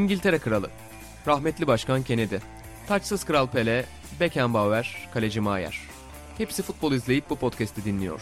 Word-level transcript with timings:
İngiltere 0.00 0.38
Kralı, 0.38 0.70
rahmetli 1.26 1.66
Başkan 1.66 2.02
Kennedy, 2.02 2.36
taçsız 2.88 3.24
Kral 3.24 3.46
Pele, 3.46 3.84
Beckenbauer, 4.20 5.08
Kaleci 5.14 5.40
Maier. 5.40 5.80
Hepsi 6.38 6.62
futbol 6.62 6.92
izleyip 6.92 7.30
bu 7.30 7.36
podcast'i 7.36 7.84
dinliyor. 7.84 8.20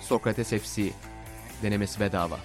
Sokrates 0.00 0.48
FC, 0.50 0.90
denemesi 1.62 2.00
bedava. 2.00 2.38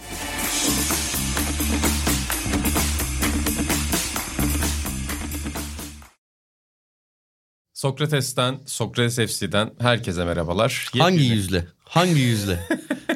Sokrates'ten, 7.73 8.59
Sokrates 8.65 9.15
FC'den 9.15 9.71
herkese 9.79 10.25
merhabalar. 10.25 10.89
Hangi 10.99 11.17
Yepyeni- 11.23 11.35
yüzle? 11.35 11.67
Hangi 11.83 12.19
yüzle? 12.21 12.67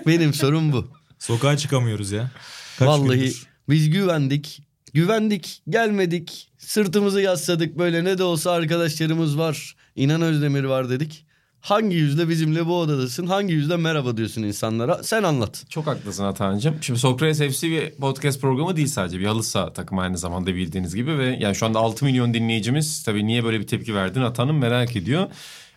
Benim 0.08 0.34
sorum 0.34 0.72
bu. 0.74 0.88
Sokağa 1.20 1.58
çıkamıyoruz 1.58 2.12
ya. 2.12 2.32
Kaç 2.80 2.88
Vallahi 2.88 3.20
gündür? 3.20 3.48
biz 3.70 3.90
güvendik. 3.90 4.62
Güvendik, 4.94 5.62
gelmedik. 5.70 6.52
Sırtımızı 6.58 7.22
yasladık 7.22 7.78
böyle 7.78 8.04
ne 8.04 8.18
de 8.18 8.24
olsa 8.24 8.52
arkadaşlarımız 8.52 9.38
var. 9.38 9.76
İnan 9.96 10.22
Özdemir 10.22 10.64
var 10.64 10.90
dedik. 10.90 11.26
Hangi 11.62 11.96
yüzle 11.96 12.30
bizimle 12.30 12.66
bu 12.66 12.80
odadasın? 12.80 13.28
Hangi 13.28 13.54
yüzle 13.54 13.78
merhaba 13.78 14.18
diyorsun 14.18 14.44
insanlara? 14.44 15.04
Sen 15.04 15.24
anlat. 15.24 15.66
Çok 15.70 15.88
haklısın 15.88 16.24
Atahan'cığım. 16.24 16.76
Şimdi 16.82 17.00
Sokrates 17.00 17.58
FC 17.58 17.70
bir 17.70 17.92
podcast 17.92 18.42
programı 18.42 18.76
değil 18.76 18.88
sadece. 18.88 19.20
Bir 19.20 19.26
halı 19.26 19.44
saha 19.44 19.74
takımı 19.74 20.02
aynı 20.02 20.18
zamanda 20.18 20.56
bildiğiniz 20.56 20.96
gibi. 20.96 21.18
Ve 21.18 21.38
yani 21.40 21.56
şu 21.56 21.66
anda 21.66 21.80
6 21.80 22.06
milyon 22.06 22.34
dinleyicimiz 22.34 23.04
tabii 23.04 23.28
niye 23.28 23.44
böyle 23.44 23.60
bir 23.60 23.68
tepki 23.68 23.96
verdiğini 23.96 24.26
Atahan'ın 24.26 24.56
merak 24.56 24.96
ediyor. 24.96 25.28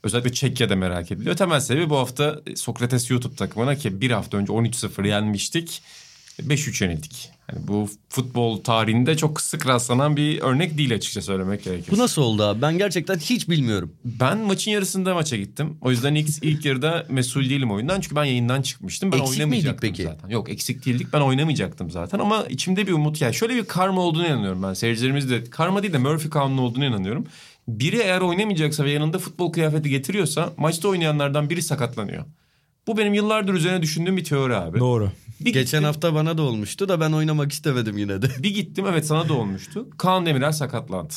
Özellikle 0.03 0.33
Çekya'da 0.33 0.77
merak 0.77 1.13
ediliyor. 1.13 1.37
Temel 1.37 1.61
sebebi 1.61 1.91
bu 1.91 1.97
hafta 1.97 2.41
Sokrates 2.57 3.11
YouTube 3.11 3.37
takımına 3.37 3.75
ki 3.75 4.01
bir 4.01 4.11
hafta 4.11 4.37
önce 4.37 4.53
13-0 4.53 5.09
yenmiştik. 5.09 5.83
5-3 6.41 6.85
yenildik. 6.85 7.36
Yani 7.53 7.69
bu 7.69 7.89
futbol 8.09 8.63
tarihinde 8.63 9.17
çok 9.17 9.41
sık 9.41 9.67
rastlanan 9.67 10.17
bir 10.17 10.41
örnek 10.41 10.79
değil 10.79 10.95
açıkça 10.95 11.23
söylemek 11.23 11.65
gerekir. 11.65 11.93
Bu 11.93 11.99
nasıl 11.99 12.23
oldu 12.23 12.43
abi? 12.43 12.63
Ben 12.63 12.79
gerçekten 12.79 13.17
hiç 13.19 13.49
bilmiyorum. 13.49 13.93
Ben 14.05 14.39
maçın 14.39 14.71
yarısında 14.71 15.15
maça 15.15 15.37
gittim. 15.37 15.77
O 15.81 15.91
yüzden 15.91 16.15
ilk, 16.15 16.29
ilk 16.43 16.65
yarıda 16.65 17.07
mesul 17.09 17.51
değilim 17.51 17.71
oyundan. 17.71 18.01
Çünkü 18.01 18.17
ben 18.17 18.25
yayından 18.25 18.63
çıkmıştım. 18.63 19.13
Ben 19.13 19.19
Eksik 19.19 19.31
oynamayacaktım 19.31 19.91
peki? 19.91 20.03
zaten. 20.03 20.29
Yok 20.29 20.51
eksik 20.51 20.87
değildik. 20.87 21.13
Ben 21.13 21.21
oynamayacaktım 21.21 21.91
zaten. 21.91 22.19
Ama 22.19 22.47
içimde 22.47 22.87
bir 22.87 22.93
umut. 22.93 23.21
Yani 23.21 23.35
şöyle 23.35 23.55
bir 23.55 23.65
karma 23.65 24.01
olduğunu 24.01 24.27
inanıyorum 24.27 24.63
ben. 24.63 24.75
Seyircilerimiz 24.75 25.31
de 25.31 25.45
karma 25.45 25.83
değil 25.83 25.93
de 25.93 25.99
Murphy 25.99 26.31
kanunu 26.31 26.61
olduğunu 26.61 26.85
inanıyorum. 26.85 27.27
Biri 27.69 27.97
eğer 27.97 28.21
oynamayacaksa 28.21 28.85
ve 28.85 28.91
yanında 28.91 29.19
futbol 29.19 29.53
kıyafeti 29.53 29.91
getiriyorsa 29.91 30.53
maçta 30.57 30.89
oynayanlardan 30.89 31.51
biri 31.51 31.63
sakatlanıyor. 31.63 32.25
Bu 32.87 32.97
benim 32.99 33.15
yıllardır 33.15 33.55
üzerine 33.55 33.83
düşündüğüm 33.83 34.17
bir 34.17 34.25
teori 34.25 34.57
abi. 34.57 34.79
Doğru. 34.79 35.11
Bir 35.41 35.53
Geçen 35.53 35.63
gittim, 35.65 35.85
hafta 35.85 36.15
bana 36.15 36.39
da 36.39 36.43
olmuştu 36.43 36.89
da 36.89 37.01
ben 37.01 37.13
oynamak 37.13 37.53
istemedim 37.53 37.99
yine 37.99 38.23
de. 38.23 38.29
bir 38.43 38.55
gittim 38.55 38.85
evet 38.91 39.07
sana 39.07 39.29
da 39.29 39.35
olmuştu. 39.35 39.89
Kaan 39.99 40.27
Demirel 40.27 40.53
sakatlandı. 40.53 41.15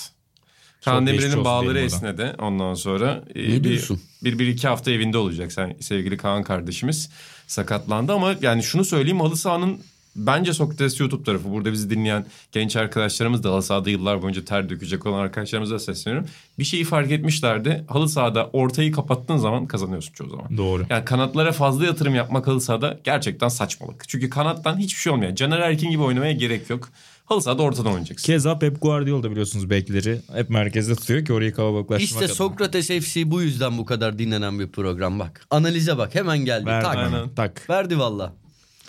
Kaan 0.85 1.07
Demirel'in 1.07 1.45
bağları 1.45 1.79
esnedi 1.79 2.35
ondan 2.39 2.73
sonra. 2.73 3.23
e, 3.35 3.43
Ne 3.43 3.47
bir, 3.47 3.63
diyorsun? 3.63 4.01
Bir, 4.23 4.39
bir 4.39 4.47
iki 4.47 4.67
hafta 4.67 4.91
evinde 4.91 5.17
olacak 5.17 5.51
sen 5.51 5.77
sevgili 5.81 6.17
Kaan 6.17 6.43
kardeşimiz 6.43 7.09
sakatlandı 7.47 8.13
ama 8.13 8.35
yani 8.41 8.63
şunu 8.63 8.85
söyleyeyim 8.85 9.19
halı 9.19 9.37
sahanın 9.37 9.79
bence 10.15 10.53
Sokrates 10.53 10.99
YouTube 10.99 11.23
tarafı 11.23 11.51
burada 11.51 11.71
bizi 11.71 11.89
dinleyen 11.89 12.25
genç 12.51 12.75
arkadaşlarımız 12.75 13.43
da 13.43 13.51
halı 13.51 13.63
sahada 13.63 13.89
yıllar 13.89 14.21
boyunca 14.21 14.45
ter 14.45 14.69
dökecek 14.69 15.05
olan 15.05 15.19
arkadaşlarımıza 15.19 15.79
sesleniyorum. 15.79 16.29
Bir 16.59 16.63
şeyi 16.63 16.83
fark 16.83 17.11
etmişlerdi 17.11 17.85
halı 17.87 18.09
sahada 18.09 18.49
ortayı 18.53 18.91
kapattığın 18.91 19.37
zaman 19.37 19.67
kazanıyorsun 19.67 20.13
çoğu 20.13 20.29
zaman. 20.29 20.57
Doğru. 20.57 20.85
Yani 20.89 21.05
kanatlara 21.05 21.51
fazla 21.51 21.85
yatırım 21.85 22.15
yapmak 22.15 22.47
halı 22.47 22.61
sahada 22.61 22.99
gerçekten 23.03 23.47
saçmalık. 23.47 24.09
Çünkü 24.09 24.29
kanattan 24.29 24.77
hiçbir 24.77 25.01
şey 25.01 25.13
olmuyor. 25.13 25.35
Caner 25.35 25.59
Erkin 25.59 25.89
gibi 25.89 26.01
oynamaya 26.03 26.31
gerek 26.31 26.69
yok. 26.69 26.89
Halı 27.25 27.41
sahada 27.41 27.61
ortadan 27.63 27.91
oynayacaksın. 27.91 28.25
Keza 28.25 28.59
Pep 28.59 28.81
Guardiola 28.81 29.23
da 29.23 29.31
biliyorsunuz 29.31 29.69
bekleri 29.69 30.21
hep 30.33 30.49
merkezde 30.49 30.95
tutuyor 30.95 31.25
ki 31.25 31.33
orayı 31.33 31.53
kalabalıklaştırmak 31.53 32.11
İşte 32.11 32.25
adına. 32.25 32.35
Sokrates 32.35 32.87
FC 32.87 33.31
bu 33.31 33.41
yüzden 33.41 33.77
bu 33.77 33.85
kadar 33.85 34.19
dinlenen 34.19 34.59
bir 34.59 34.67
program 34.67 35.19
bak. 35.19 35.45
Analize 35.49 35.97
bak 35.97 36.15
hemen 36.15 36.37
geldi. 36.37 36.65
Verdi 36.65 36.85
tak. 36.85 36.97
hemen, 36.97 37.29
tak. 37.35 37.69
Verdi 37.69 37.99
valla. 37.99 38.33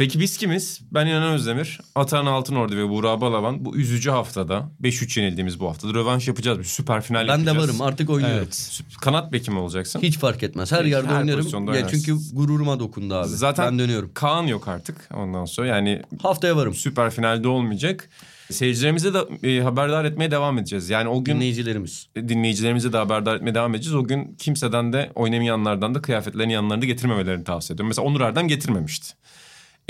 Peki 0.01 0.21
biz 0.21 0.37
kimiz? 0.37 0.81
Ben 0.93 1.07
İnan 1.07 1.23
Özdemir, 1.33 1.81
Atahan 1.95 2.27
Altınordu 2.27 2.77
ve 2.77 2.89
Burak 2.89 3.21
Balaban 3.21 3.65
bu 3.65 3.77
üzücü 3.77 4.11
haftada 4.11 4.71
5-3 4.83 5.21
yenildiğimiz 5.21 5.61
bu 5.61 5.69
haftada 5.69 5.95
rövanş 5.95 6.29
yapacağız. 6.29 6.59
Bir 6.59 6.65
süper 6.65 7.03
final 7.03 7.29
Ben 7.29 7.47
de 7.47 7.49
yapacağız. 7.49 7.69
varım 7.69 7.81
artık 7.81 8.11
oynuyorum. 8.11 8.39
Evet. 8.39 8.81
Kanat 9.01 9.33
beki 9.33 9.51
mi 9.51 9.59
olacaksın? 9.59 10.01
Hiç 10.03 10.19
fark 10.19 10.43
etmez. 10.43 10.73
Her 10.73 10.79
Peki, 10.79 10.91
yerde 10.91 11.09
her 11.09 11.23
oynarım. 11.23 11.75
Ya 11.75 11.89
çünkü 11.89 12.17
gururuma 12.33 12.81
dokundu 12.81 13.15
abi. 13.15 13.29
Zaten 13.29 13.67
ben 13.67 13.79
dönüyorum. 13.79 14.11
Kaan 14.15 14.43
yok 14.47 14.69
artık 14.69 15.09
ondan 15.15 15.45
sonra. 15.45 15.67
Yani 15.67 16.03
Haftaya 16.23 16.57
varım. 16.57 16.75
süper 16.75 17.11
finalde 17.11 17.49
olmayacak. 17.49 18.09
Seyircilerimize 18.51 19.15
de 19.15 19.49
e, 19.49 19.63
haberdar 19.63 20.05
etmeye 20.05 20.31
devam 20.31 20.59
edeceğiz. 20.59 20.91
Yani 20.91 21.09
o 21.09 21.25
gün 21.25 21.35
Dinleyicilerimiz. 21.35 22.07
dinleyicilerimize 22.17 22.93
de 22.93 22.97
haberdar 22.97 23.37
etmeye 23.37 23.55
devam 23.55 23.75
edeceğiz. 23.75 23.95
O 23.97 24.05
gün 24.05 24.35
kimseden 24.39 24.93
de 24.93 25.13
oynamayanlardan 25.15 25.95
da 25.95 26.03
kıyafetlerin 26.03 26.51
yanlarında 26.51 26.87
getirmemelerini 26.87 27.45
tavsiye 27.45 27.75
ediyorum. 27.75 27.89
Mesela 27.89 28.09
Onur 28.09 28.21
Erdem 28.21 28.49
getirmemişti. 28.49 29.15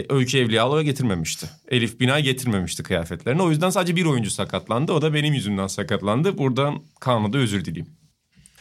E, 0.01 0.07
Öykü 0.15 0.39
Evliyalı'ya 0.39 0.83
getirmemişti. 0.83 1.47
Elif 1.69 2.01
Bina 2.01 2.21
getirmemişti 2.21 2.83
kıyafetlerini. 2.83 3.43
O 3.43 3.51
yüzden 3.51 3.71
sadece 3.71 3.97
bir 3.97 4.05
oyuncu 4.05 4.31
sakatlandı. 4.31 4.93
O 4.93 5.03
da 5.03 5.15
benim 5.15 5.35
yüzümden 5.35 5.67
sakatlandı. 5.67 6.39
Buradan 6.39 6.83
Kaan'a 7.01 7.33
da 7.33 7.39
özür 7.39 7.65
dileyeyim. 7.65 7.93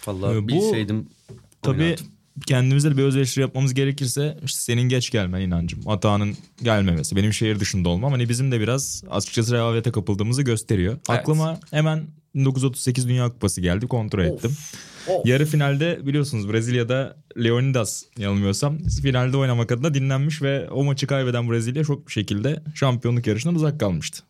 Vallahi 0.07 0.37
Ee, 0.37 0.43
bu- 0.43 0.47
bilseydim. 0.47 1.09
Tabii 1.61 1.81
oynardım. 1.83 2.05
Kendimize 2.47 2.91
de 2.91 2.97
bir 2.97 3.03
öz 3.03 3.15
eleştiri 3.15 3.41
yapmamız 3.41 3.73
gerekirse 3.73 4.37
işte 4.45 4.59
senin 4.59 4.81
geç 4.81 5.09
gelmen 5.09 5.41
inancım. 5.41 5.79
Atağının 5.89 6.37
gelmemesi. 6.63 7.15
Benim 7.15 7.33
şehir 7.33 7.59
dışında 7.59 7.89
olmam. 7.89 8.11
Hani 8.11 8.29
bizim 8.29 8.51
de 8.51 8.59
biraz 8.59 9.03
açıkçası 9.11 9.55
rehavete 9.55 9.91
kapıldığımızı 9.91 10.41
gösteriyor. 10.41 10.93
Evet. 10.93 11.19
Aklıma 11.19 11.59
hemen 11.71 12.07
1938 12.35 13.07
Dünya 13.07 13.29
Kupası 13.29 13.61
geldi 13.61 13.87
kontrol 13.87 14.23
ettim. 14.23 14.51
of. 15.07 15.25
Yarı 15.25 15.45
finalde 15.45 15.99
biliyorsunuz 16.07 16.51
Brezilya'da 16.51 17.17
Leonidas 17.43 18.03
yanılmıyorsam 18.17 18.77
finalde 19.01 19.37
oynamak 19.37 19.71
adına 19.71 19.93
dinlenmiş 19.93 20.41
ve 20.41 20.69
o 20.69 20.83
maçı 20.83 21.07
kaybeden 21.07 21.51
Brezilya 21.51 21.83
çok 21.83 22.07
bir 22.07 22.11
şekilde 22.11 22.63
şampiyonluk 22.75 23.27
yarışından 23.27 23.55
uzak 23.55 23.79
kalmıştı. 23.79 24.23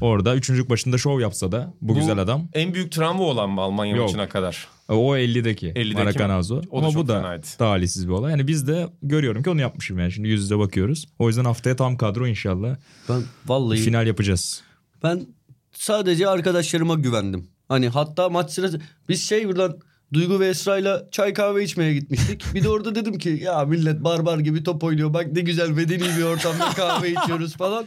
Orada 0.00 0.36
üçüncülük 0.36 0.70
başında 0.70 0.98
şov 0.98 1.20
yapsa 1.20 1.52
da 1.52 1.74
bu, 1.80 1.94
güzel 1.94 2.18
adam 2.18 2.48
En 2.54 2.74
büyük 2.74 2.92
travma 2.92 3.22
olan 3.22 3.50
mı 3.50 3.60
Almanya 3.60 3.96
Yok. 3.96 4.06
maçına 4.06 4.28
kadar? 4.28 4.68
O 4.88 5.16
50'deki, 5.16 5.66
50'deki 5.68 5.94
Maracanazo. 5.94 6.56
mi? 6.56 6.62
O 6.70 6.82
da 6.82 6.86
Ama 6.86 6.94
bu 6.94 7.08
da 7.08 7.20
fenaydı. 7.20 7.46
talihsiz 7.58 8.08
bir 8.08 8.12
olay. 8.12 8.30
Yani 8.30 8.46
biz 8.46 8.68
de 8.68 8.86
görüyorum 9.02 9.42
ki 9.42 9.50
onu 9.50 9.60
yapmışım 9.60 9.98
yani 9.98 10.12
şimdi 10.12 10.28
yüz 10.28 10.42
yüze 10.42 10.58
bakıyoruz. 10.58 11.06
O 11.18 11.28
yüzden 11.28 11.44
haftaya 11.44 11.76
tam 11.76 11.96
kadro 11.96 12.26
inşallah 12.26 12.76
Ben 13.08 13.22
vallahi 13.46 13.78
final 13.80 14.06
yapacağız. 14.06 14.62
ben 15.02 15.26
sadece 15.72 16.28
arkadaşlarıma 16.28 16.94
güvendim. 16.94 17.46
Hani 17.68 17.88
hatta 17.88 18.28
maç 18.28 18.50
sırası 18.50 18.80
biz 19.08 19.28
şey 19.28 19.48
buradan 19.48 19.78
Duygu 20.12 20.40
ve 20.40 20.48
Esra'yla 20.48 21.08
çay 21.12 21.32
kahve 21.34 21.64
içmeye 21.64 21.94
gitmiştik. 21.94 22.44
Bir 22.54 22.64
de 22.64 22.68
orada 22.68 22.94
dedim 22.94 23.18
ki 23.18 23.40
ya 23.44 23.64
millet 23.64 24.04
barbar 24.04 24.38
gibi 24.38 24.62
top 24.62 24.84
oynuyor. 24.84 25.14
Bak 25.14 25.32
ne 25.32 25.40
güzel 25.40 25.70
medeni 25.70 26.02
bir 26.18 26.22
ortamda 26.22 26.68
kahve 26.70 27.10
içiyoruz 27.12 27.56
falan. 27.56 27.86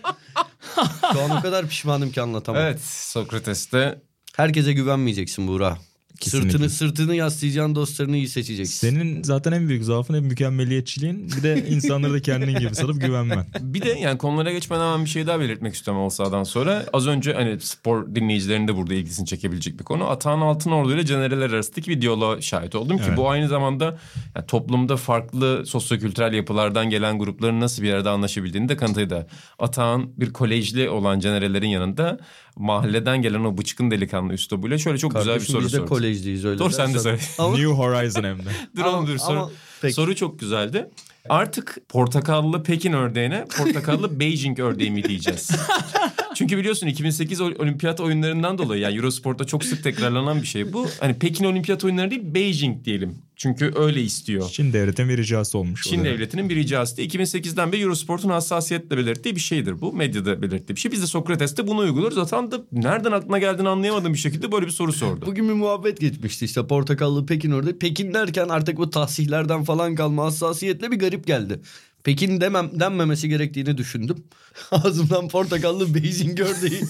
Şu 1.14 1.22
an 1.22 1.30
o 1.38 1.42
kadar 1.42 1.68
pişmanım 1.68 2.12
ki 2.12 2.22
anlatamam. 2.22 2.62
Evet 2.62 2.82
Sokrates'te 2.82 4.02
Herkese 4.36 4.74
güvenmeyeceksin 4.74 5.48
Buğra. 5.48 5.78
Kesinlikle. 6.22 6.52
Sırtını 6.52 6.70
sırtını 6.70 7.16
yaslayacaksın 7.16 7.76
dostlarını 7.76 8.18
iyi 8.18 8.28
seçeceksin. 8.28 8.90
Senin 8.90 9.24
zaten 9.24 9.52
en 9.52 9.68
büyük 9.68 9.84
zaafın 9.84 10.14
hep 10.14 10.22
mükemmeliyetçiliğin. 10.24 11.32
Bir 11.38 11.44
de 11.44 11.66
insanları 11.70 12.14
da 12.14 12.22
kendin 12.22 12.60
gibi 12.60 12.76
sanıp 12.76 13.02
güvenmen. 13.02 13.46
Bir 13.60 13.82
de 13.82 13.90
yani 13.90 14.18
konulara 14.18 14.52
geçmeden 14.52 14.82
hemen 14.82 15.06
bir 15.06 15.10
şey 15.10 15.28
daha 15.28 15.40
belirtmek 15.40 15.74
istiyorum 15.76 16.04
Alsa'dan 16.04 16.44
sonra. 16.44 16.86
Az 16.94 17.08
önce 17.08 17.34
hani 17.34 17.60
spor 17.60 18.16
dinleyicilerinin 18.16 18.68
de 18.68 18.76
burada 18.76 18.94
ilgisini 18.94 19.26
çekebilecek 19.26 19.80
bir 19.80 19.84
konu. 19.84 20.10
Atahan 20.10 20.42
Altınordu 20.42 20.94
ile 20.96 21.06
Canereler 21.06 21.50
arasındaki 21.50 21.92
bir 21.92 22.02
diyaloğa 22.02 22.42
şahit 22.42 22.76
oldum 22.76 22.98
ki 22.98 23.04
Evet. 23.08 23.18
bu 23.18 23.30
aynı 23.30 23.48
zamanda 23.48 23.98
yani 24.36 24.46
toplumda 24.48 24.98
farklı 24.98 25.66
sosyokültürel 25.66 26.34
yapılardan 26.34 26.90
gelen 26.90 27.20
grupların 27.20 27.60
nasıl 27.62 27.84
bir 27.84 27.94
arada 27.94 28.12
anlaşabildiğini 28.12 28.70
de 28.70 28.78
kanıtıydı. 28.78 29.28
Atahan 29.60 30.10
bir 30.18 30.34
kolejli 30.34 30.90
olan 30.90 31.20
Canerelerin 31.20 31.68
yanında 31.70 32.20
mahalleden 32.58 33.22
gelen 33.22 33.44
o 33.44 33.58
bıçkın 33.58 33.92
delikanlı 33.92 34.34
üslubuyla 34.34 34.78
şöyle 34.78 34.98
çok 34.98 35.12
güzel 35.12 35.26
bir 35.26 35.32
Kardeşim 35.32 35.54
soru 35.54 35.64
biz 35.66 35.74
de 35.74 35.78
sordu. 35.78 35.90
kolejliyiz 35.90 36.46
öyle. 36.46 36.60
Dur 36.60 36.72
sen 36.72 36.94
de 36.94 37.00
söyle. 37.00 37.18
New 37.40 37.66
Horizon 37.66 38.24
hem 38.24 38.40
de. 38.40 38.50
Dur 38.76 38.82
Ama- 38.82 38.98
oğlum 38.98 39.08
dur 39.08 39.18
soru, 39.18 39.52
peki. 39.82 39.94
soru 39.94 40.16
çok 40.16 40.40
güzeldi. 40.40 40.90
Artık 41.30 41.78
portakallı 41.90 42.64
Pekin 42.64 42.94
ördeğine 42.94 43.46
portakallı 43.58 44.20
Beijing 44.20 44.60
ördeği 44.60 44.92
mi 44.92 45.04
diyeceğiz? 45.04 45.52
Çünkü 46.36 46.58
biliyorsun 46.58 46.88
2008 46.88 47.42
ol- 47.42 47.56
olimpiyat 47.60 48.00
oyunlarından 48.00 48.58
dolayı 48.58 48.82
yani 48.82 48.96
Eurosport'ta 48.96 49.46
çok 49.46 49.64
sık 49.64 49.84
tekrarlanan 49.84 50.42
bir 50.42 50.48
şey 50.48 50.74
bu. 50.74 50.88
Hani 51.00 51.14
Pekin 51.20 51.46
olimpiyat 51.46 51.84
oyunları 51.84 52.12
değil 52.12 52.22
Beijing 52.26 52.86
diyelim. 52.86 53.16
Çünkü 53.42 53.72
öyle 53.76 54.02
istiyor. 54.02 54.50
Çin 54.50 54.74
devletinin 54.74 55.10
bir 55.10 55.18
ricası 55.18 55.58
olmuş. 55.58 55.84
Çin 55.84 56.04
devletinin 56.04 56.50
bir 56.50 56.56
ricası 56.56 56.98
da 56.98 57.02
2008'den 57.02 57.72
beri 57.72 57.82
Eurosport'un 57.82 58.30
hassasiyetle 58.30 58.98
belirttiği 58.98 59.36
bir 59.36 59.40
şeydir 59.40 59.82
bu. 59.82 59.94
Medyada 59.94 60.42
belirttiği 60.42 60.76
bir 60.76 60.82
şey. 60.82 60.92
Biz 60.92 61.02
de 61.02 61.08
Sokrates'te 61.08 61.68
bunu 61.68 61.80
uyguluyoruz. 61.80 62.16
Zaten 62.16 62.52
da 62.52 62.62
nereden 62.72 63.12
aklına 63.12 63.40
geldiğini 63.40 63.70
anlayamadığım 63.70 64.14
bir 64.14 64.18
şekilde 64.18 64.52
böyle 64.52 64.66
bir 64.66 64.72
soru 64.72 64.94
sordu. 64.94 65.26
Bugün 65.26 65.50
bir 65.50 65.54
muhabbet 65.54 66.00
geçmişti 66.00 66.46
işte 66.46 66.68
portakallı 66.68 67.26
Pekin 67.26 67.52
orada. 67.52 67.80
Pekin 67.80 68.14
derken 68.14 68.50
artık 68.50 68.78
bu 68.78 68.90
tahsihlerden 68.90 69.64
falan 69.64 69.96
kalma 69.96 70.26
hassasiyetle 70.26 70.92
bir 70.92 71.00
garip 71.00 71.28
geldi. 71.28 71.60
Pekin 72.04 72.42
demem, 72.42 72.70
denmemesi 72.80 73.30
gerektiğini 73.30 73.78
düşündüm. 73.78 74.24
Ağzımdan 74.72 75.28
portakallı 75.28 75.94
Beijing 75.96 76.40
ördeği 76.40 76.82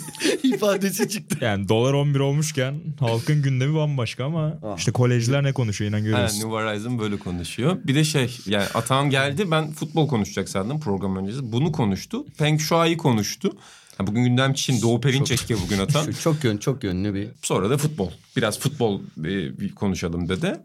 ifadesi 0.44 1.10
çıktı. 1.10 1.38
Yani 1.42 1.69
dolar 1.69 1.94
11 1.94 2.19
olmuşken 2.19 2.75
halkın 3.00 3.42
gündemi 3.42 3.75
bambaşka 3.75 4.25
ama 4.25 4.60
Ah. 4.63 4.78
işte 4.78 4.92
kolejler 4.92 5.44
ne 5.44 5.54
konuşuyor 5.54 5.90
inan 5.92 5.98
Ha, 6.00 6.04
görüyorsun. 6.06 6.36
New 6.38 6.50
Horizon 6.50 7.00
böyle 7.00 7.19
konuşuyor. 7.19 7.78
Bir 7.84 7.96
de 7.96 8.04
şey 8.04 8.38
yani 8.46 8.66
Atahan 8.74 9.10
geldi 9.10 9.52
ben 9.52 9.72
futbol 9.72 10.08
konuşacak 10.08 10.50
sandım 10.50 10.80
program 10.80 11.16
öncesi. 11.16 11.52
Bunu 11.52 11.72
konuştu. 11.72 12.25
Peng 12.38 12.60
Shuai'yi 12.60 12.98
konuştu. 12.98 13.52
Ha, 13.98 14.07
bugün 14.07 14.24
gündem 14.24 14.54
Çin. 14.54 14.81
Doğu 14.81 15.02
Perinçek 15.02 15.50
ya 15.50 15.57
bugün 15.66 15.80
Atan. 15.80 16.12
Çok 16.24 16.44
yön 16.44 16.57
çok 16.57 16.84
yönlü 16.84 17.14
bir. 17.14 17.28
Sonra 17.42 17.69
da 17.69 17.78
futbol. 17.78 18.10
Biraz 18.38 18.60
futbol 18.60 19.02
e, 19.19 19.60
bir 19.60 19.75
konuşalım 19.75 20.30
dedi. 20.30 20.56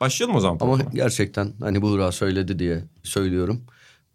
Başlayalım 0.00 0.36
o 0.36 0.40
zaman. 0.40 0.58
Ama 0.60 0.72
programa. 0.72 0.90
gerçekten 0.94 1.52
hani 1.60 1.82
Buğra 1.82 2.12
söyledi 2.12 2.58
diye 2.58 2.84
söylüyorum. 3.02 3.60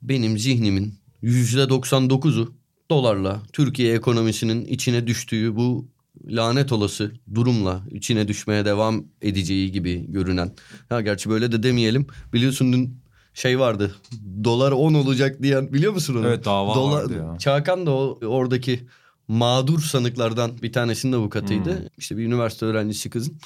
Benim 0.01 0.37
zihnimin 0.37 0.93
yüzde 1.21 1.61
99'u 1.61 2.53
dolarla 2.89 3.41
Türkiye 3.53 3.93
ekonomisinin 3.93 4.65
içine 4.65 5.07
düştüğü 5.07 5.55
bu 5.55 5.87
lanet 6.29 6.71
olası 6.71 7.11
durumla 7.35 7.81
içine 7.91 8.27
düşmeye 8.27 8.65
devam 8.65 9.05
edeceği 9.21 9.71
gibi 9.71 10.11
görünen. 10.11 10.51
Ha 10.89 11.01
gerçi 11.01 11.29
böyle 11.29 11.51
de 11.51 11.63
demeyelim. 11.63 12.07
Biliyorsun 12.33 12.73
dün 12.73 12.97
şey 13.33 13.59
vardı. 13.59 13.95
Dolar 14.43 14.71
10 14.71 14.93
olacak 14.93 15.43
diyen 15.43 15.73
biliyor 15.73 15.93
musun 15.93 16.15
onu? 16.15 16.27
Evet, 16.27 16.45
dava 16.45 16.91
vardı 16.91 17.13
ya. 17.17 17.37
Çakan 17.37 17.85
da 17.85 17.91
o, 17.91 18.19
oradaki 18.25 18.87
mağdur 19.27 19.81
sanıklardan 19.81 20.51
bir 20.61 20.73
tanesinin 20.73 21.13
avukatıydı. 21.13 21.79
Hmm. 21.79 21.87
İşte 21.97 22.17
bir 22.17 22.25
üniversite 22.25 22.65
öğrencisi 22.65 23.09
kızın. 23.09 23.37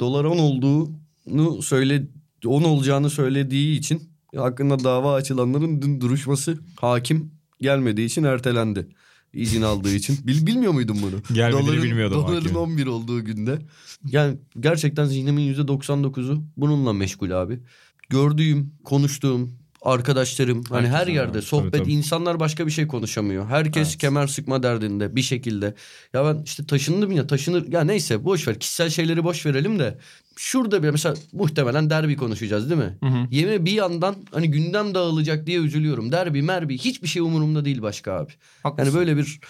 Dolar 0.00 0.24
10 0.24 0.38
olduğunu 0.38 1.62
söyle 1.62 2.06
10 2.46 2.62
olacağını 2.62 3.10
söylediği 3.10 3.78
için 3.78 4.13
hakkında 4.36 4.84
dava 4.84 5.14
açılanların 5.14 5.82
dün 5.82 6.00
duruşması 6.00 6.58
hakim 6.80 7.30
gelmediği 7.60 8.06
için 8.06 8.24
ertelendi. 8.24 8.88
İzin 9.32 9.62
aldığı 9.62 9.94
için. 9.94 10.18
Bil, 10.26 10.46
bilmiyor 10.46 10.72
muydun 10.72 10.98
bunu? 11.02 11.34
Gelmediğini 11.34 11.82
bilmiyordum 11.82 12.22
Doların 12.22 12.34
hakimin. 12.34 12.54
11 12.54 12.86
olduğu 12.86 13.24
günde. 13.24 13.58
Yani 14.04 14.36
gerçekten 14.60 15.04
zihnimin 15.04 15.54
%99'u 15.54 16.44
bununla 16.56 16.92
meşgul 16.92 17.30
abi. 17.30 17.60
Gördüğüm, 18.08 18.72
konuştuğum 18.84 19.63
arkadaşlarım 19.84 20.64
hani 20.64 20.88
her 20.88 21.06
yerde 21.06 21.30
öyle. 21.36 21.42
sohbet 21.46 21.72
Tabii, 21.72 21.82
tabii. 21.82 21.92
insanlar 21.92 22.40
başka 22.40 22.66
bir 22.66 22.70
şey 22.72 22.86
konuşamıyor. 22.86 23.46
Herkes 23.46 23.88
Evet. 23.88 23.98
kemer 23.98 24.26
sıkma 24.26 24.62
derdinde 24.62 25.16
bir 25.16 25.22
şekilde. 25.22 25.74
Ya 26.14 26.24
ben 26.24 26.42
işte 26.44 26.66
taşındım 26.66 27.12
ya 27.12 27.26
taşınır 27.26 27.72
ya 27.72 27.84
neyse 27.84 28.24
boş 28.24 28.48
ver 28.48 28.58
kişisel 28.58 28.90
şeyleri 28.90 29.24
boş 29.24 29.46
verelim 29.46 29.78
de 29.78 29.98
şurada 30.36 30.82
bir 30.82 30.90
mesela 30.90 31.14
muhtemelen 31.32 31.90
derbi 31.90 32.16
konuşacağız 32.16 32.70
değil 32.70 32.80
mi? 32.80 32.98
Hı 33.00 33.06
hı. 33.06 33.26
Yemin 33.30 33.66
bir 33.66 33.72
yandan 33.72 34.16
hani 34.32 34.50
gündem 34.50 34.94
dağılacak 34.94 35.46
diye 35.46 35.58
üzülüyorum. 35.58 36.12
Derbi 36.12 36.42
merbi 36.42 36.78
hiçbir 36.78 37.08
şey 37.08 37.22
umurumda 37.22 37.64
değil 37.64 37.82
başka 37.82 38.12
abi. 38.12 38.32
Haklısın. 38.62 38.84
Yani 38.90 38.98
böyle 38.98 39.16
bir 39.16 39.40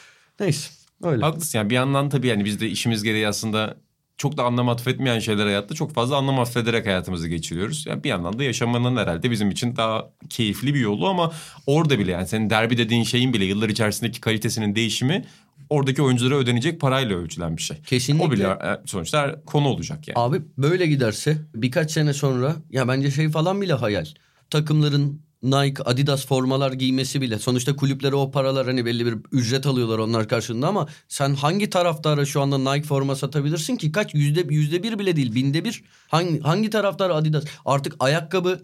neyse 0.41 0.71
öyle. 1.03 1.21
Haklısın 1.25 1.59
yani 1.59 1.71
bir 1.71 1.75
yandan 1.75 2.09
tabii 2.09 2.27
yani 2.27 2.45
biz 2.45 2.61
de 2.61 2.69
işimiz 2.69 3.03
gereği 3.03 3.29
aslında 3.29 3.77
çok 4.19 4.37
da 4.37 4.45
anlam 4.45 4.69
atfetmeyen 4.69 5.19
şeyler 5.19 5.45
hayatta 5.45 5.75
çok 5.75 5.95
fazla 5.95 6.17
anlam 6.17 6.39
atfederek 6.39 6.87
hayatımızı 6.87 7.29
geçiriyoruz. 7.29 7.87
Yani 7.87 8.05
bir 8.05 8.09
yandan 8.09 8.39
da 8.39 8.45
yaşamanın 8.45 8.97
herhalde 8.97 9.31
bizim 9.31 9.51
için 9.51 9.77
daha 9.77 10.11
keyifli 10.31 10.75
bir 10.75 10.81
yolu 10.81 11.09
ama 11.09 11.33
orada 11.67 11.99
bile 11.99 12.13
yani 12.13 12.27
senin 12.27 12.51
derbi 12.51 12.79
dediğin 12.79 13.05
şeyin 13.05 13.33
bile 13.33 13.45
yıllar 13.45 13.69
içerisindeki 13.69 14.21
kalitesinin 14.21 14.75
değişimi 14.75 15.25
oradaki 15.71 16.03
oyunculara 16.03 16.35
ödenecek 16.35 16.81
parayla 16.81 17.17
ölçülen 17.17 17.57
bir 17.57 17.63
şey. 17.63 17.77
Kesinlikle. 17.83 18.27
O 18.27 18.31
bile 18.31 18.45
e, 18.45 18.81
sonuçta 18.87 19.43
konu 19.47 19.69
olacak 19.69 20.09
yani. 20.09 20.19
Abi 20.19 20.43
böyle 20.59 20.87
giderse 20.87 21.39
birkaç 21.55 21.91
sene 21.91 22.13
sonra 22.13 22.57
ya 22.71 22.89
bence 22.89 23.11
şey 23.11 23.29
falan 23.29 23.61
bile 23.61 23.73
hayal. 23.73 24.07
Takımların 24.51 25.21
Nike, 25.45 25.83
Adidas 25.83 26.27
formalar 26.27 26.73
giymesi 26.73 27.21
bile. 27.21 27.39
Sonuçta 27.39 27.77
kulüplere 27.77 28.15
o 28.15 28.31
paralar 28.31 28.67
hani 28.67 28.85
belli 28.85 29.07
bir 29.07 29.15
ücret 29.33 29.67
alıyorlar 29.67 29.99
onlar 29.99 30.29
karşılığında 30.29 30.69
ama 30.69 30.89
sen 31.09 31.35
hangi 31.35 31.71
taraftara 31.71 32.25
şu 32.25 32.41
anda 32.41 32.59
Nike 32.73 32.87
forma 32.87 33.17
satabilirsin 33.17 33.77
ki? 33.77 33.93
Kaç? 33.93 34.15
Yüzde, 34.15 34.55
yüzde 34.55 34.83
bir 34.83 34.99
bile 34.99 35.17
değil. 35.17 35.35
Binde 35.35 35.65
bir. 35.65 35.85
Hangi, 36.09 36.41
hangi 36.41 36.71
taraftara 36.71 37.15
Adidas? 37.15 37.45
Artık 37.65 37.95
ayakkabı 37.99 38.61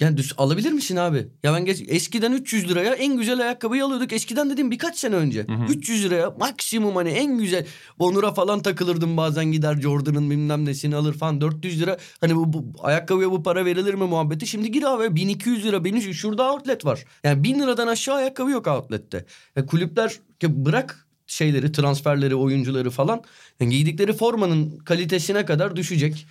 yani 0.00 0.16
düz 0.16 0.32
alabilir 0.36 0.72
misin 0.72 0.96
abi? 0.96 1.28
Ya 1.42 1.54
ben 1.54 1.64
geç, 1.64 1.82
eskiden 1.88 2.32
300 2.32 2.68
liraya 2.68 2.94
en 2.94 3.16
güzel 3.16 3.40
ayakkabıyı 3.40 3.84
alıyorduk. 3.84 4.12
Eskiden 4.12 4.50
dediğim 4.50 4.70
birkaç 4.70 4.98
sene 4.98 5.14
önce. 5.14 5.46
300 5.68 6.04
liraya 6.04 6.30
maksimum 6.30 6.96
hani 6.96 7.08
en 7.08 7.38
güzel. 7.38 7.66
Onur'a 7.98 8.34
falan 8.34 8.62
takılırdım 8.62 9.16
bazen 9.16 9.44
gider 9.44 9.80
Jordan'ın 9.80 10.30
bilmem 10.30 10.64
nesini 10.64 10.96
alır 10.96 11.14
falan. 11.14 11.40
400 11.40 11.80
lira 11.80 11.96
hani 12.20 12.36
bu, 12.36 12.52
bu 12.52 12.64
ayakkabıya 12.82 13.30
bu 13.30 13.42
para 13.42 13.64
verilir 13.64 13.94
mi 13.94 14.04
muhabbeti. 14.04 14.46
Şimdi 14.46 14.72
gir 14.72 14.82
abi 14.82 15.16
1200 15.16 15.64
lira. 15.64 15.84
Benim 15.84 16.14
şurada 16.14 16.52
outlet 16.52 16.84
var. 16.84 17.04
Yani 17.24 17.44
1000 17.44 17.60
liradan 17.60 17.86
aşağı 17.86 18.16
ayakkabı 18.16 18.50
yok 18.50 18.66
outlet'te. 18.66 19.24
Ya 19.56 19.66
kulüpler 19.66 20.20
ya 20.42 20.64
bırak 20.64 21.06
şeyleri 21.26 21.72
transferleri 21.72 22.34
oyuncuları 22.34 22.90
falan 22.90 23.22
yani 23.60 23.70
giydikleri 23.70 24.12
formanın 24.12 24.78
kalitesine 24.78 25.44
kadar 25.44 25.76
düşecek. 25.76 26.26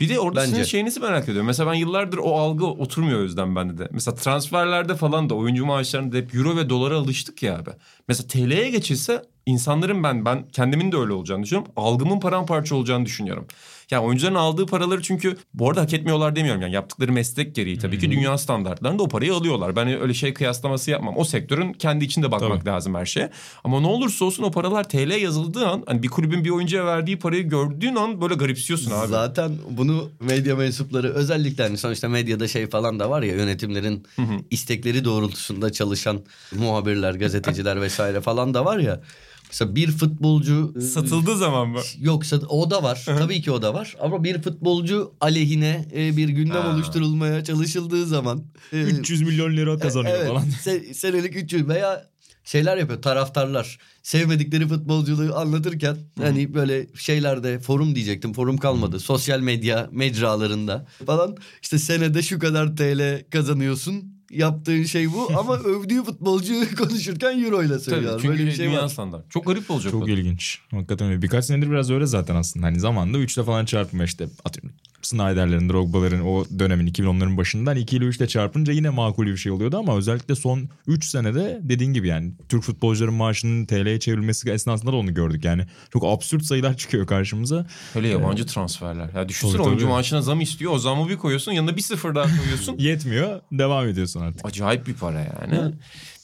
Bir 0.00 0.08
de 0.08 0.20
orada 0.20 0.40
Bence. 0.40 0.50
sizin 0.50 0.64
şeyinizi 0.64 1.00
merak 1.00 1.24
ediyorum. 1.24 1.46
Mesela 1.46 1.70
ben 1.70 1.74
yıllardır 1.74 2.18
o 2.18 2.38
algı 2.38 2.66
oturmuyor 2.66 3.20
o 3.20 3.22
yüzden 3.22 3.56
bende 3.56 3.78
de. 3.78 3.88
Mesela 3.90 4.14
transferlerde 4.14 4.94
falan 4.94 5.30
da 5.30 5.34
oyuncu 5.34 5.66
maaşlarında 5.66 6.16
hep 6.16 6.34
euro 6.34 6.56
ve 6.56 6.70
dolara 6.70 6.96
alıştık 6.96 7.42
ya 7.42 7.58
abi. 7.58 7.70
Mesela 8.08 8.28
TL'ye 8.28 8.70
geçilse 8.70 9.22
insanların 9.46 10.02
ben 10.02 10.24
ben 10.24 10.48
kendimin 10.48 10.92
de 10.92 10.96
öyle 10.96 11.12
olacağını 11.12 11.42
düşünüyorum. 11.42 11.72
Algımın 11.76 12.20
paramparça 12.20 12.76
olacağını 12.76 13.06
düşünüyorum. 13.06 13.46
Yani 13.90 14.04
oyuncuların 14.04 14.34
aldığı 14.34 14.66
paraları 14.66 15.02
çünkü 15.02 15.36
bu 15.54 15.68
arada 15.68 15.80
hak 15.80 15.92
etmiyorlar 15.94 16.36
demiyorum. 16.36 16.62
Yani 16.62 16.74
yaptıkları 16.74 17.12
meslek 17.12 17.54
gereği 17.54 17.78
tabii 17.78 17.98
ki 17.98 18.10
dünya 18.10 18.38
standartlarında 18.38 19.02
o 19.02 19.08
parayı 19.08 19.34
alıyorlar. 19.34 19.76
Ben 19.76 20.00
öyle 20.00 20.14
şey 20.14 20.34
kıyaslaması 20.34 20.90
yapmam. 20.90 21.16
O 21.16 21.24
sektörün 21.24 21.72
kendi 21.72 22.04
içinde 22.04 22.32
bakmak 22.32 22.60
Tabii. 22.60 22.68
lazım 22.68 22.94
her 22.94 23.06
şeye. 23.06 23.30
Ama 23.64 23.80
ne 23.80 23.86
olursa 23.86 24.24
olsun 24.24 24.42
o 24.42 24.50
paralar 24.50 24.88
TL 24.88 25.20
yazıldığı 25.22 25.66
an 25.66 25.82
hani 25.86 26.02
bir 26.02 26.08
kulübün 26.08 26.44
bir 26.44 26.50
oyuncuya 26.50 26.86
verdiği 26.86 27.18
parayı 27.18 27.48
gördüğün 27.48 27.96
an 27.96 28.20
böyle 28.20 28.34
garipsiyorsun 28.34 28.90
abi. 28.90 29.08
Zaten 29.08 29.52
bunu 29.70 30.10
medya 30.20 30.56
mensupları 30.56 31.14
özellikle 31.14 31.62
hani 31.62 31.78
sonuçta 31.78 32.08
medyada 32.08 32.48
şey 32.48 32.66
falan 32.66 33.00
da 33.00 33.10
var 33.10 33.22
ya 33.22 33.34
yönetimlerin 33.34 34.06
istekleri 34.50 35.04
doğrultusunda 35.04 35.72
çalışan 35.72 36.20
muhabirler, 36.52 37.14
gazeteciler 37.14 37.80
vesaire 37.80 38.20
falan 38.20 38.54
da 38.54 38.64
var 38.64 38.78
ya. 38.78 39.00
Mesela 39.48 39.74
bir 39.74 39.90
futbolcu 39.90 40.74
e, 40.78 40.80
Satıldığı 40.80 41.36
zaman 41.36 41.68
mı? 41.68 41.80
Yoksa 42.00 42.36
o 42.48 42.70
da 42.70 42.82
var. 42.82 43.02
Tabii 43.06 43.42
ki 43.42 43.50
o 43.50 43.62
da 43.62 43.74
var. 43.74 43.96
Ama 44.00 44.24
bir 44.24 44.42
futbolcu 44.42 45.12
aleyhine 45.20 45.88
e, 45.96 46.16
bir 46.16 46.28
gündem 46.28 46.62
Ha. 46.62 46.68
oluşturulmaya 46.74 47.44
çalışıldığı 47.44 48.06
zaman 48.06 48.42
e, 48.72 48.80
300 48.82 49.22
milyon 49.22 49.56
lira 49.56 49.78
kazanıyor 49.78 50.16
evet, 50.18 50.28
falan. 50.28 50.44
se- 50.64 50.94
senelik 50.94 51.36
300 51.36 51.68
veya 51.68 52.06
şeyler 52.44 52.76
yapıyor 52.76 53.02
taraftarlar. 53.02 53.78
Sevmedikleri 54.02 54.68
futbolculuğu 54.68 55.34
anlatırken 55.36 55.96
hani 56.18 56.54
böyle 56.54 56.86
şeylerde 56.94 57.58
forum 57.60 57.94
diyecektim 57.94 58.32
forum 58.32 58.58
kalmadı. 58.58 59.00
Sosyal 59.00 59.40
medya 59.40 59.88
mecralarında 59.92 60.86
falan 61.06 61.36
işte 61.62 61.78
senede 61.78 62.22
şu 62.22 62.38
kadar 62.38 62.76
TL 62.76 63.24
kazanıyorsun. 63.30 64.17
Yaptığın 64.30 64.82
şey 64.84 65.12
bu 65.12 65.38
ama 65.38 65.56
övdüğü 65.64 66.04
futbolcuyu 66.04 66.76
konuşurken 66.76 67.44
euro 67.44 67.62
ile 67.62 67.68
Tabii 67.68 67.80
söylüyor. 67.80 68.20
çünkü 68.22 68.28
Böyle 68.38 68.46
bir 68.46 68.52
şey 68.52 68.66
dünya 68.66 68.82
var. 68.82 68.88
standart. 68.88 69.30
Çok 69.30 69.46
garip 69.46 69.70
olacak 69.70 69.92
Çok 69.92 70.02
o. 70.02 70.08
ilginç. 70.08 70.58
Hakikaten 70.70 71.08
öyle. 71.08 71.22
Birkaç 71.22 71.44
senedir 71.44 71.70
biraz 71.70 71.90
öyle 71.90 72.06
zaten 72.06 72.34
aslında. 72.34 72.66
Hani 72.66 72.80
zamanında 72.80 73.18
3'te 73.18 73.44
falan 73.44 73.64
çarpma 73.64 74.04
işte 74.04 74.28
atıyorum. 74.44 74.70
Snyder'lerin, 75.02 75.68
Drogba'ların 75.68 76.20
o 76.20 76.44
dönemin 76.58 76.86
2010'ların 76.86 77.36
başından 77.36 77.76
2 77.76 77.96
ile 77.96 78.04
3'te 78.04 78.26
çarpınca 78.26 78.72
yine 78.72 78.90
makul 78.90 79.26
bir 79.26 79.36
şey 79.36 79.52
oluyordu 79.52 79.78
ama 79.78 79.96
özellikle 79.96 80.34
son 80.34 80.68
3 80.86 81.04
senede 81.04 81.60
dediğin 81.62 81.92
gibi 81.92 82.08
yani 82.08 82.32
Türk 82.48 82.62
futbolcuların 82.62 83.14
maaşının 83.14 83.66
TL'ye 83.66 84.00
çevrilmesi 84.00 84.50
esnasında 84.50 84.92
da 84.92 84.96
onu 84.96 85.14
gördük. 85.14 85.44
Yani 85.44 85.62
çok 85.92 86.04
absürt 86.04 86.44
sayılar 86.44 86.76
çıkıyor 86.76 87.06
karşımıza. 87.06 87.66
Hele 87.92 88.08
yabancı 88.08 88.46
transferler. 88.46 89.10
Ya 89.14 89.28
düşünsene 89.28 89.58
Tabii, 89.58 89.68
oyuncu 89.68 89.84
tabii. 89.84 89.92
maaşına 89.92 90.22
zam 90.22 90.40
istiyor. 90.40 90.72
O 90.72 90.78
zamı 90.78 91.08
bir 91.08 91.16
koyuyorsun 91.16 91.52
yanına 91.52 91.76
bir 91.76 91.82
sıfır 91.82 92.14
daha 92.14 92.36
koyuyorsun. 92.38 92.76
Yetmiyor. 92.78 93.40
Devam 93.52 93.88
ediyorsun 93.88 94.20
artık. 94.20 94.46
Acayip 94.46 94.86
bir 94.86 94.94
para 94.94 95.20
yani. 95.20 95.74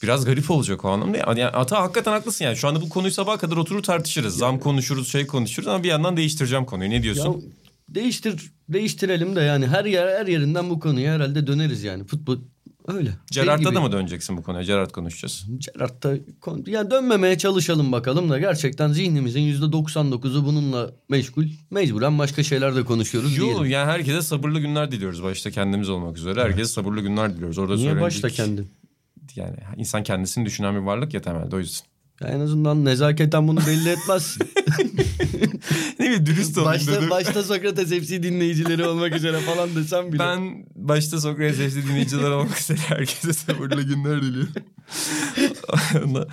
Biraz 0.03 0.25
garip 0.25 0.51
olacak 0.51 0.85
o 0.85 0.89
anlamda. 0.89 1.17
Yani 1.17 1.45
Ata 1.45 1.81
hakikaten 1.81 2.11
haklısın 2.11 2.45
yani. 2.45 2.57
Şu 2.57 2.67
anda 2.67 2.81
bu 2.81 2.89
konuyu 2.89 3.11
sabaha 3.11 3.37
kadar 3.37 3.57
oturur 3.57 3.83
tartışırız. 3.83 4.37
Zam 4.37 4.59
konuşuruz, 4.59 5.11
şey 5.11 5.27
konuşuruz 5.27 5.67
ama 5.67 5.83
bir 5.83 5.89
yandan 5.89 6.17
değiştireceğim 6.17 6.65
konuyu. 6.65 6.89
Ne 6.89 6.95
Ya 6.95 7.03
diyorsun? 7.03 7.45
Değiştir 7.89 8.51
değiştirelim 8.69 9.35
de 9.35 9.41
yani 9.41 9.67
her 9.67 9.85
yer 9.85 10.07
her 10.19 10.27
yerinden 10.27 10.69
bu 10.69 10.79
konuya 10.79 11.13
herhalde 11.13 11.47
döneriz 11.47 11.83
yani. 11.83 12.03
Futbol 12.03 12.37
öyle. 12.87 13.09
Gerard'da 13.31 13.75
da 13.75 13.81
mı 13.81 13.91
döneceksin 13.91 14.37
bu 14.37 14.43
konuya? 14.43 14.63
Gerard 14.63 14.91
konuşacağız. 14.91 15.45
Gerard'da 15.59 16.15
kon- 16.41 16.63
ya 16.67 16.91
dönmemeye 16.91 17.37
çalışalım 17.37 17.91
bakalım 17.91 18.29
da 18.29 18.39
gerçekten 18.39 18.91
zihnimizin 18.91 19.41
yüzde 19.41 19.65
99'u 19.65 20.45
bununla 20.45 20.91
meşgul. 21.09 21.45
Mecburen 21.71 22.19
başka 22.19 22.43
şeyler 22.43 22.75
de 22.75 22.83
konuşuyoruz 22.85 23.37
Yo, 23.37 23.45
diyelim. 23.45 23.65
yani 23.65 23.91
herkese 23.91 24.21
sabırlı 24.21 24.59
günler 24.59 24.91
diliyoruz. 24.91 25.23
Başta 25.23 25.51
kendimiz 25.51 25.89
olmak 25.89 26.17
üzere. 26.17 26.41
Herkese 26.41 26.71
sabırlı 26.73 27.01
günler 27.01 27.33
diliyoruz. 27.35 27.57
Orada 27.57 27.75
Niye 27.75 28.01
başta 28.01 28.29
kendin? 28.29 28.67
Yani 29.35 29.55
insan 29.77 30.03
kendisini 30.03 30.45
düşünen 30.45 30.75
bir 30.75 30.79
varlık 30.79 31.13
ya 31.13 31.21
temelde 31.21 31.55
o 31.55 31.59
yüzden. 31.59 31.87
Ya 32.21 32.27
en 32.27 32.39
azından 32.39 32.85
nezaketen 32.85 33.47
bunu 33.47 33.59
belli 33.67 33.89
etmezsin. 33.89 34.47
ne 35.99 36.05
bileyim 36.05 36.25
dürüst 36.25 36.57
olayım 36.57 36.73
Başta, 36.79 36.91
dedim. 36.91 37.09
başta 37.09 37.43
Sokrates 37.43 37.89
FC 37.89 38.23
dinleyicileri 38.23 38.87
olmak 38.87 39.15
üzere 39.15 39.39
falan 39.39 39.75
desem 39.75 40.11
bile. 40.13 40.19
Ben 40.19 40.65
başta 40.75 41.21
Sokrates 41.21 41.73
FC 41.73 41.83
dinleyiciler 41.87 42.31
olmak 42.31 42.59
üzere 42.59 42.77
herkese 42.77 43.33
sabırlı 43.33 43.81
günler 43.81 44.21
diliyorum. 44.21 44.53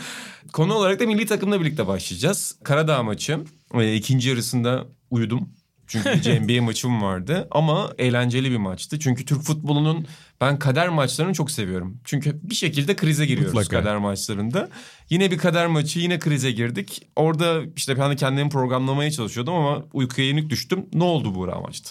Konu 0.52 0.74
olarak 0.74 1.00
da 1.00 1.06
milli 1.06 1.26
takımla 1.26 1.60
birlikte 1.60 1.86
başlayacağız. 1.86 2.58
Karadağ 2.64 3.02
maçı. 3.02 3.38
E, 3.74 3.94
ikinci 3.94 4.28
yarısında 4.28 4.86
uyudum. 5.10 5.48
Çünkü 5.92 6.14
gece 6.14 6.40
NBA 6.40 6.62
maçım 6.64 7.02
vardı. 7.02 7.48
Ama 7.50 7.92
eğlenceli 7.98 8.50
bir 8.50 8.56
maçtı. 8.56 8.98
Çünkü 8.98 9.24
Türk 9.24 9.42
futbolunun 9.42 10.06
ben 10.40 10.58
kader 10.58 10.88
maçlarını 10.88 11.34
çok 11.34 11.50
seviyorum. 11.50 12.00
Çünkü 12.04 12.40
bir 12.42 12.54
şekilde 12.54 12.96
krize 12.96 13.26
giriyoruz 13.26 13.54
Mutlaka. 13.54 13.78
kader 13.78 13.96
maçlarında. 13.96 14.68
Yine 15.10 15.30
bir 15.30 15.38
kader 15.38 15.66
maçı 15.66 15.98
yine 16.00 16.18
krize 16.18 16.50
girdik. 16.50 17.06
Orada 17.16 17.62
işte 17.76 17.98
ben 17.98 18.10
de 18.10 18.16
kendimi 18.16 18.50
programlamaya 18.50 19.10
çalışıyordum 19.10 19.54
ama 19.54 19.84
uykuya 19.92 20.26
yenik 20.26 20.50
düştüm. 20.50 20.86
Ne 20.92 21.04
oldu 21.04 21.34
bu 21.34 21.46
maçta? 21.46 21.90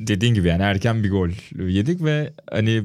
dediğin 0.00 0.34
gibi 0.34 0.48
yani 0.48 0.62
erken 0.62 1.04
bir 1.04 1.10
gol 1.10 1.30
yedik 1.68 2.02
ve 2.04 2.32
hani 2.50 2.84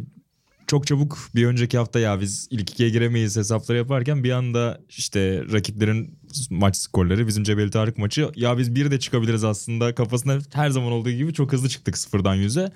çok 0.67 0.87
çabuk 0.87 1.29
bir 1.35 1.45
önceki 1.45 1.77
hafta 1.77 1.99
ya 1.99 2.21
biz 2.21 2.47
ilk 2.51 2.69
ikiye 2.71 2.89
giremeyiz 2.89 3.37
hesapları 3.37 3.77
yaparken 3.77 4.23
bir 4.23 4.31
anda 4.31 4.81
işte 4.89 5.43
rakiplerin 5.51 6.17
maç 6.49 6.77
skorları 6.77 7.27
bizim 7.27 7.43
Cebeli 7.43 7.71
Tarık 7.71 7.97
maçı 7.97 8.29
ya 8.35 8.57
biz 8.57 8.75
bir 8.75 8.91
de 8.91 8.99
çıkabiliriz 8.99 9.43
aslında 9.43 9.95
kafasında 9.95 10.39
her 10.53 10.69
zaman 10.69 10.91
olduğu 10.91 11.11
gibi 11.11 11.33
çok 11.33 11.53
hızlı 11.53 11.69
çıktık 11.69 11.97
sıfırdan 11.97 12.35
yüze 12.35 12.71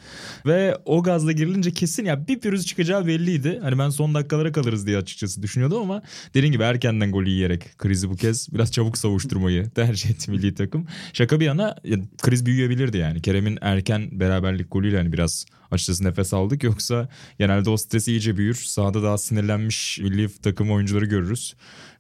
ve 0.46 0.78
o 0.86 1.04
gazla 1.04 1.32
girilince 1.32 1.72
kesin 1.72 2.06
ya 2.06 2.28
bir 2.28 2.39
pürüz 2.39 2.66
çıkacağı 2.66 3.08
belliydi. 3.08 3.60
Hani 3.63 3.80
ben 3.80 3.89
son 3.89 4.13
dakikalara 4.13 4.51
kalırız 4.51 4.88
diye 4.88 4.98
açıkçası 4.98 5.44
düşünüyordum 5.44 5.82
ama 5.82 6.01
dediğin 6.34 6.54
gibi 6.54 6.63
erkenden 6.63 7.12
golü 7.12 7.30
yiyerek 7.30 7.78
krizi 7.78 8.10
bu 8.10 8.16
kez 8.16 8.54
biraz 8.54 8.72
çabuk 8.72 8.98
savuşturmayı 8.98 9.70
tercih 9.75 10.10
etti 10.10 10.32
milli 10.32 10.56
takım. 10.56 10.88
Şaka 11.13 11.39
bir 11.39 11.46
yana 11.46 11.75
ya, 11.84 11.98
kriz 12.22 12.46
büyüyebilirdi 12.46 12.98
yani. 12.98 13.22
Kerem'in 13.22 13.58
erken 13.62 14.20
beraberlik 14.20 14.72
golüyle 14.72 14.98
hani 14.98 15.13
biraz 15.13 15.46
açıkçası 15.72 16.04
nefes 16.04 16.34
aldık. 16.34 16.63
Yoksa 16.63 17.10
genelde 17.39 17.70
o 17.70 17.78
stres 17.78 18.08
iyice 18.08 18.38
büyür. 18.38 18.56
Sahada 18.56 19.04
daha 19.04 19.18
sinirlenmiş 19.18 20.00
milli 20.00 20.30
takım 20.44 20.72
oyuncuları 20.72 21.06
görürüz. 21.06 21.56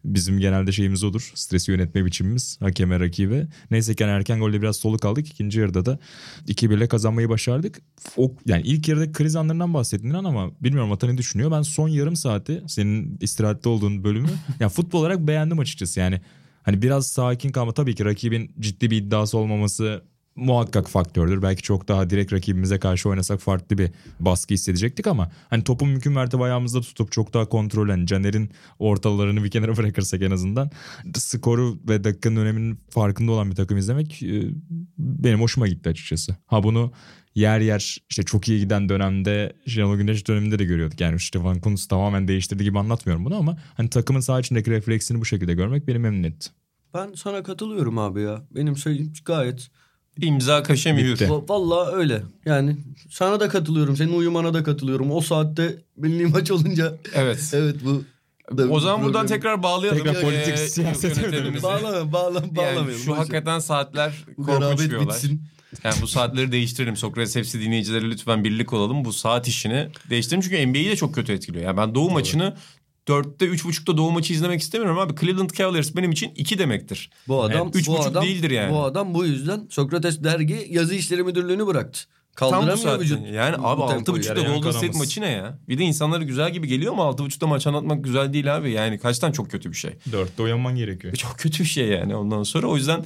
Bizim 0.05 0.39
genelde 0.39 0.71
şeyimiz 0.71 1.03
odur. 1.03 1.31
Stresi 1.35 1.71
yönetme 1.71 2.05
biçimimiz 2.05 2.57
hakeme 2.61 2.99
rakibe. 2.99 3.47
Neyse 3.71 3.95
ki 3.95 4.03
yani 4.03 4.11
erken 4.11 4.39
golle 4.39 4.61
biraz 4.61 4.75
soluk 4.75 5.05
aldık. 5.05 5.27
İkinci 5.27 5.59
yarıda 5.59 5.85
da 5.85 5.99
2-1'le 6.47 6.87
kazanmayı 6.87 7.29
başardık. 7.29 7.81
O, 8.17 8.35
yani 8.45 8.61
ilk 8.65 8.87
yarıda 8.87 9.11
kriz 9.11 9.35
anlarından 9.35 9.73
bahsettin 9.73 10.09
ama 10.09 10.51
bilmiyorum 10.61 10.91
Atan 10.91 11.13
ne 11.13 11.17
düşünüyor. 11.17 11.51
Ben 11.51 11.61
son 11.61 11.89
yarım 11.89 12.15
saati 12.15 12.63
senin 12.67 13.17
istirahatte 13.21 13.69
olduğun 13.69 14.03
bölümü 14.03 14.29
yani 14.59 14.71
futbol 14.71 14.99
olarak 14.99 15.27
beğendim 15.27 15.59
açıkçası. 15.59 15.99
Yani 15.99 16.21
hani 16.63 16.81
biraz 16.81 17.07
sakin 17.07 17.49
kalma 17.49 17.73
tabii 17.73 17.95
ki 17.95 18.05
rakibin 18.05 18.51
ciddi 18.59 18.91
bir 18.91 18.97
iddiası 18.97 19.37
olmaması 19.37 20.03
muhakkak 20.39 20.89
faktördür. 20.89 21.41
Belki 21.41 21.61
çok 21.61 21.87
daha 21.87 22.09
direkt 22.09 22.33
rakibimize 22.33 22.79
karşı 22.79 23.09
oynasak 23.09 23.39
farklı 23.39 23.77
bir 23.77 23.91
baskı 24.19 24.53
hissedecektik 24.53 25.07
ama 25.07 25.31
hani 25.49 25.63
topu 25.63 25.85
mümkün 25.85 26.13
mertebe 26.13 26.43
ayağımızda 26.43 26.81
tutup 26.81 27.11
çok 27.11 27.33
daha 27.33 27.45
kontrolen 27.45 28.05
Caner'in 28.05 28.51
ortalarını 28.79 29.43
bir 29.43 29.51
kenara 29.51 29.77
bırakırsak 29.77 30.21
en 30.21 30.31
azından 30.31 30.71
skoru 31.17 31.79
ve 31.89 32.03
dakikanın 32.03 32.35
öneminin 32.35 32.79
farkında 32.89 33.31
olan 33.31 33.51
bir 33.51 33.55
takım 33.55 33.77
izlemek 33.77 34.23
e, 34.23 34.43
benim 34.97 35.41
hoşuma 35.41 35.67
gitti 35.67 35.89
açıkçası. 35.89 36.35
Ha 36.47 36.63
bunu 36.63 36.91
yer 37.35 37.59
yer 37.59 37.97
işte 38.09 38.23
çok 38.23 38.49
iyi 38.49 38.59
giden 38.59 38.89
dönemde 38.89 39.53
Şenol 39.67 39.97
Güneş 39.97 40.27
döneminde 40.27 40.59
de 40.59 40.65
görüyorduk. 40.65 41.01
Yani 41.01 41.19
Stefan 41.19 41.61
Kuntz 41.61 41.87
tamamen 41.87 42.27
değiştirdi 42.27 42.63
gibi 42.63 42.79
anlatmıyorum 42.79 43.25
bunu 43.25 43.35
ama 43.35 43.57
hani 43.77 43.89
takımın 43.89 44.19
sağ 44.19 44.39
içindeki 44.39 44.71
refleksini 44.71 45.21
bu 45.21 45.25
şekilde 45.25 45.53
görmek 45.53 45.87
beni 45.87 45.99
memnun 45.99 46.23
etti. 46.23 46.49
Ben 46.93 47.13
sana 47.15 47.43
katılıyorum 47.43 47.97
abi 47.97 48.21
ya. 48.21 48.41
Benim 48.51 48.75
söylediğim 48.75 49.13
gayet. 49.25 49.69
İmza 50.21 50.63
kaşemiyor. 50.63 51.13
Bitti. 51.13 51.25
Va- 51.25 51.49
Vallahi 51.49 51.95
öyle. 51.95 52.21
Yani 52.45 52.77
sana 53.09 53.39
da 53.39 53.49
katılıyorum. 53.49 53.97
Senin 53.97 54.13
uyumana 54.17 54.53
da 54.53 54.63
katılıyorum. 54.63 55.11
O 55.11 55.21
saatte 55.21 55.77
milli 55.97 56.25
maç 56.25 56.51
olunca 56.51 56.97
Evet. 57.13 57.49
evet 57.53 57.75
bu. 57.85 58.03
O 58.69 58.79
zaman 58.79 59.03
buradan 59.05 59.27
tekrar 59.27 59.63
bağlayalım. 59.63 60.03
Tekrar 60.03 60.21
politik, 60.21 60.53
Ee, 60.53 60.57
siyasete 60.57 61.21
yönetimimizi. 61.21 61.63
Bağlama, 61.63 62.13
bağla, 62.13 62.39
Yani 62.39 62.55
bağlamayalım. 62.55 62.93
şu 62.93 63.07
boş 63.07 63.17
ver. 63.17 63.17
hakikaten 63.17 63.59
saatler 63.59 64.13
korkunç 64.35 64.47
garabet 64.59 64.79
bir 64.91 64.95
olay. 64.95 65.07
bitsin. 65.07 65.41
Yani 65.83 65.95
bu 66.01 66.07
saatleri 66.07 66.51
değiştirelim. 66.51 66.95
Sokrates 66.97 67.35
hepsi 67.35 67.61
dinleyicileri 67.61 68.09
lütfen 68.11 68.43
birlik 68.43 68.73
olalım. 68.73 69.05
Bu 69.05 69.13
saat 69.13 69.47
işini 69.47 69.87
değiştirelim. 70.09 70.41
Çünkü 70.41 70.67
NBA'yi 70.67 70.89
de 70.89 70.95
çok 70.95 71.15
kötü 71.15 71.33
etkiliyor. 71.33 71.65
Yani 71.65 71.77
ben 71.77 71.95
Doğu 71.95 72.09
maçını 72.11 72.55
dörtte 73.09 73.45
üç 73.45 73.65
buçukta 73.65 73.97
Doğu 73.97 74.11
maçı 74.11 74.33
izlemek 74.33 74.61
istemiyorum 74.61 74.99
abi. 74.99 75.15
Cleveland 75.19 75.49
Cavaliers 75.49 75.95
benim 75.95 76.11
için 76.11 76.31
iki 76.35 76.59
demektir. 76.59 77.09
Bu 77.27 77.43
adam, 77.43 77.57
Yani 77.57 77.71
üç 77.73 77.87
bu 77.87 77.93
buçuk 77.93 78.07
adam, 78.07 78.23
değildir 78.23 78.51
yani. 78.51 78.73
Bu 78.73 78.83
adam 78.83 79.13
bu 79.13 79.25
yüzden 79.25 79.67
Sokrates 79.69 80.23
dergi 80.23 80.67
yazı 80.69 80.95
işleri 80.95 81.23
müdürlüğünü 81.23 81.67
bıraktı. 81.67 81.99
Tam 82.35 82.47
bu 82.49 82.51
Kaldıramıyor 82.51 82.99
vücut. 82.99 83.19
Yani 83.33 83.57
bu 83.57 83.67
abi 83.67 83.83
altı 83.83 84.13
buçukta 84.13 84.41
Golden 84.41 84.71
State 84.71 84.97
maçı 84.97 85.21
ne 85.21 85.29
ya? 85.29 85.59
Bir 85.69 85.77
de 85.77 85.83
insanlara 85.83 86.23
güzel 86.23 86.53
gibi 86.53 86.67
geliyor 86.67 86.93
ama 86.93 87.05
altı 87.05 87.23
buçukta 87.23 87.47
maç 87.47 87.67
anlatmak 87.67 88.03
güzel 88.03 88.33
değil 88.33 88.55
abi. 88.55 88.71
Yani 88.71 88.99
kaçtan 88.99 89.31
çok 89.31 89.51
kötü 89.51 89.71
bir 89.71 89.77
şey. 89.77 89.91
Dörtte 90.11 90.43
uyanman 90.43 90.75
gerekiyor. 90.75 91.15
Çok 91.15 91.37
kötü 91.37 91.63
bir 91.63 91.69
şey 91.69 91.87
yani 91.87 92.15
ondan 92.15 92.43
sonra. 92.43 92.67
O 92.67 92.75
yüzden 92.75 93.05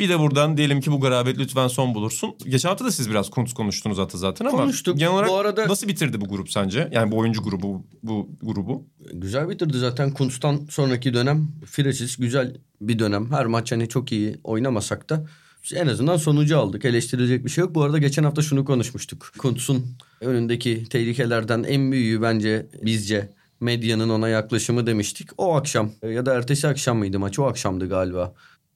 bir 0.00 0.08
de 0.08 0.18
buradan 0.18 0.56
diyelim 0.56 0.80
ki 0.80 0.92
bu 0.92 1.00
garabet 1.00 1.38
lütfen 1.38 1.68
son 1.68 1.94
bulursun. 1.94 2.34
Geçen 2.48 2.68
hafta 2.68 2.84
da 2.84 2.90
siz 2.90 3.10
biraz 3.10 3.30
Kuntz 3.30 3.52
konuştunuz 3.52 3.98
hatta 3.98 4.18
zaten 4.18 4.44
ama 4.44 4.56
Konuştuk. 4.58 4.98
genel 4.98 5.12
olarak 5.12 5.28
Bu 5.30 5.36
arada- 5.36 5.68
nasıl 5.68 5.88
bitirdi 5.88 6.20
bu 6.20 6.28
grup 6.28 6.50
sence? 6.50 6.88
Yani 6.92 7.12
bu 7.12 7.18
oyuncu 7.18 7.42
grubu 7.42 7.86
bu 8.02 8.28
grubu. 8.42 8.86
Güzel 9.12 9.48
bitirdi 9.48 9.78
zaten. 9.78 10.10
Kuntz'tan 10.10 10.66
sonraki 10.70 11.14
dönem 11.14 11.48
Fresiz 11.66 12.16
güzel 12.16 12.56
bir 12.80 12.98
dönem. 12.98 13.32
Her 13.32 13.46
maç 13.46 13.72
hani 13.72 13.88
çok 13.88 14.12
iyi 14.12 14.36
oynamasak 14.44 15.10
da 15.10 15.26
en 15.74 15.86
azından 15.86 16.16
sonucu 16.16 16.58
aldık. 16.58 16.84
Eleştirilecek 16.84 17.44
bir 17.44 17.50
şey 17.50 17.62
yok. 17.62 17.74
Bu 17.74 17.82
arada 17.82 17.98
geçen 17.98 18.24
hafta 18.24 18.42
şunu 18.42 18.64
konuşmuştuk. 18.64 19.32
Kuntz'un 19.38 19.86
önündeki 20.20 20.84
tehlikelerden 20.90 21.62
en 21.62 21.92
büyüğü 21.92 22.22
bence 22.22 22.66
bizce 22.82 23.32
medyanın 23.60 24.08
ona 24.08 24.28
yaklaşımı 24.28 24.86
demiştik. 24.86 25.28
O 25.38 25.54
akşam 25.56 25.90
ya 26.12 26.26
da 26.26 26.34
ertesi 26.34 26.68
akşam 26.68 26.98
mıydı 26.98 27.18
maç? 27.18 27.38
O 27.38 27.44
akşamdı 27.46 27.88
galiba. 27.88 28.34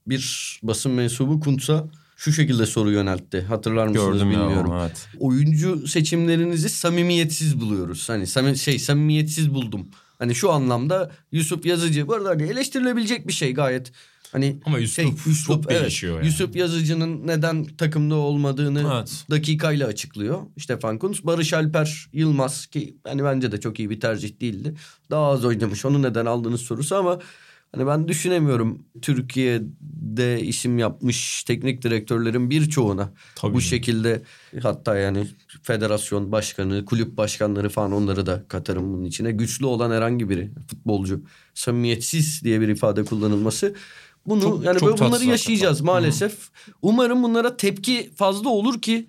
Bir 0.09 0.59
basın 0.63 0.93
mensubu 0.93 1.41
Kuntz'a 1.41 1.87
şu 2.17 2.33
şekilde 2.33 2.67
soru 2.67 2.91
yöneltti. 2.91 3.41
Hatırlar 3.43 3.87
mısınız 3.87 4.13
Gördüm 4.13 4.31
ya 4.31 4.41
bilmiyorum. 4.41 4.71
onu, 4.71 4.81
evet. 4.83 5.09
oyuncu 5.19 5.89
seçimlerinizi 5.89 6.69
samimiyetsiz 6.69 7.61
buluyoruz. 7.61 8.09
Hani 8.09 8.27
sami- 8.27 8.59
şey 8.59 8.79
samimiyetsiz 8.79 9.55
buldum. 9.55 9.87
Hani 10.19 10.35
şu 10.35 10.53
anlamda 10.53 11.11
Yusuf 11.33 11.67
Yazıcı 11.67 12.09
bu 12.09 12.15
arada 12.15 12.29
hani 12.29 12.43
eleştirilebilecek 12.43 13.29
bir 13.29 13.33
şey 13.33 13.55
gayet. 13.55 13.93
Hani 14.33 14.61
Ama 14.67 14.81
üslup 14.81 15.19
çok 15.47 15.69
değişiyor 15.71 16.17
yani. 16.17 16.27
Yusuf 16.27 16.57
Yazıcı'nın 16.57 17.27
neden 17.27 17.65
takımda 17.65 18.15
olmadığını 18.15 18.93
Evet. 18.97 19.25
dakikayla 19.31 19.87
açıklıyor. 19.87 20.41
Stefan 20.59 20.99
Kuntz, 20.99 21.25
Barış 21.25 21.53
Alper 21.53 22.09
Yılmaz 22.13 22.67
ki 22.67 22.97
hani 23.05 23.25
bence 23.25 23.53
de 23.53 23.61
çok 23.61 23.79
iyi 23.79 23.91
bir 23.91 24.01
tercih 24.01 24.41
değildi. 24.41 24.75
Daha 25.11 25.27
az 25.27 25.45
oynamış. 25.45 25.85
Onu 25.85 26.03
neden 26.03 26.27
aldığınız 26.27 26.61
sorusu 26.61 26.97
ama 26.97 27.19
hani 27.73 27.87
ben 27.87 28.09
düşünemiyorum 28.09 28.83
Türkiye'de 29.03 30.41
isim 30.41 30.79
yapmış 30.79 31.45
teknik 31.45 31.83
direktörlerin 31.83 32.51
birçoğuna 32.51 33.13
Tabii 33.35 33.55
bu 33.55 33.61
şekilde 33.61 34.23
hatta 34.63 34.97
yani 34.97 35.27
federasyon 35.63 36.33
başkanı, 36.33 36.85
kulüp 36.85 37.17
başkanları 37.17 37.69
falan 37.69 37.93
onları 37.93 38.27
da 38.27 38.45
katarım 38.49 38.93
bunun 38.93 39.05
içine. 39.05 39.33
Güçlü 39.33 39.67
olan 39.67 39.91
herhangi 39.91 40.29
biri 40.29 40.51
futbolcu 40.71 41.21
samimiyetsiz 41.55 42.43
diye 42.45 42.61
bir 42.61 42.69
ifade 42.69 43.05
kullanılması 43.05 43.75
bunu 44.27 44.43
Çok- 44.43 44.65
yani 44.65 44.79
çok 44.79 44.89
böyle 44.89 45.01
bunları 45.11 45.25
yaşayacağız 45.25 45.79
hakikaten. 45.79 45.87
maalesef. 46.03 46.51
Umarım 46.83 47.23
bunlara 47.23 47.57
tepki 47.57 48.11
fazla 48.17 48.49
olur 48.49 48.83
ki 48.83 49.07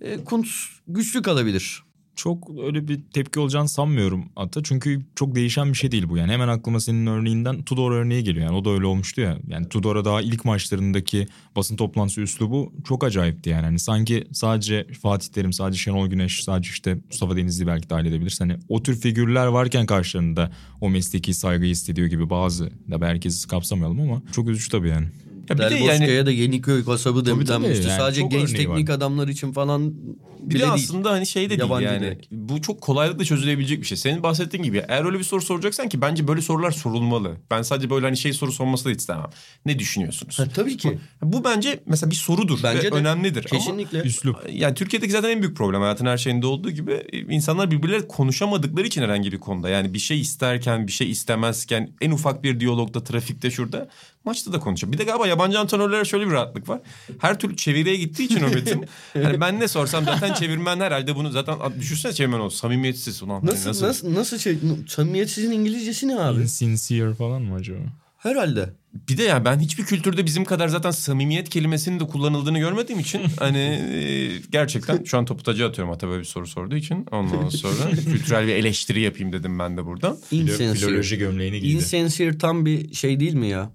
e, 0.00 0.24
Kuntz 0.24 0.68
güçlü 0.88 1.22
kalabilir. 1.22 1.82
Çok 2.16 2.50
öyle 2.64 2.88
bir 2.88 3.00
tepki 3.12 3.40
olacağını 3.40 3.68
sanmıyorum 3.68 4.24
hatta. 4.36 4.62
Çünkü 4.62 5.00
çok 5.14 5.34
değişen 5.34 5.68
bir 5.72 5.74
şey 5.78 5.92
değil 5.92 6.08
bu. 6.08 6.16
Yani 6.16 6.32
hemen 6.32 6.48
aklıma 6.48 6.80
senin 6.80 7.06
örneğinden 7.06 7.62
Tudor 7.62 7.92
örneği 7.92 8.24
geliyor. 8.24 8.44
Yani 8.46 8.56
o 8.56 8.64
da 8.64 8.70
öyle 8.70 8.86
olmuştu 8.86 9.20
ya. 9.20 9.38
Yani 9.48 9.68
Tudor'a 9.68 10.04
daha 10.04 10.20
ilk 10.22 10.44
maçlarındaki 10.44 11.26
basın 11.56 11.76
toplantısı 11.76 12.20
üslubu 12.20 12.72
çok 12.84 13.04
acayipti 13.04 13.50
yani. 13.50 13.64
Hani 13.64 13.78
sanki 13.78 14.24
sadece 14.32 14.86
Fatih 15.02 15.28
Terim, 15.28 15.52
sadece 15.52 15.78
Şenol 15.78 16.06
Güneş, 16.08 16.44
sadece 16.44 16.70
işte 16.70 16.98
Mustafa 17.10 17.36
Denizli 17.36 17.66
belki 17.66 17.90
dahil 17.90 18.06
edebilirsin. 18.06 18.48
Hani 18.48 18.60
o 18.68 18.82
tür 18.82 19.00
figürler 19.00 19.46
varken 19.46 19.86
karşılarında 19.86 20.50
o 20.80 20.90
mesleki 20.90 21.34
saygıyı 21.34 21.70
hissediyor 21.70 22.08
gibi 22.08 22.30
bazı. 22.30 22.70
Da 22.90 23.06
herkesi 23.06 23.48
kapsamayalım 23.48 24.00
ama 24.00 24.22
çok 24.32 24.48
üzücü 24.48 24.68
tabii 24.70 24.88
yani. 24.88 25.06
Ya 25.50 25.56
bir 25.58 25.62
Del 25.62 25.70
de 25.70 25.74
yani 25.84 26.26
da 26.26 26.30
Yeniköy 26.30 26.84
kasabı 26.84 27.24
Tabii, 27.24 27.44
tabii. 27.44 27.64
denmişti. 27.64 27.88
Yani 27.88 27.98
Sadece 27.98 28.22
genç 28.22 28.52
teknik 28.52 28.88
var. 28.88 28.94
adamlar 28.94 29.28
için 29.28 29.52
falan 29.52 29.94
bir 30.42 30.50
bile 30.50 30.58
de 30.58 30.62
değil. 30.62 30.74
aslında 30.74 31.10
hani 31.10 31.26
şey 31.26 31.44
de 31.44 31.48
değil 31.50 31.60
Yabancı 31.60 31.86
yani. 31.86 32.00
direkt. 32.00 32.26
Bu 32.30 32.62
çok 32.62 32.80
kolaylıkla 32.80 33.24
çözülebilecek 33.24 33.80
bir 33.80 33.86
şey. 33.86 33.96
Senin 33.96 34.22
bahsettiğin 34.22 34.64
gibi 34.64 34.84
eğer 34.88 35.04
öyle 35.04 35.18
bir 35.18 35.24
soru 35.24 35.42
soracaksan 35.42 35.88
ki 35.88 36.00
bence 36.00 36.28
böyle 36.28 36.42
sorular 36.42 36.70
sorulmalı. 36.70 37.36
Ben 37.50 37.62
sadece 37.62 37.90
böyle 37.90 38.06
hani 38.06 38.16
şey 38.16 38.32
soru 38.32 38.52
sorması 38.52 38.84
da 38.84 38.90
istemem. 38.90 39.30
Ne 39.66 39.78
düşünüyorsunuz? 39.78 40.38
Ha, 40.38 40.44
tabii 40.54 40.76
ki. 40.76 40.98
Bu 41.22 41.44
bence 41.44 41.80
mesela 41.86 42.10
bir 42.10 42.16
sorudur 42.16 42.58
Bence 42.62 42.88
ve 42.88 42.92
de. 42.92 42.94
önemlidir. 42.94 43.42
Kesinlikle. 43.42 43.98
Ama 43.98 44.06
Üslup. 44.06 44.46
yani 44.52 44.74
Türkiye'deki 44.74 45.12
zaten 45.12 45.30
en 45.30 45.42
büyük 45.42 45.56
problem 45.56 45.80
hayatın 45.80 46.06
her 46.06 46.18
şeyinde 46.18 46.46
olduğu 46.46 46.70
gibi 46.70 46.92
e, 46.92 47.18
insanlar 47.18 47.70
birbirleri 47.70 48.08
konuşamadıkları 48.08 48.86
için 48.86 49.02
herhangi 49.02 49.32
bir 49.32 49.38
konuda. 49.38 49.68
Yani 49.68 49.94
bir 49.94 49.98
şey 49.98 50.20
isterken 50.20 50.86
bir 50.86 50.92
şey 50.92 51.10
istemezken 51.10 51.90
en 52.00 52.10
ufak 52.10 52.42
bir 52.44 52.60
diyalogda 52.60 53.04
trafikte 53.04 53.50
şurada 53.50 53.88
Maçta 54.24 54.52
da 54.52 54.60
konuşuyor. 54.60 54.92
Bir 54.92 54.98
de 54.98 55.04
galiba 55.04 55.26
yabancı 55.26 55.60
antrenörlere 55.60 56.04
şöyle 56.04 56.26
bir 56.26 56.32
rahatlık 56.32 56.68
var. 56.68 56.80
Her 57.18 57.38
türlü 57.38 57.56
çeviriye 57.56 57.96
gittiği 57.96 58.24
için 58.24 58.42
o 58.42 58.48
metin. 58.48 58.86
hani 59.12 59.40
ben 59.40 59.60
ne 59.60 59.68
sorsam 59.68 60.04
zaten 60.04 60.29
çevirmen 60.34 60.80
herhalde 60.80 61.16
bunu 61.16 61.30
zaten 61.30 61.56
düşünsene 61.80 62.12
çevirmen 62.12 62.40
o 62.40 62.50
samimiyetsiz. 62.50 63.22
Ulan 63.22 63.40
hani 63.40 63.46
Nasıl, 63.46 63.86
nasıl 63.86 64.14
nasıl 64.14 64.38
şey 64.38 64.58
samimiyetsizin 64.88 65.50
İngilizcesi 65.50 66.08
ne 66.08 66.20
abi? 66.20 66.42
Insincere 66.42 67.14
falan 67.14 67.42
mı 67.42 67.54
acaba? 67.54 67.78
Herhalde. 68.18 68.70
Bir 69.08 69.18
de 69.18 69.22
yani 69.22 69.44
ben 69.44 69.58
hiçbir 69.58 69.84
kültürde 69.84 70.26
bizim 70.26 70.44
kadar 70.44 70.68
zaten 70.68 70.90
samimiyet 70.90 71.48
kelimesinin 71.48 72.00
de 72.00 72.06
kullanıldığını 72.06 72.58
görmediğim 72.58 73.00
için 73.00 73.22
hani 73.38 73.58
e, 73.58 74.28
gerçekten 74.50 75.04
şu 75.04 75.18
an 75.18 75.24
topu 75.24 75.42
taca 75.42 75.68
atıyorum 75.68 75.94
Ata 75.94 76.08
böyle 76.08 76.20
bir 76.20 76.26
soru 76.26 76.46
sorduğu 76.46 76.76
için. 76.76 77.06
Ondan 77.10 77.48
sonra 77.48 77.90
kültürel 78.12 78.46
bir 78.46 78.54
eleştiri 78.54 79.00
yapayım 79.00 79.32
dedim 79.32 79.58
ben 79.58 79.76
de 79.76 79.84
buradan. 79.84 80.18
Insincere. 80.30 80.74
Filoloji 80.74 81.18
gömleğini 81.18 81.60
giydi. 81.60 81.72
Insincere 81.76 82.38
tam 82.38 82.66
bir 82.66 82.94
şey 82.94 83.20
değil 83.20 83.34
mi 83.34 83.48
ya? 83.48 83.72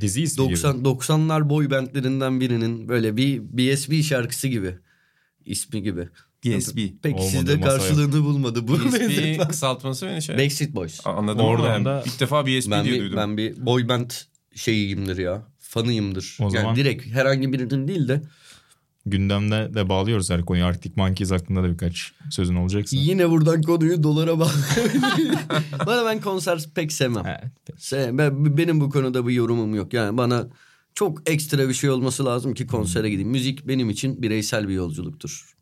Dizi 0.00 0.22
ismi 0.22 0.50
90 0.50 0.76
gibi. 0.76 0.88
90'lar 0.88 1.48
boy 1.48 1.70
bandlerinden 1.70 2.40
birinin 2.40 2.88
böyle 2.88 3.16
bir 3.16 3.40
BSB 3.42 4.02
şarkısı 4.02 4.48
gibi. 4.48 4.74
İsmi 5.46 5.82
gibi. 5.82 6.08
BSB. 6.44 6.76
Pek 7.02 7.14
Olmadı, 7.14 7.30
sizde 7.30 7.60
karşılığını 7.60 8.24
bulmadı 8.24 8.68
bu. 8.68 8.78
Benzetme. 8.84 9.38
kısaltması 9.48 10.06
beni 10.06 10.22
şey... 10.22 10.38
Backstreet 10.38 10.74
Boys. 10.74 11.00
Anladım 11.04 11.46
Oradan 11.46 11.72
yani 11.72 11.84
da- 11.84 12.02
ilk 12.06 12.20
defa 12.20 12.46
BSB 12.46 12.70
Ben 12.70 12.84
diye 12.84 12.94
bir, 12.94 13.00
duydum. 13.00 13.16
ben 13.16 13.36
bir 13.36 13.66
boy 13.66 13.88
band 13.88 14.10
şeyiyimdir 14.54 15.16
ya. 15.18 15.42
Fanıyımdır. 15.58 16.36
O 16.40 16.42
yani 16.44 16.52
zaman- 16.52 16.76
direkt 16.76 17.06
herhangi 17.06 17.52
birinin 17.52 17.88
değil 17.88 18.08
de 18.08 18.22
Gündemde 19.06 19.74
de 19.74 19.88
bağlıyoruz 19.88 20.30
her 20.30 20.42
konuyu. 20.44 20.64
Arctic 20.64 20.92
Monkeys 20.96 21.30
hakkında 21.30 21.62
da 21.62 21.70
birkaç 21.72 22.12
sözün 22.30 22.54
olacaksa. 22.54 22.96
yine 22.96 23.30
buradan 23.30 23.62
konuyu 23.62 24.02
dolara 24.02 24.38
bağlayabilirim. 24.38 25.38
bana 25.86 26.04
ben 26.06 26.20
konser 26.20 26.64
pek 26.74 26.92
sevmem. 26.92 27.24
Evet. 27.26 27.78
Se- 27.78 28.18
ben- 28.18 28.56
benim 28.56 28.80
bu 28.80 28.90
konuda 28.90 29.26
bir 29.26 29.32
yorumum 29.32 29.74
yok. 29.74 29.92
Yani 29.92 30.16
bana 30.16 30.46
çok 30.94 31.30
ekstra 31.30 31.68
bir 31.68 31.74
şey 31.74 31.90
olması 31.90 32.24
lazım 32.24 32.54
ki 32.54 32.66
konsere 32.66 33.10
gideyim. 33.10 33.30
Müzik 33.30 33.68
benim 33.68 33.90
için 33.90 34.22
bireysel 34.22 34.68
bir 34.68 34.74
yolculuktur. 34.74 35.56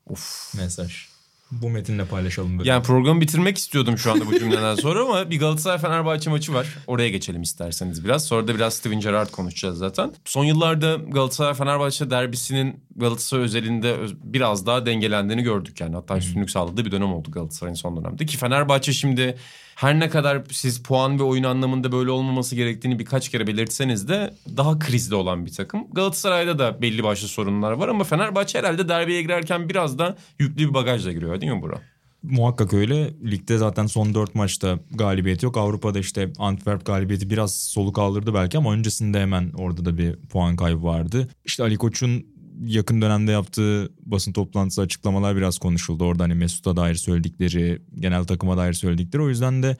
Mesaj. 0.56 1.11
Bu 1.60 1.70
metinle 1.70 2.04
paylaşalım 2.04 2.58
böyle. 2.58 2.70
Yani 2.70 2.82
programı 2.82 3.20
bitirmek 3.20 3.58
istiyordum 3.58 3.98
şu 3.98 4.12
anda 4.12 4.26
bu 4.26 4.38
cümleden 4.38 4.74
sonra 4.74 5.00
ama 5.00 5.30
bir 5.30 5.38
Galatasaray 5.38 5.78
Fenerbahçe 5.78 6.30
maçı 6.30 6.54
var. 6.54 6.66
Oraya 6.86 7.08
geçelim 7.08 7.42
isterseniz 7.42 8.04
biraz. 8.04 8.24
Sonra 8.24 8.48
da 8.48 8.54
biraz 8.54 8.74
Steven 8.74 9.00
Gerrard 9.00 9.30
konuşacağız 9.30 9.78
zaten. 9.78 10.12
Son 10.24 10.44
yıllarda 10.44 10.94
Galatasaray 11.08 11.54
Fenerbahçe 11.54 12.10
derbisinin 12.10 12.80
Galatasaray 12.96 13.44
özelinde 13.44 13.92
öz- 13.94 14.14
biraz 14.24 14.66
daha 14.66 14.86
dengelendiğini 14.86 15.42
gördük 15.42 15.80
yani. 15.80 15.94
Hatta 15.94 16.16
üstünlük 16.18 16.50
sağladığı 16.50 16.84
bir 16.84 16.90
dönem 16.90 17.12
oldu 17.12 17.30
Galatasaray'ın 17.30 17.74
son 17.74 17.96
dönemde. 17.96 18.26
Ki 18.26 18.36
Fenerbahçe 18.36 18.92
şimdi 18.92 19.36
her 19.74 20.00
ne 20.00 20.08
kadar 20.08 20.42
siz 20.50 20.82
puan 20.82 21.18
ve 21.18 21.22
oyun 21.22 21.44
anlamında 21.44 21.92
böyle 21.92 22.10
olmaması 22.10 22.56
gerektiğini 22.56 22.98
birkaç 22.98 23.28
kere 23.28 23.46
belirtseniz 23.46 24.08
de 24.08 24.34
daha 24.56 24.78
krizde 24.78 25.14
olan 25.14 25.46
bir 25.46 25.52
takım. 25.52 25.84
Galatasaray'da 25.92 26.58
da 26.58 26.82
belli 26.82 27.02
başlı 27.04 27.28
sorunlar 27.28 27.72
var 27.72 27.88
ama 27.88 28.04
Fenerbahçe 28.04 28.58
herhalde 28.58 28.88
derbiye 28.88 29.22
girerken 29.22 29.68
biraz 29.68 29.98
da 29.98 30.16
yüklü 30.38 30.68
bir 30.68 30.74
bagajla 30.74 31.12
giriyor 31.12 31.34
değil 31.42 31.52
mi 31.52 31.62
Burak? 31.62 31.82
Muhakkak 32.22 32.74
öyle. 32.74 33.14
Ligde 33.30 33.58
zaten 33.58 33.86
son 33.86 34.14
4 34.14 34.34
maçta 34.34 34.78
galibiyet 34.90 35.42
yok. 35.42 35.56
Avrupa'da 35.56 35.98
işte 35.98 36.32
Antwerp 36.38 36.86
galibiyeti 36.86 37.30
biraz 37.30 37.54
soluk 37.54 37.98
aldırdı 37.98 38.34
belki 38.34 38.58
ama 38.58 38.72
öncesinde 38.72 39.20
hemen 39.20 39.50
orada 39.52 39.84
da 39.84 39.98
bir 39.98 40.16
puan 40.16 40.56
kaybı 40.56 40.82
vardı. 40.82 41.28
İşte 41.44 41.62
Ali 41.62 41.76
Koç'un 41.76 42.26
yakın 42.64 43.02
dönemde 43.02 43.32
yaptığı 43.32 43.92
basın 44.00 44.32
toplantısı 44.32 44.80
açıklamalar 44.80 45.36
biraz 45.36 45.58
konuşuldu. 45.58 46.04
Orada 46.04 46.24
hani 46.24 46.34
Mesut'a 46.34 46.76
dair 46.76 46.94
söyledikleri, 46.94 47.82
genel 48.00 48.24
takıma 48.24 48.56
dair 48.56 48.72
söyledikleri. 48.72 49.22
O 49.22 49.28
yüzden 49.28 49.62
de 49.62 49.76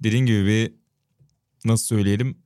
dediğin 0.00 0.26
gibi 0.26 0.46
bir 0.46 0.72
nasıl 1.64 1.86
söyleyelim 1.86 2.41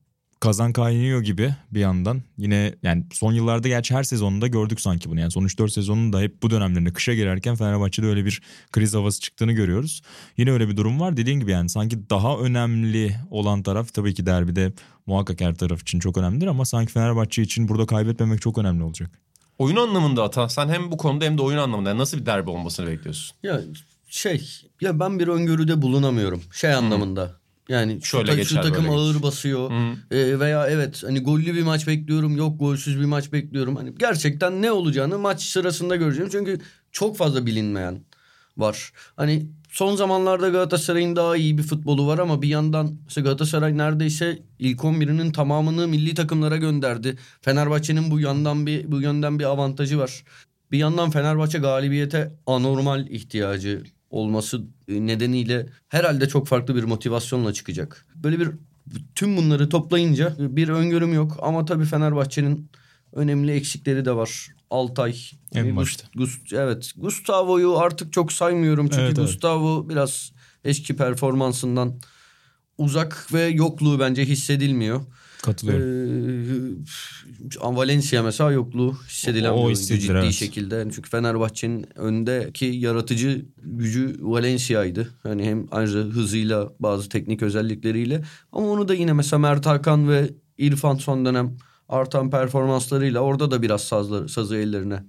kazan 0.47 0.73
kaynıyor 0.73 1.21
gibi 1.21 1.55
bir 1.71 1.81
yandan. 1.81 2.23
Yine 2.39 2.75
yani 2.83 3.05
son 3.13 3.33
yıllarda 3.33 3.69
gerçi 3.69 3.95
her 3.95 4.03
sezonunda 4.03 4.47
gördük 4.47 4.81
sanki 4.81 5.11
bunu. 5.11 5.21
Yani 5.21 5.31
son 5.31 5.45
3-4 5.45 5.71
sezonun 5.71 6.13
da 6.13 6.21
hep 6.21 6.43
bu 6.43 6.51
dönemlerinde 6.51 6.93
kışa 6.93 7.15
girerken 7.15 7.57
Fenerbahçe'de 7.57 8.07
öyle 8.07 8.25
bir 8.25 8.43
kriz 8.73 8.95
havası 8.95 9.21
çıktığını 9.21 9.53
görüyoruz. 9.53 10.03
Yine 10.37 10.53
öyle 10.53 10.69
bir 10.69 10.77
durum 10.77 11.01
var. 11.01 11.17
Dediğin 11.17 11.41
gibi 11.41 11.51
yani 11.51 11.69
sanki 11.69 12.11
daha 12.11 12.39
önemli 12.39 13.17
olan 13.31 13.63
taraf 13.63 13.95
tabii 13.95 14.15
ki 14.15 14.27
derbide 14.27 14.73
muhakkak 15.07 15.41
her 15.41 15.55
taraf 15.55 15.83
için 15.83 16.01
çok 16.01 16.19
önemlidir 16.19 16.47
ama 16.47 16.65
sanki 16.65 16.93
Fenerbahçe 16.93 17.43
için 17.43 17.69
burada 17.69 17.87
kaybetmemek 17.87 18.41
çok 18.41 18.59
önemli 18.59 18.83
olacak. 18.83 19.11
Oyun 19.59 19.77
anlamında 19.77 20.23
Ata 20.23 20.49
sen 20.49 20.69
hem 20.69 20.91
bu 20.91 20.97
konuda 20.97 21.25
hem 21.25 21.39
de 21.39 21.43
oyun 21.43 21.59
anlamında 21.59 21.89
yani 21.89 21.99
nasıl 21.99 22.19
bir 22.19 22.27
derbi 22.27 22.51
olmasını 22.51 22.87
bekliyorsun? 22.87 23.37
Ya 23.43 23.61
şey 24.09 24.51
ya 24.81 25.01
ben 25.01 25.19
bir 25.19 25.29
öngörüde 25.29 25.83
bulunamıyorum. 25.83 26.43
Şey 26.53 26.75
anlamında. 26.75 27.46
Yani 27.69 27.99
şu, 28.03 28.07
Şöyle 28.07 28.31
ta- 28.31 28.37
geçer, 28.37 28.49
şu 28.57 28.69
takım 28.69 28.91
ağır 28.91 29.07
geçer. 29.09 29.23
basıyor. 29.23 29.71
Hı. 29.71 30.15
Ee, 30.17 30.41
veya 30.41 30.67
evet 30.67 31.03
hani 31.07 31.21
gollü 31.21 31.55
bir 31.55 31.63
maç 31.63 31.87
bekliyorum. 31.87 32.37
Yok 32.37 32.61
golsüz 32.61 33.01
bir 33.01 33.05
maç 33.05 33.33
bekliyorum. 33.33 33.77
Hani 33.77 33.95
gerçekten 33.99 34.63
ne 34.63 34.73
olacağını 34.73 35.19
maç 35.19 35.43
sırasında 35.43 35.97
göreceğim. 35.97 36.29
Çünkü 36.33 36.61
çok 36.93 37.17
fazla 37.17 37.47
bilinmeyen 37.47 38.01
var. 38.57 38.93
Hani 39.17 39.47
son 39.71 39.97
zamanlarda 39.97 40.49
Galatasaray'ın 40.49 41.17
daha 41.17 41.37
iyi 41.37 41.59
bir 41.59 41.63
futbolu 41.63 42.07
var 42.07 42.19
ama 42.19 42.43
bir 42.43 42.49
yandan 42.49 42.99
işte 43.09 43.21
Galatasaray 43.21 43.79
neredeyse 43.79 44.39
ilk 44.59 44.81
11'inin 44.85 45.33
tamamını 45.33 45.89
milli 45.89 46.15
takımlara 46.15 46.57
gönderdi. 46.57 47.17
Fenerbahçe'nin 47.41 48.11
bu 48.11 48.21
yandan 48.21 48.67
bir 48.67 48.93
bu 48.93 49.01
yönden 49.01 49.39
bir 49.39 49.45
avantajı 49.45 49.99
var. 49.99 50.25
Bir 50.73 50.79
yandan 50.79 51.11
Fenerbahçe 51.11 51.59
galibiyete 51.59 52.33
anormal 52.47 53.07
ihtiyacı 53.07 53.85
olması 54.11 54.63
nedeniyle 54.89 55.67
herhalde 55.89 56.29
çok 56.29 56.47
farklı 56.47 56.77
bir 56.77 56.85
motivasyonla 56.85 57.53
çıkacak. 57.53 58.07
Böyle 58.15 58.41
bir 58.41 58.51
tüm 59.15 59.37
bunları 59.37 59.69
toplayınca 59.69 60.37
bir 60.39 60.69
öngörüm 60.69 61.15
yok 61.15 61.39
ama 61.43 61.65
tabii 61.65 61.85
Fenerbahçe'nin 61.85 62.71
önemli 63.13 63.53
eksikleri 63.53 64.05
de 64.05 64.17
var. 64.17 64.49
Altay. 64.71 65.17
En 65.55 65.67
Gus- 65.67 65.77
başta. 65.77 66.09
Gus- 66.15 66.53
evet. 66.53 66.93
Gustavo'yu 66.97 67.77
artık 67.77 68.13
çok 68.13 68.33
saymıyorum 68.33 68.89
çünkü 68.89 69.03
Evet, 69.03 69.19
evet. 69.19 69.29
Gustavo 69.29 69.89
biraz 69.89 70.33
eski 70.65 70.97
performansından 70.97 72.01
uzak 72.79 73.29
ve 73.33 73.43
yokluğu 73.43 74.01
bence 74.01 74.25
hissedilmiyor. 74.25 75.01
Katılıyorum. 75.47 76.85
Ee, 77.63 77.77
Valencia 77.77 78.23
mesela 78.23 78.53
yokluğu 78.53 78.97
hissedilen 79.09 79.51
O 79.51 79.57
bir 79.57 79.63
oyuncu 79.63 79.99
ciddi 79.99 80.13
evet. 80.13 80.33
şekilde. 80.33 80.77
Yani 80.77 80.93
Çünkü 80.95 81.11
Fenerbahçe'nin 81.11 81.87
öndeki 81.95 82.65
yaratıcı 82.65 83.45
gücü 83.63 84.17
Valencia'ydı. 84.21 85.15
Hani 85.23 85.45
hem 85.45 85.67
ayrıca 85.71 85.99
hızıyla 86.01 86.69
bazı 86.81 87.09
teknik 87.09 87.43
özellikleriyle. 87.43 88.23
Ama 88.53 88.67
onu 88.67 88.89
da 88.89 88.95
yine 88.95 89.13
mesela 89.13 89.41
Mert 89.41 89.67
Hakan 89.67 90.09
ve 90.09 90.31
İrfan 90.59 90.95
son 90.97 91.25
dönem 91.25 91.57
artan 91.89 92.31
performanslarıyla 92.31 93.21
orada 93.21 93.51
da 93.51 93.63
biraz 93.63 93.85
sazları, 93.85 94.29
sazı 94.29 94.57
ellerine 94.57 95.03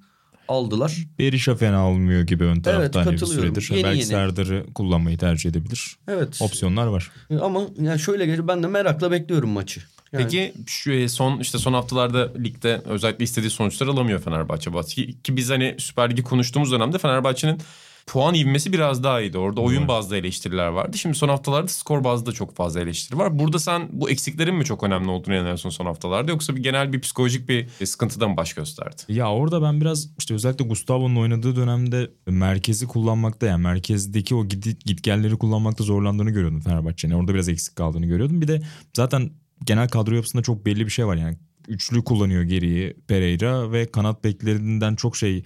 aldılar. 0.48 0.98
Berisha 1.20 1.56
fena 1.56 1.90
olmuyor 1.90 2.22
gibi 2.22 2.44
ön 2.44 2.62
tarafta 2.62 3.06
hani 3.06 3.14
bir 3.14 3.26
süredir. 3.26 3.70
Yeni 3.72 3.84
Belki 3.84 3.98
yeni. 3.98 4.08
Serdar'ı 4.08 4.66
kullanmayı 4.76 5.18
tercih 5.18 5.50
edebilir. 5.50 5.98
Evet. 6.08 6.42
Opsiyonlar 6.42 6.88
var. 6.88 7.12
Ama 7.42 7.62
yani 7.82 8.00
şöyle 8.00 8.26
gel 8.26 8.48
ben 8.48 8.64
de 8.64 8.68
merakla 8.68 9.12
bekliyorum 9.12 9.50
maçı. 9.50 9.82
Yani 10.14 10.24
Peki 10.24 10.54
şu 10.68 10.92
e, 10.92 11.10
son 11.10 11.40
işte 11.40 11.58
son 11.58 11.74
haftalarda 11.74 12.34
ligde 12.44 12.82
özellikle 12.86 13.24
istediği 13.24 13.50
sonuçlar 13.50 13.88
alamıyor 13.88 14.20
Fenerbahçe. 14.20 14.72
Ki, 14.88 15.22
ki 15.24 15.36
biz 15.36 15.50
hani 15.50 15.76
Süper 15.78 16.12
Ligi 16.12 16.24
konuştuğumuz 16.24 16.72
dönemde 16.72 16.98
Fenerbahçe'nin 16.98 17.62
puan 18.08 18.34
ivmesi 18.34 18.74
biraz 18.74 19.04
daha 19.04 19.22
iyiydi. 19.22 19.38
Orada 19.38 19.62
oyun 19.62 19.82
Doğru. 19.82 19.88
bazlı 19.88 20.18
eleştiriler 20.18 20.68
vardı. 20.68 20.98
Şimdi 20.98 21.18
son 21.18 21.30
haftalarda 21.30 21.68
skor 21.68 22.04
bazlı 22.04 22.26
da 22.26 22.32
çok 22.32 22.56
fazla 22.56 22.80
eleştiri 22.80 23.18
var. 23.18 23.40
Burada 23.40 23.60
sen 23.60 23.90
bu 23.92 24.10
eksiklerin 24.10 24.56
mi 24.56 24.66
çok 24.66 24.84
önemli 24.84 25.10
olduğunu 25.10 25.36
inanıyorsun 25.36 25.70
son 25.70 25.86
haftalarda 25.86 26.32
yoksa 26.32 26.56
bir 26.56 26.64
genel 26.64 26.94
bir 26.94 27.02
psikolojik 27.02 27.50
bir 27.50 27.68
sıkıntıda 27.86 28.28
mı 28.28 28.38
baş 28.38 28.54
gösterdi? 28.54 29.02
Ya 29.10 29.32
orada 29.32 29.62
ben 29.62 29.82
biraz 29.82 30.10
işte 30.20 30.34
özellikle 30.34 30.66
Gustavo'nun 30.66 31.16
oynadığı 31.16 31.56
dönemde 31.56 32.12
merkezi 32.28 32.88
kullanmakta 32.88 33.46
yani 33.46 33.64
merkezdeki 33.64 34.36
o 34.36 34.48
git, 34.48 34.86
gitgelleri 34.86 35.38
kullanmakta 35.38 35.84
zorlandığını 35.84 36.30
görüyordum 36.30 36.62
Fenerbahçe'nin. 36.62 37.14
Orada 37.14 37.34
biraz 37.34 37.50
eksik 37.50 37.76
kaldığını 37.76 38.06
görüyordum. 38.06 38.42
Bir 38.42 38.48
de 38.48 38.62
zaten 38.94 39.32
genel 39.66 39.90
kadro 39.90 40.16
yapısında 40.16 40.44
çok 40.44 40.66
belli 40.66 40.86
bir 40.86 40.92
şey 40.92 41.08
var 41.08 41.16
yani. 41.16 41.38
Üçlü 41.68 42.04
kullanıyor 42.04 42.44
geriyi 42.44 42.94
Pereira 43.08 43.72
ve 43.72 43.86
kanat 43.86 44.24
beklerinden 44.24 44.96
çok 44.96 45.18
şey 45.18 45.44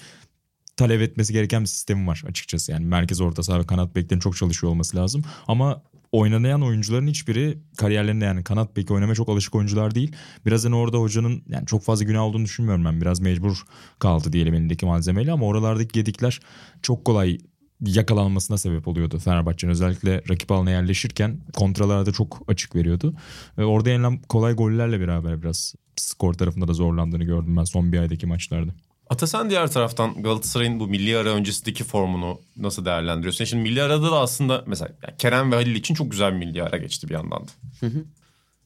talep 0.77 1.01
etmesi 1.01 1.33
gereken 1.33 1.61
bir 1.61 1.67
sistemi 1.67 2.07
var 2.07 2.23
açıkçası. 2.27 2.71
Yani 2.71 2.85
merkez 2.85 3.21
orta 3.21 3.43
saha 3.43 3.59
ve 3.59 3.65
kanat 3.65 3.95
beklerin 3.95 4.19
çok 4.19 4.37
çalışıyor 4.37 4.71
olması 4.71 4.97
lazım. 4.97 5.23
Ama 5.47 5.83
oynayan 6.11 6.61
oyuncuların 6.61 7.07
hiçbiri 7.07 7.57
kariyerlerinde 7.77 8.25
yani 8.25 8.43
kanat 8.43 8.77
beki 8.77 8.93
oynamaya 8.93 9.15
çok 9.15 9.29
alışık 9.29 9.55
oyuncular 9.55 9.95
değil. 9.95 10.15
Biraz 10.45 10.65
hani 10.65 10.75
orada 10.75 10.97
hocanın 10.97 11.43
yani 11.47 11.65
çok 11.65 11.83
fazla 11.83 12.05
günah 12.05 12.21
olduğunu 12.21 12.45
düşünmüyorum 12.45 12.85
ben. 12.85 13.01
Biraz 13.01 13.19
mecbur 13.19 13.63
kaldı 13.99 14.33
diyelim 14.33 14.53
elindeki 14.53 14.85
malzemeyle 14.85 15.31
ama 15.31 15.45
oralardaki 15.45 15.91
gedikler 15.91 16.39
çok 16.81 17.05
kolay 17.05 17.37
yakalanmasına 17.81 18.57
sebep 18.57 18.87
oluyordu 18.87 19.19
Fenerbahçe'nin. 19.19 19.71
Özellikle 19.71 20.23
rakip 20.29 20.51
alana 20.51 20.71
yerleşirken 20.71 21.39
kontralarda 21.53 22.11
çok 22.11 22.41
açık 22.47 22.75
veriyordu. 22.75 23.13
Ve 23.57 23.65
orada 23.65 23.89
yenilen 23.89 24.17
kolay 24.17 24.53
gollerle 24.53 24.99
beraber 24.99 25.41
biraz 25.41 25.75
skor 25.95 26.33
tarafında 26.33 26.67
da 26.67 26.73
zorlandığını 26.73 27.23
gördüm 27.23 27.57
ben 27.57 27.63
son 27.63 27.91
bir 27.91 27.99
aydaki 27.99 28.25
maçlarda. 28.25 28.71
Atasan 29.09 29.49
diğer 29.49 29.71
taraftan 29.71 30.23
Galatasaray'ın 30.23 30.79
bu 30.79 30.87
milli 30.87 31.17
ara 31.17 31.29
öncesindeki 31.29 31.83
formunu 31.83 32.39
nasıl 32.57 32.85
değerlendiriyorsun? 32.85 33.45
Şimdi 33.45 33.63
milli 33.63 33.81
arada 33.81 34.11
da 34.11 34.19
aslında 34.19 34.63
mesela 34.67 34.91
yani 35.03 35.17
Kerem 35.17 35.51
ve 35.51 35.55
Halil 35.55 35.75
için 35.75 35.95
çok 35.95 36.11
güzel 36.11 36.33
bir 36.33 36.37
milli 36.37 36.63
ara 36.63 36.77
geçti 36.77 37.09
bir 37.09 37.13
yandan 37.13 37.39
da. 37.39 37.51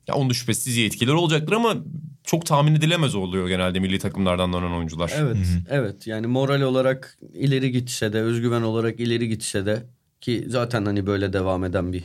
Ya 0.08 0.16
onun 0.16 0.30
da 0.30 0.34
şüphesiz 0.34 0.78
iyi 0.78 0.88
etkileri 0.88 1.16
olacaktır 1.16 1.54
ama 1.54 1.76
çok 2.26 2.46
tahmin 2.46 2.76
edilemez 2.76 3.16
oluyor 3.16 3.48
genelde 3.48 3.80
milli 3.80 4.00
takımlardan 4.00 4.54
dönen 4.54 4.72
oyuncular. 4.72 5.14
Evet, 5.18 5.38
evet. 5.70 6.08
Yani 6.08 6.28
moral 6.28 6.62
olarak 6.62 7.18
ileri 7.34 7.72
gitse 7.72 8.14
de, 8.14 8.22
özgüven 8.22 8.62
olarak 8.62 9.00
ileri 9.00 9.30
gitse 9.30 9.66
de 9.66 9.84
ki 10.22 10.46
zaten 10.48 10.86
hani 10.86 11.08
böyle 11.08 11.34
devam 11.34 11.64
eden 11.64 11.94
bir 11.94 12.04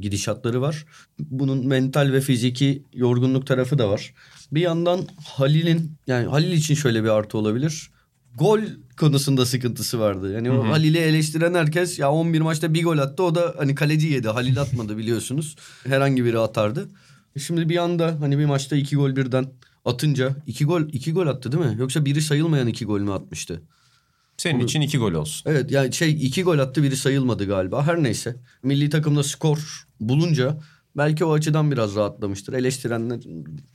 gidişatları 0.00 0.60
var. 0.60 0.84
Bunun 1.18 1.66
mental 1.66 2.12
ve 2.12 2.20
fiziki 2.20 2.82
yorgunluk 2.92 3.46
tarafı 3.46 3.78
da 3.78 3.90
var. 3.90 4.14
Bir 4.52 4.60
yandan 4.60 5.00
Halil'in 5.24 5.92
yani 6.06 6.26
Halil 6.26 6.52
için 6.52 6.74
şöyle 6.74 7.04
bir 7.04 7.08
artı 7.08 7.38
olabilir. 7.38 7.90
Gol 8.38 8.60
konusunda 8.96 9.46
sıkıntısı 9.46 10.00
vardı. 10.00 10.32
Yani 10.32 10.50
o 10.50 10.68
Halil'i 10.68 10.98
eleştiren 10.98 11.54
herkes 11.54 11.98
ya 11.98 12.12
11 12.12 12.40
maçta 12.40 12.74
bir 12.74 12.84
gol 12.84 12.98
attı. 12.98 13.22
O 13.22 13.34
da 13.34 13.54
hani 13.58 13.74
kaleci 13.74 14.06
yedi. 14.06 14.28
Halil 14.28 14.60
atmadı 14.60 14.96
biliyorsunuz. 14.98 15.56
Herhangi 15.86 16.24
biri 16.24 16.38
atardı. 16.38 16.88
Şimdi 17.38 17.68
bir 17.68 17.76
anda 17.76 18.16
hani 18.20 18.38
bir 18.38 18.44
maçta 18.44 18.76
iki 18.76 18.96
gol 18.96 19.16
birden 19.16 19.46
atınca 19.84 20.36
iki 20.46 20.64
gol 20.64 20.82
iki 20.92 21.12
gol 21.12 21.26
attı 21.26 21.52
değil 21.52 21.64
mi? 21.64 21.76
Yoksa 21.78 22.04
biri 22.04 22.22
sayılmayan 22.22 22.66
iki 22.66 22.84
gol 22.84 23.00
mü 23.00 23.12
atmıştı? 23.12 23.62
Senin 24.36 24.60
için 24.60 24.80
iki 24.80 24.98
gol 24.98 25.12
olsun. 25.12 25.50
Evet 25.50 25.70
yani 25.70 25.92
şey 25.92 26.10
iki 26.10 26.42
gol 26.42 26.58
attı 26.58 26.82
biri 26.82 26.96
sayılmadı 26.96 27.46
galiba. 27.46 27.86
Her 27.86 28.02
neyse. 28.02 28.36
Milli 28.62 28.90
takımda 28.90 29.22
skor 29.22 29.86
bulunca 30.00 30.60
belki 30.96 31.24
o 31.24 31.32
açıdan 31.32 31.70
biraz 31.70 31.96
rahatlamıştır. 31.96 32.52
Eleştirenler 32.52 33.20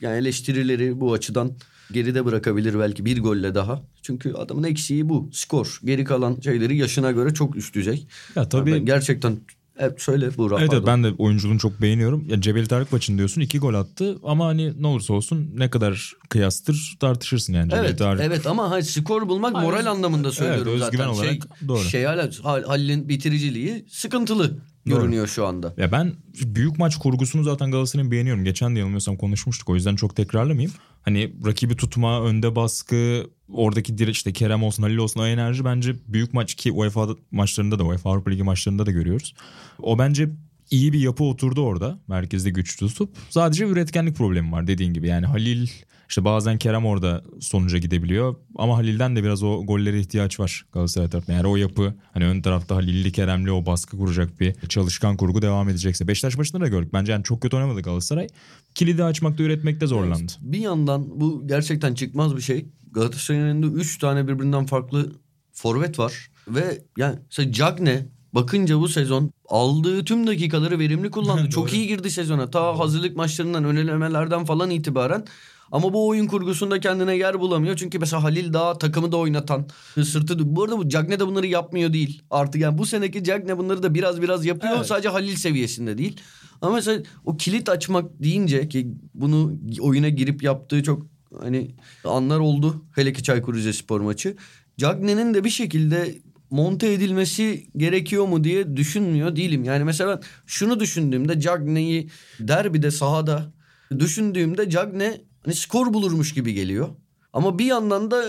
yani 0.02 0.18
eleştirileri 0.18 1.02
bu 1.02 1.14
açıdan 1.14 1.52
geride 1.92 2.26
bırakabilir 2.26 2.80
belki 2.80 3.06
bir 3.06 3.22
golle 3.22 3.56
daha. 3.56 3.84
Çünkü 4.02 4.34
adamın 4.34 4.64
eksiği 4.64 5.10
bu. 5.10 5.30
Skor. 5.34 5.80
Geri 5.86 6.04
kalan 6.04 6.40
şeyleri 6.44 6.78
yaşına 6.78 7.12
göre 7.12 7.34
çok 7.34 7.56
üst 7.56 7.76
düzey. 7.76 8.08
Ya 8.36 8.50
tabii 8.50 8.74
Ben 8.74 8.86
gerçekten 8.86 9.38
hep 9.78 10.02
söyle 10.02 10.38
Burak. 10.38 10.60
Evet, 10.62 10.74
evet 10.74 10.84
ben 10.88 11.04
de 11.04 11.12
oyunculuğunu 11.18 11.60
çok 11.60 11.82
beğeniyorum. 11.82 12.26
Ya 12.30 12.42
Cebeli 12.42 12.68
Tarık 12.68 12.92
diyorsun 13.08 13.42
iki 13.42 13.60
gol 13.60 13.74
attı 13.74 14.18
ama 14.24 14.46
hani 14.46 14.82
ne 14.82 14.88
olursa 14.88 15.14
olsun 15.14 15.50
ne 15.56 15.70
kadar 15.70 16.14
kıyastır 16.30 16.98
tartışırsın 17.00 17.54
yani 17.54 17.70
Cebeli 17.70 17.86
Evet, 17.86 18.00
Tarık. 18.00 18.22
evet 18.22 18.48
ama 18.48 18.70
hayır, 18.70 18.84
skor 18.84 19.30
bulmak 19.30 19.56
Hayır, 19.56 19.66
moral 19.68 19.86
anlamında 19.86 20.32
söylüyorum 20.32 20.72
evet, 20.72 20.82
özgüven 20.84 21.14
zaten. 21.14 21.30
olarak 21.30 21.68
doğru. 21.68 21.84
Şey 21.84 22.04
hala 22.04 22.30
Hal- 22.44 22.64
Halil'in 22.64 23.10
bitiriciliği 23.10 23.86
sıkıntılı 23.90 24.58
görünüyor 24.90 25.28
şu 25.28 25.46
anda. 25.46 25.74
Ya 25.78 25.92
ben 25.92 26.14
büyük 26.46 26.78
maç 26.80 26.96
kurgusunu 26.96 27.44
zaten 27.44 27.72
Galatasaray'ın 27.72 28.12
beğeniyorum. 28.12 28.44
Geçen 28.44 28.76
de 28.76 28.80
yanılmıyorsam 28.80 29.18
konuşmuştuk 29.18 29.70
o 29.70 29.76
yüzden 29.76 29.96
çok 29.96 30.16
tekrarlamayayım. 30.16 30.72
Hani 31.02 31.34
rakibi 31.46 31.76
tutma, 31.76 32.24
önde 32.24 32.56
baskı, 32.56 33.30
oradaki 33.54 33.98
direç 33.98 34.18
işte 34.18 34.34
Kerem 34.34 34.64
olsun, 34.64 34.84
Halil 34.84 34.98
olsun 34.98 35.20
o 35.20 35.26
enerji 35.26 35.66
bence 35.66 35.96
büyük 36.08 36.34
maç 36.34 36.56
ki 36.56 36.72
UEFA 36.72 37.08
maçlarında 37.32 37.80
da 37.80 37.84
UEFA 37.84 38.10
Avrupa 38.10 38.30
Ligi 38.32 38.44
maçlarında 38.44 38.86
da 38.86 38.92
görüyoruz. 38.92 39.34
O 39.82 40.00
bence 40.00 40.30
iyi 40.72 40.94
bir 40.94 41.00
yapı 41.00 41.24
oturdu 41.24 41.62
orada 41.62 42.00
merkezde 42.08 42.50
güç 42.50 42.78
tutup. 42.78 43.10
Sadece 43.30 43.66
üretkenlik 43.66 44.16
problemi 44.16 44.52
var 44.52 44.68
dediğin 44.68 44.94
gibi. 44.94 45.08
Yani 45.08 45.26
Halil 45.26 45.68
işte 46.10 46.26
bazen 46.26 46.58
Kerem 46.58 46.86
orada 46.86 47.24
sonuca 47.40 47.78
gidebiliyor 47.78 48.36
ama 48.56 48.78
Halil'den 48.78 49.16
de 49.16 49.24
biraz 49.24 49.44
o 49.44 49.66
gollere 49.66 50.00
ihtiyaç 50.00 50.40
var 50.40 50.66
Galatasaray 50.74 51.10
tarafında. 51.10 51.36
Yani 51.36 51.48
o 51.48 51.56
yapı 51.56 51.94
hani 52.14 52.26
ön 52.26 52.42
tarafta 52.42 52.76
Halil'li 52.76 53.12
Kerem'li 53.12 53.52
o 53.52 53.66
baskı 53.66 53.98
kuracak 53.98 54.40
bir 54.40 54.54
çalışkan 54.70 55.18
kurgu 55.18 55.42
devam 55.42 55.70
edecekse. 55.70 56.08
Beşiktaş 56.08 56.38
maçında 56.38 56.62
da 56.62 56.68
gördük. 56.68 56.94
Bence 56.94 57.12
yani 57.12 57.24
çok 57.24 57.42
kötü 57.42 57.56
oynamadı 57.56 57.82
Galatasaray. 57.82 58.28
Kilidi 58.76 59.04
açmakta 59.04 59.44
üretmekte 59.44 59.88
zorlandı. 59.88 60.32
Bir 60.42 60.60
yandan 60.60 61.20
bu 61.20 61.48
gerçekten 61.48 61.94
çıkmaz 61.94 62.36
bir 62.36 62.42
şey. 62.42 62.66
Galatasaray'ın 62.92 63.46
elinde 63.46 63.66
3 63.66 63.98
tane 63.98 64.28
birbirinden 64.28 64.66
farklı 64.66 65.12
forvet 65.54 66.00
var. 66.00 66.14
Ve 66.48 66.82
yani 66.98 67.16
mesela 67.26 67.52
Cagne 67.52 68.06
bakınca 68.34 68.80
bu 68.80 68.88
sezon 68.88 69.32
aldığı 69.50 70.06
tüm 70.06 70.28
dakikaları 70.28 70.80
verimli 70.80 71.12
kullandı. 71.12 71.50
Çok 71.50 71.74
iyi 71.74 71.88
girdi 71.88 72.12
sezona. 72.12 72.50
Ta 72.50 72.80
hazırlık 72.80 73.16
maçlarından, 73.16 73.64
önelemelerden 73.64 74.46
falan 74.46 74.70
itibaren. 74.70 75.26
Ama 75.72 75.94
bu 75.94 76.08
oyun 76.08 76.28
kurgusunda 76.28 76.80
kendine 76.80 77.18
yer 77.18 77.40
bulamıyor. 77.40 77.76
Çünkü 77.76 78.00
mesela 78.00 78.24
Halil 78.24 78.54
daha 78.54 78.78
takımı 78.78 79.12
da 79.12 79.18
oynatan, 79.18 79.68
sırtı... 79.96 80.56
Bu 80.56 80.64
arada 80.64 80.78
bu 80.78 80.90
Cagne 80.90 81.20
de 81.20 81.28
bunları 81.28 81.48
yapmıyor 81.48 81.94
değil. 81.94 82.22
Artık 82.32 82.62
yani 82.62 82.78
bu 82.78 82.86
seneki 82.86 83.24
Cagne 83.24 83.58
bunları 83.58 83.84
da 83.84 83.94
biraz 83.94 84.22
biraz 84.22 84.46
yapıyor. 84.46 84.74
Evet. 84.78 84.86
Sadece 84.86 85.10
Halil 85.10 85.36
seviyesinde 85.36 85.98
değil. 85.98 86.22
Ama 86.62 86.76
mesela 86.76 87.04
o 87.26 87.38
kilit 87.38 87.70
açmak 87.70 88.24
deyince 88.24 88.70
ki 88.70 88.88
bunu 89.14 89.54
oyuna 89.82 90.10
girip 90.10 90.44
yaptığı 90.44 90.84
çok 90.84 91.08
hani 91.42 91.76
anlar 92.04 92.40
oldu. 92.40 92.86
Hele 92.96 93.14
ki 93.14 93.24
Çaykur 93.24 93.56
Rizespor 93.56 94.02
maçı. 94.02 94.36
Cagne'nin 94.78 95.34
de 95.34 95.44
bir 95.44 95.50
şekilde 95.50 96.16
monte 96.50 96.94
edilmesi 96.94 97.68
gerekiyor 97.78 98.28
mu 98.28 98.44
diye 98.44 98.78
düşünmüyor 98.78 99.36
değilim. 99.36 99.64
Yani 99.64 99.84
mesela 99.84 100.20
şunu 100.46 100.80
düşündüğümde 100.80 101.40
Cagne'yi 101.40 102.10
derbide 102.40 102.92
sahada 102.92 103.54
düşündüğümde 104.00 104.70
Cagne 104.70 105.22
hani 105.48 105.56
skor 105.56 105.94
bulurmuş 105.94 106.34
gibi 106.34 106.54
geliyor. 106.54 106.90
Ama 107.34 107.60
bir 107.60 107.66
yandan 107.66 108.12
da 108.12 108.24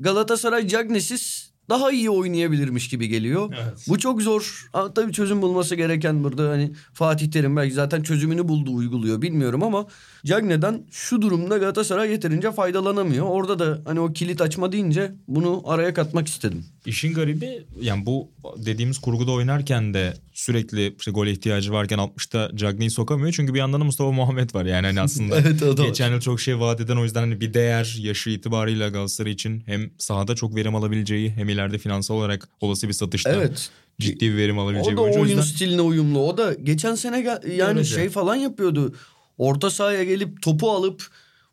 Galatasaray 0.00 0.68
Cagne'siz 0.68 1.52
daha 1.68 1.92
iyi 1.92 2.10
oynayabilirmiş 2.10 2.88
gibi 2.88 3.08
geliyor. 3.08 3.54
Evet. 3.62 3.84
Bu 3.88 3.98
çok 3.98 4.22
zor. 4.22 4.68
Ama 4.72 4.94
tabii 4.94 5.12
çözüm 5.12 5.42
bulması 5.42 5.74
gereken 5.74 6.24
burada 6.24 6.50
hani 6.50 6.72
Fatih 6.92 7.30
Terim 7.30 7.56
belki 7.56 7.74
zaten 7.74 8.02
çözümünü 8.02 8.48
buldu 8.48 8.74
uyguluyor 8.74 9.22
bilmiyorum 9.22 9.62
ama 9.62 9.86
Cagne'den 10.26 10.82
şu 10.90 11.22
durumda 11.22 11.58
Galatasaray 11.58 12.10
yeterince 12.10 12.52
faydalanamıyor. 12.52 13.26
Orada 13.26 13.58
da 13.58 13.78
hani 13.84 14.00
o 14.00 14.12
kilit 14.12 14.40
açma 14.40 14.72
deyince 14.72 15.12
bunu 15.28 15.62
araya 15.66 15.94
katmak 15.94 16.28
istedim. 16.28 16.64
İşin 16.86 17.14
garibi 17.14 17.66
yani 17.80 18.06
bu 18.06 18.30
dediğimiz 18.56 18.98
kurguda 18.98 19.32
oynarken 19.32 19.94
de 19.94 20.14
sürekli 20.32 20.94
işte 20.98 21.10
gole 21.10 21.30
ihtiyacı 21.32 21.72
varken 21.72 21.98
60'ta 21.98 22.50
Cagney'i 22.56 22.90
sokamıyor. 22.90 23.32
Çünkü 23.32 23.54
bir 23.54 23.58
yandan 23.58 23.80
da 23.80 23.84
Mustafa 23.84 24.12
Muhammed 24.12 24.54
var 24.54 24.64
yani 24.64 24.86
hani 24.86 25.00
aslında. 25.00 25.36
Evet, 25.42 25.62
o 25.62 25.76
da. 25.76 25.84
Geçen 25.86 26.12
yıl 26.12 26.20
çok 26.20 26.40
şey 26.40 26.60
vaat 26.60 26.80
eden 26.80 26.96
o 26.96 27.04
yüzden 27.04 27.20
hani 27.20 27.40
bir 27.40 27.54
değer 27.54 27.96
yaşı 28.00 28.30
itibarıyla 28.30 28.88
Galatasaray 28.88 29.32
için 29.32 29.62
hem 29.66 29.90
sahada 29.98 30.34
çok 30.34 30.56
verim 30.56 30.74
alabileceği 30.74 31.30
hem 31.30 31.48
ileride 31.48 31.78
finansal 31.78 32.14
olarak 32.14 32.48
olası 32.60 32.88
bir 32.88 32.92
satışta 32.92 33.30
Evet. 33.32 33.70
ciddi 34.00 34.32
bir 34.32 34.36
verim 34.36 34.58
alabileceği 34.58 34.88
O 34.88 34.92
bir 34.92 34.96
da 34.96 35.02
oyuncu. 35.02 35.18
O 35.18 35.22
oyun 35.22 35.30
yüzden 35.30 35.42
stiline 35.42 35.80
uyumlu. 35.82 36.28
O 36.28 36.36
da 36.38 36.54
geçen 36.54 36.94
sene 36.94 37.40
yani 37.56 37.74
Görece. 37.74 37.94
şey 37.94 38.08
falan 38.08 38.34
yapıyordu. 38.34 38.94
Orta 39.38 39.70
sahaya 39.70 40.04
gelip 40.04 40.42
topu 40.42 40.70
alıp 40.70 41.06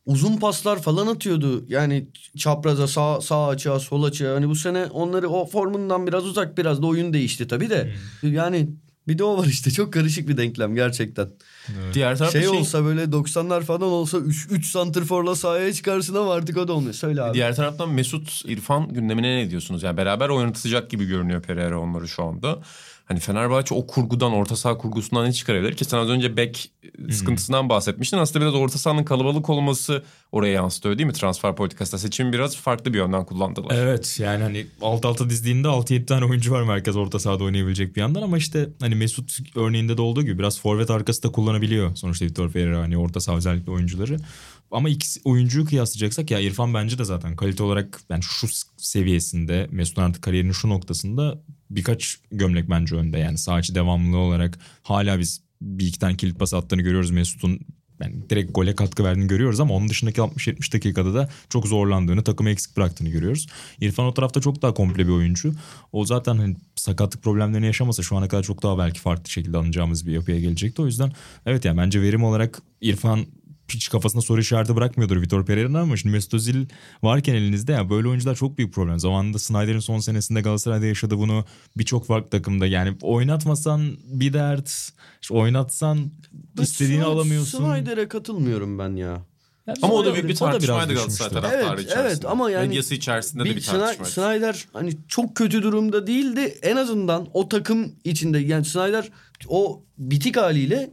uzun 0.05 0.37
paslar 0.37 0.81
falan 0.81 1.07
atıyordu. 1.07 1.65
Yani 1.67 2.07
çapraza 2.37 2.87
sağ, 2.87 3.21
sağ 3.21 3.47
açığa 3.47 3.79
sol 3.79 4.03
açığa. 4.03 4.35
Hani 4.35 4.49
bu 4.49 4.55
sene 4.55 4.85
onları 4.85 5.29
o 5.29 5.45
formundan 5.45 6.07
biraz 6.07 6.25
uzak 6.25 6.57
biraz 6.57 6.81
da 6.81 6.87
oyun 6.87 7.13
değişti 7.13 7.47
tabii 7.47 7.69
de. 7.69 7.93
Yani 8.23 8.69
bir 9.07 9.17
de 9.17 9.23
o 9.23 9.37
var 9.37 9.45
işte 9.45 9.71
çok 9.71 9.93
karışık 9.93 10.27
bir 10.27 10.37
denklem 10.37 10.75
gerçekten. 10.75 11.29
Diğer 11.93 12.17
tarafta 12.17 12.41
Şey, 12.41 12.49
şey, 12.49 12.59
olsa 12.59 12.85
böyle 12.85 13.03
90'lar 13.03 13.61
falan 13.61 13.81
olsa 13.81 14.17
3 14.17 14.47
3 14.51 14.71
santrforla 14.71 15.35
sahaya 15.35 15.73
çıkarsın 15.73 16.15
ama 16.15 16.33
artık 16.33 16.57
o 16.57 16.67
da 16.67 16.73
olmuyor. 16.73 16.93
Söyle 16.93 17.21
abi. 17.21 17.33
Diğer 17.33 17.55
taraftan 17.55 17.89
Mesut 17.89 18.41
İrfan 18.45 18.93
gündemine 18.93 19.37
ne 19.37 19.49
diyorsunuz? 19.49 19.83
Yani 19.83 19.97
beraber 19.97 20.29
oynatacak 20.29 20.89
gibi 20.89 21.05
görünüyor 21.05 21.41
Pereira 21.41 21.79
onları 21.79 22.07
şu 22.07 22.23
anda. 22.23 22.59
Hani 23.09 23.19
Fenerbahçe 23.19 23.75
o 23.75 23.87
kurgudan, 23.87 24.31
orta 24.33 24.55
saha 24.55 24.77
kurgusundan 24.77 25.25
ne 25.25 25.33
çıkarabilir 25.33 25.75
ki? 25.75 25.85
Sen 25.85 25.97
az 25.97 26.09
önce 26.09 26.37
bek 26.37 26.71
sıkıntısından 27.11 27.69
bahsetmiştin. 27.69 28.17
Aslında 28.17 28.45
biraz 28.45 28.55
orta 28.55 28.77
sahanın 28.77 29.03
kalabalık 29.03 29.49
olması 29.49 30.03
oraya 30.31 30.53
yansıtıyor 30.53 30.97
değil 30.97 31.07
mi? 31.07 31.13
Transfer 31.13 31.55
politikasında 31.55 32.01
seçimi 32.01 32.33
biraz 32.33 32.55
farklı 32.57 32.93
bir 32.93 32.97
yönden 32.97 33.25
kullandılar. 33.25 33.75
Evet 33.75 34.19
yani 34.19 34.43
hani 34.43 34.67
alt 34.81 35.05
alta 35.05 35.29
dizdiğinde 35.29 35.67
6-7 35.67 36.05
tane 36.05 36.25
oyuncu 36.25 36.51
var 36.51 36.63
merkez 36.63 36.95
orta 36.95 37.19
sahada 37.19 37.43
oynayabilecek 37.43 37.95
bir 37.95 38.01
yandan 38.01 38.21
ama 38.21 38.37
işte 38.37 38.69
hani 38.79 38.95
Mesut 38.95 39.37
örneğinde 39.55 39.97
de 39.97 40.01
olduğu 40.01 40.23
gibi 40.23 40.39
biraz 40.39 40.59
forvet 40.61 40.89
arkası 40.89 41.23
da 41.23 41.31
kullanabiliyor 41.31 41.95
sonuçta 41.95 42.25
Vitor 42.25 42.51
Pereira 42.51 42.79
hani 42.79 42.97
orta 42.97 43.19
saha 43.19 43.37
özellikle 43.37 43.71
oyuncuları. 43.71 44.17
Ama 44.71 44.89
ikisi 44.89 45.21
oyuncuyu 45.23 45.65
kıyaslayacaksak 45.65 46.32
ya 46.32 46.39
İrfan 46.39 46.73
bence 46.73 46.97
de 46.97 47.03
zaten 47.03 47.36
kalite 47.36 47.63
olarak 47.63 48.01
yani 48.10 48.23
şu 48.23 48.47
seviyesinde 48.77 49.67
Mesut'un 49.71 50.01
artık 50.01 50.21
kariyerinin 50.21 50.51
şu 50.51 50.69
noktasında 50.69 51.41
birkaç 51.69 52.17
gömlek 52.32 52.69
bence 52.69 52.95
önde 52.95 53.17
yani 53.17 53.38
sağ 53.38 53.60
içi 53.60 53.75
devamlılığı 53.75 54.17
olarak 54.17 54.60
hala 54.84 55.19
biz 55.19 55.41
bir 55.62 55.88
iki 55.88 55.99
tane 55.99 56.17
kilit 56.17 56.39
pas 56.39 56.53
attığını 56.53 56.82
görüyoruz 56.82 57.12
Mesut'un 57.12 57.60
yani 58.01 58.29
direkt 58.29 58.55
gole 58.55 58.75
katkı 58.75 59.03
verdiğini 59.03 59.27
görüyoruz 59.27 59.60
ama 59.60 59.73
onun 59.73 59.89
dışındaki 59.89 60.21
60-70 60.21 60.73
dakikada 60.73 61.13
da 61.13 61.29
çok 61.49 61.67
zorlandığını, 61.67 62.23
takımı 62.23 62.49
eksik 62.49 62.77
bıraktığını 62.77 63.10
görüyoruz. 63.10 63.47
İrfan 63.82 64.05
o 64.05 64.13
tarafta 64.13 64.41
çok 64.41 64.62
daha 64.62 64.73
komple 64.73 65.08
bir 65.08 65.12
oyuncu. 65.12 65.53
O 65.91 66.05
zaten 66.05 66.38
hani 66.38 66.55
sakatlık 66.75 67.23
problemlerini 67.23 67.65
yaşamasa 67.65 68.03
şu 68.03 68.17
ana 68.17 68.27
kadar 68.27 68.43
çok 68.43 68.63
daha 68.63 68.77
belki 68.77 68.99
farklı 68.99 69.29
şekilde 69.29 69.58
alınacağımız 69.58 70.08
bir 70.08 70.12
yapıya 70.12 70.39
gelecekti. 70.39 70.82
O 70.82 70.86
yüzden 70.86 71.12
evet 71.45 71.65
yani 71.65 71.77
bence 71.77 72.01
verim 72.01 72.23
olarak 72.23 72.62
İrfan 72.82 73.25
hiç 73.73 73.89
kafasında 73.89 74.21
soru 74.21 74.41
işareti 74.41 74.75
bırakmıyordur 74.75 75.21
Vitor 75.21 75.45
Pereira'nın 75.45 75.73
ama 75.73 75.97
şimdi 75.97 76.13
Mesut 76.13 76.34
Özil 76.34 76.65
varken 77.03 77.36
elinizde 77.36 77.71
ya 77.71 77.89
böyle 77.89 78.08
oyuncular 78.08 78.36
çok 78.36 78.58
büyük 78.58 78.73
problem. 78.73 78.99
Zamanında 78.99 79.39
Snyder'in 79.39 79.79
son 79.79 79.99
senesinde 79.99 80.41
Galatasaray'da 80.41 80.86
yaşadı 80.86 81.17
bunu 81.17 81.45
birçok 81.77 82.05
farklı 82.05 82.29
takımda. 82.29 82.65
Yani 82.67 82.97
oynatmasan 83.01 83.97
bir 84.08 84.34
dert, 84.34 84.91
işte 85.21 85.34
oynatsan 85.34 86.12
istediğini 86.62 87.01
Sny- 87.03 87.05
alamıyorsun. 87.05 87.58
Snyder'e 87.65 88.08
katılmıyorum 88.08 88.79
ben 88.79 88.95
ya. 88.95 89.25
Ama 89.82 89.93
o 89.93 90.05
da 90.05 90.10
Snyder- 90.10 90.13
büyük 90.13 90.29
bir 90.29 90.36
tartışmaydı 90.36 90.93
Galatasaray 90.93 91.29
taraftarı 91.32 91.63
Evet, 91.63 91.79
içerisinde. 91.79 92.08
evet 92.08 92.25
ama 92.25 92.51
yani 92.51 92.67
Medyası 92.67 92.95
içerisinde 92.95 93.43
de 93.45 93.49
Bir 93.49 93.55
bir 93.55 93.62
Sny- 93.62 93.79
tartışmaydı. 93.79 94.12
Snyder 94.12 94.65
hani 94.73 94.91
çok 95.08 95.36
kötü 95.36 95.63
durumda 95.63 96.08
değildi. 96.08 96.58
En 96.62 96.75
azından 96.75 97.27
o 97.34 97.49
takım 97.49 97.91
içinde 98.03 98.39
yani 98.39 98.65
Snyder 98.65 99.10
o 99.47 99.84
bitik 99.97 100.38
haliyle 100.38 100.91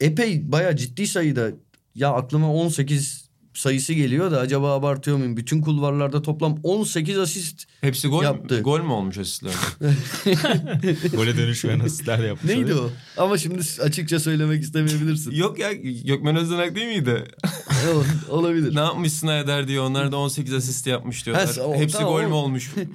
epey 0.00 0.52
bayağı 0.52 0.76
ciddi 0.76 1.06
sayıda 1.06 1.50
ya 1.96 2.12
aklıma 2.12 2.52
18 2.54 3.26
sayısı 3.54 3.92
geliyor 3.92 4.30
da 4.30 4.40
acaba 4.40 4.72
abartıyor 4.74 5.16
muyum? 5.16 5.36
Bütün 5.36 5.60
kulvarlarda 5.60 6.22
toplam 6.22 6.58
18 6.62 7.18
asist 7.18 7.64
Hepsi 7.80 8.08
gol, 8.08 8.22
Yaptı. 8.24 8.60
gol 8.60 8.80
mü 8.80 8.88
olmuş 8.92 9.18
asistlerde? 9.18 9.56
Gole 11.16 11.36
dönüşmeyen 11.36 11.80
asistler 11.80 12.18
yapmış. 12.18 12.52
Neydi 12.54 12.74
o? 12.74 12.90
Ama 13.16 13.38
şimdi 13.38 13.60
açıkça 13.82 14.20
söylemek 14.20 14.62
istemeyebilirsin. 14.62 15.30
Yok 15.30 15.58
ya 15.58 15.72
Gökmen 16.04 16.36
Özdenak 16.36 16.74
değil 16.74 16.86
miydi? 16.86 17.24
Evet, 17.86 18.06
Olabilir. 18.28 18.74
ne 18.74 18.80
yapmış 18.80 19.12
Snyder 19.12 19.68
diyor. 19.68 19.84
Onlar 19.84 20.12
da 20.12 20.16
18 20.16 20.52
asist 20.54 20.86
yapmış 20.86 21.26
diyorlar. 21.26 21.56
Ha, 21.56 21.62
o- 21.62 21.74
Hepsi 21.74 21.96
tamam, 21.98 22.12
gol 22.12 22.22
mü 22.22 22.32
olmuş? 22.32 22.72
diyor. 22.76 22.86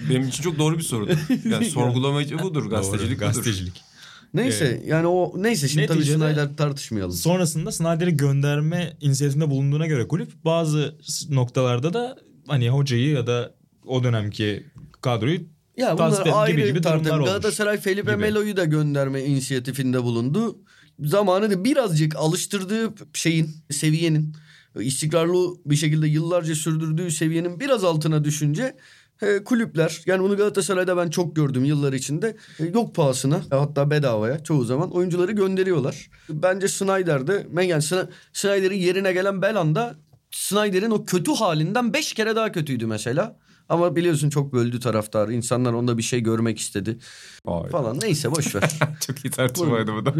Benim 0.10 0.28
için 0.28 0.42
çok 0.42 0.58
doğru 0.58 0.78
bir 0.78 0.82
soru. 0.82 1.08
Yani 1.50 1.70
sorgulamacı 1.70 2.38
budur. 2.38 2.70
Gazetecilik 2.70 3.16
budur. 3.18 3.26
gazetecilik. 3.26 3.89
Neyse 4.34 4.82
yani 4.86 5.06
o 5.06 5.42
neyse 5.42 5.68
şimdi 5.68 5.86
tabii 5.86 6.04
Snyder 6.04 6.56
tartışmayalım. 6.56 7.12
Sonrasında 7.12 7.72
Snyder'i 7.72 8.16
gönderme 8.16 8.96
inisiyatifinde 9.00 9.50
bulunduğuna 9.50 9.86
göre 9.86 10.08
kulüp 10.08 10.44
bazı 10.44 10.94
noktalarda 11.30 11.92
da 11.92 12.18
hani 12.46 12.70
hocayı 12.70 13.10
ya 13.10 13.26
da 13.26 13.54
o 13.86 14.04
dönemki 14.04 14.66
kadroyu 15.00 15.40
Ya 15.76 15.98
bunlar 15.98 16.26
ayrı 16.32 16.56
gibi 16.56 16.66
gibi 16.66 16.80
tartım. 16.80 17.24
Galatasaray 17.24 17.80
Felipe 17.80 18.12
Gibi. 18.12 18.20
Melo'yu 18.20 18.56
da 18.56 18.64
gönderme 18.64 19.24
inisiyatifinde 19.24 20.02
bulundu. 20.02 20.58
Zamanı 21.00 21.50
da 21.50 21.64
birazcık 21.64 22.16
alıştırdığı 22.16 22.94
şeyin, 23.14 23.50
seviyenin 23.70 24.34
istikrarlı 24.80 25.56
bir 25.66 25.76
şekilde 25.76 26.08
yıllarca 26.08 26.54
sürdürdüğü 26.54 27.10
seviyenin 27.10 27.60
biraz 27.60 27.84
altına 27.84 28.24
düşünce 28.24 28.76
e, 29.22 29.44
kulüpler 29.44 30.02
yani 30.06 30.22
bunu 30.22 30.36
Galatasaray'da 30.36 30.96
ben 30.96 31.10
çok 31.10 31.36
gördüm 31.36 31.64
yıllar 31.64 31.92
içinde 31.92 32.36
e, 32.60 32.64
yok 32.64 32.94
pahasına 32.94 33.36
e, 33.52 33.56
hatta 33.56 33.90
bedavaya 33.90 34.44
çoğu 34.44 34.64
zaman 34.64 34.90
oyuncuları 34.90 35.32
gönderiyorlar. 35.32 36.10
Bence 36.28 36.68
Snyder'de 36.68 37.46
yani 37.54 37.82
Sny- 37.82 38.08
Snyder'in 38.32 38.78
yerine 38.78 39.12
gelen 39.12 39.42
Belanda 39.42 39.96
Snyder'in 40.30 40.90
o 40.90 41.04
kötü 41.04 41.32
halinden 41.32 41.92
beş 41.92 42.14
kere 42.14 42.36
daha 42.36 42.52
kötüydü 42.52 42.86
mesela. 42.86 43.36
Ama 43.68 43.96
biliyorsun 43.96 44.30
çok 44.30 44.52
böldü 44.52 44.80
taraftarı. 44.80 45.32
İnsanlar 45.32 45.72
onda 45.72 45.98
bir 45.98 46.02
şey 46.02 46.20
görmek 46.20 46.58
istedi 46.58 46.98
Vay. 47.46 47.70
falan. 47.70 47.98
Neyse 48.02 48.30
boş 48.30 48.54
ver. 48.54 48.78
çok 49.06 49.24
iyi 49.24 49.30
tartışmaydı 49.30 49.92
bu 49.94 50.06
da. 50.06 50.14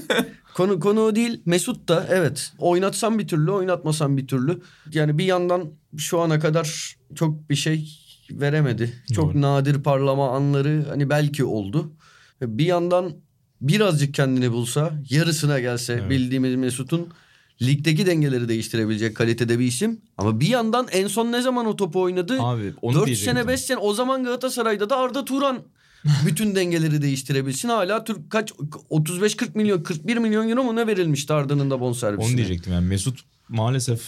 konu 0.54 0.80
konu 0.80 1.00
o 1.00 1.14
değil. 1.16 1.42
Mesut 1.46 1.88
da 1.88 2.06
evet 2.10 2.52
oynatsam 2.58 3.18
bir 3.18 3.28
türlü 3.28 3.50
oynatmasam 3.50 4.16
bir 4.16 4.26
türlü. 4.26 4.60
Yani 4.92 5.18
bir 5.18 5.24
yandan 5.24 5.70
şu 5.98 6.20
ana 6.20 6.40
kadar 6.40 6.96
çok 7.14 7.50
bir 7.50 7.54
şey 7.54 8.01
veremedi. 8.40 8.92
Çok 9.14 9.34
Doğru. 9.34 9.40
nadir 9.40 9.82
parlama 9.82 10.30
anları 10.36 10.84
hani 10.88 11.10
belki 11.10 11.44
oldu. 11.44 11.92
Bir 12.42 12.64
yandan 12.66 13.12
birazcık 13.60 14.14
kendini 14.14 14.52
bulsa 14.52 14.92
yarısına 15.10 15.60
gelse 15.60 15.92
Evet. 15.92 16.10
bildiğimiz 16.10 16.54
Mesut'un 16.56 17.08
ligdeki 17.62 18.06
dengeleri 18.06 18.48
değiştirebilecek 18.48 19.16
kalitede 19.16 19.58
bir 19.58 19.64
isim. 19.66 20.00
Ama 20.18 20.40
bir 20.40 20.46
yandan 20.48 20.86
en 20.92 21.06
son 21.06 21.32
ne 21.32 21.42
zaman 21.42 21.66
o 21.66 21.76
topu 21.76 22.00
oynadı? 22.00 22.36
Abi 22.40 22.72
onu 22.82 22.94
4 22.94 23.06
diyecektim. 23.06 23.34
sene 23.34 23.48
5 23.48 23.60
sene 23.60 23.78
o 23.78 23.94
zaman 23.94 24.24
Galatasaray'da 24.24 24.90
da 24.90 24.96
Arda 24.96 25.24
Turan 25.24 25.58
bütün 26.26 26.54
dengeleri 26.54 27.02
değiştirebilsin. 27.02 27.68
Hala 27.68 28.04
Türk 28.04 28.30
kaç 28.30 28.50
35-40 28.50 29.48
milyon 29.54 29.82
41 29.82 30.16
milyon 30.16 30.48
euro 30.48 30.64
mu 30.64 30.76
ne 30.76 30.86
verilmişti 30.86 31.32
Arda'nın 31.32 31.70
da 31.70 31.80
bonservisine. 31.80 32.26
Onu 32.30 32.36
diyecektim 32.36 32.72
yani 32.72 32.86
Mesut 32.86 33.20
maalesef 33.48 34.00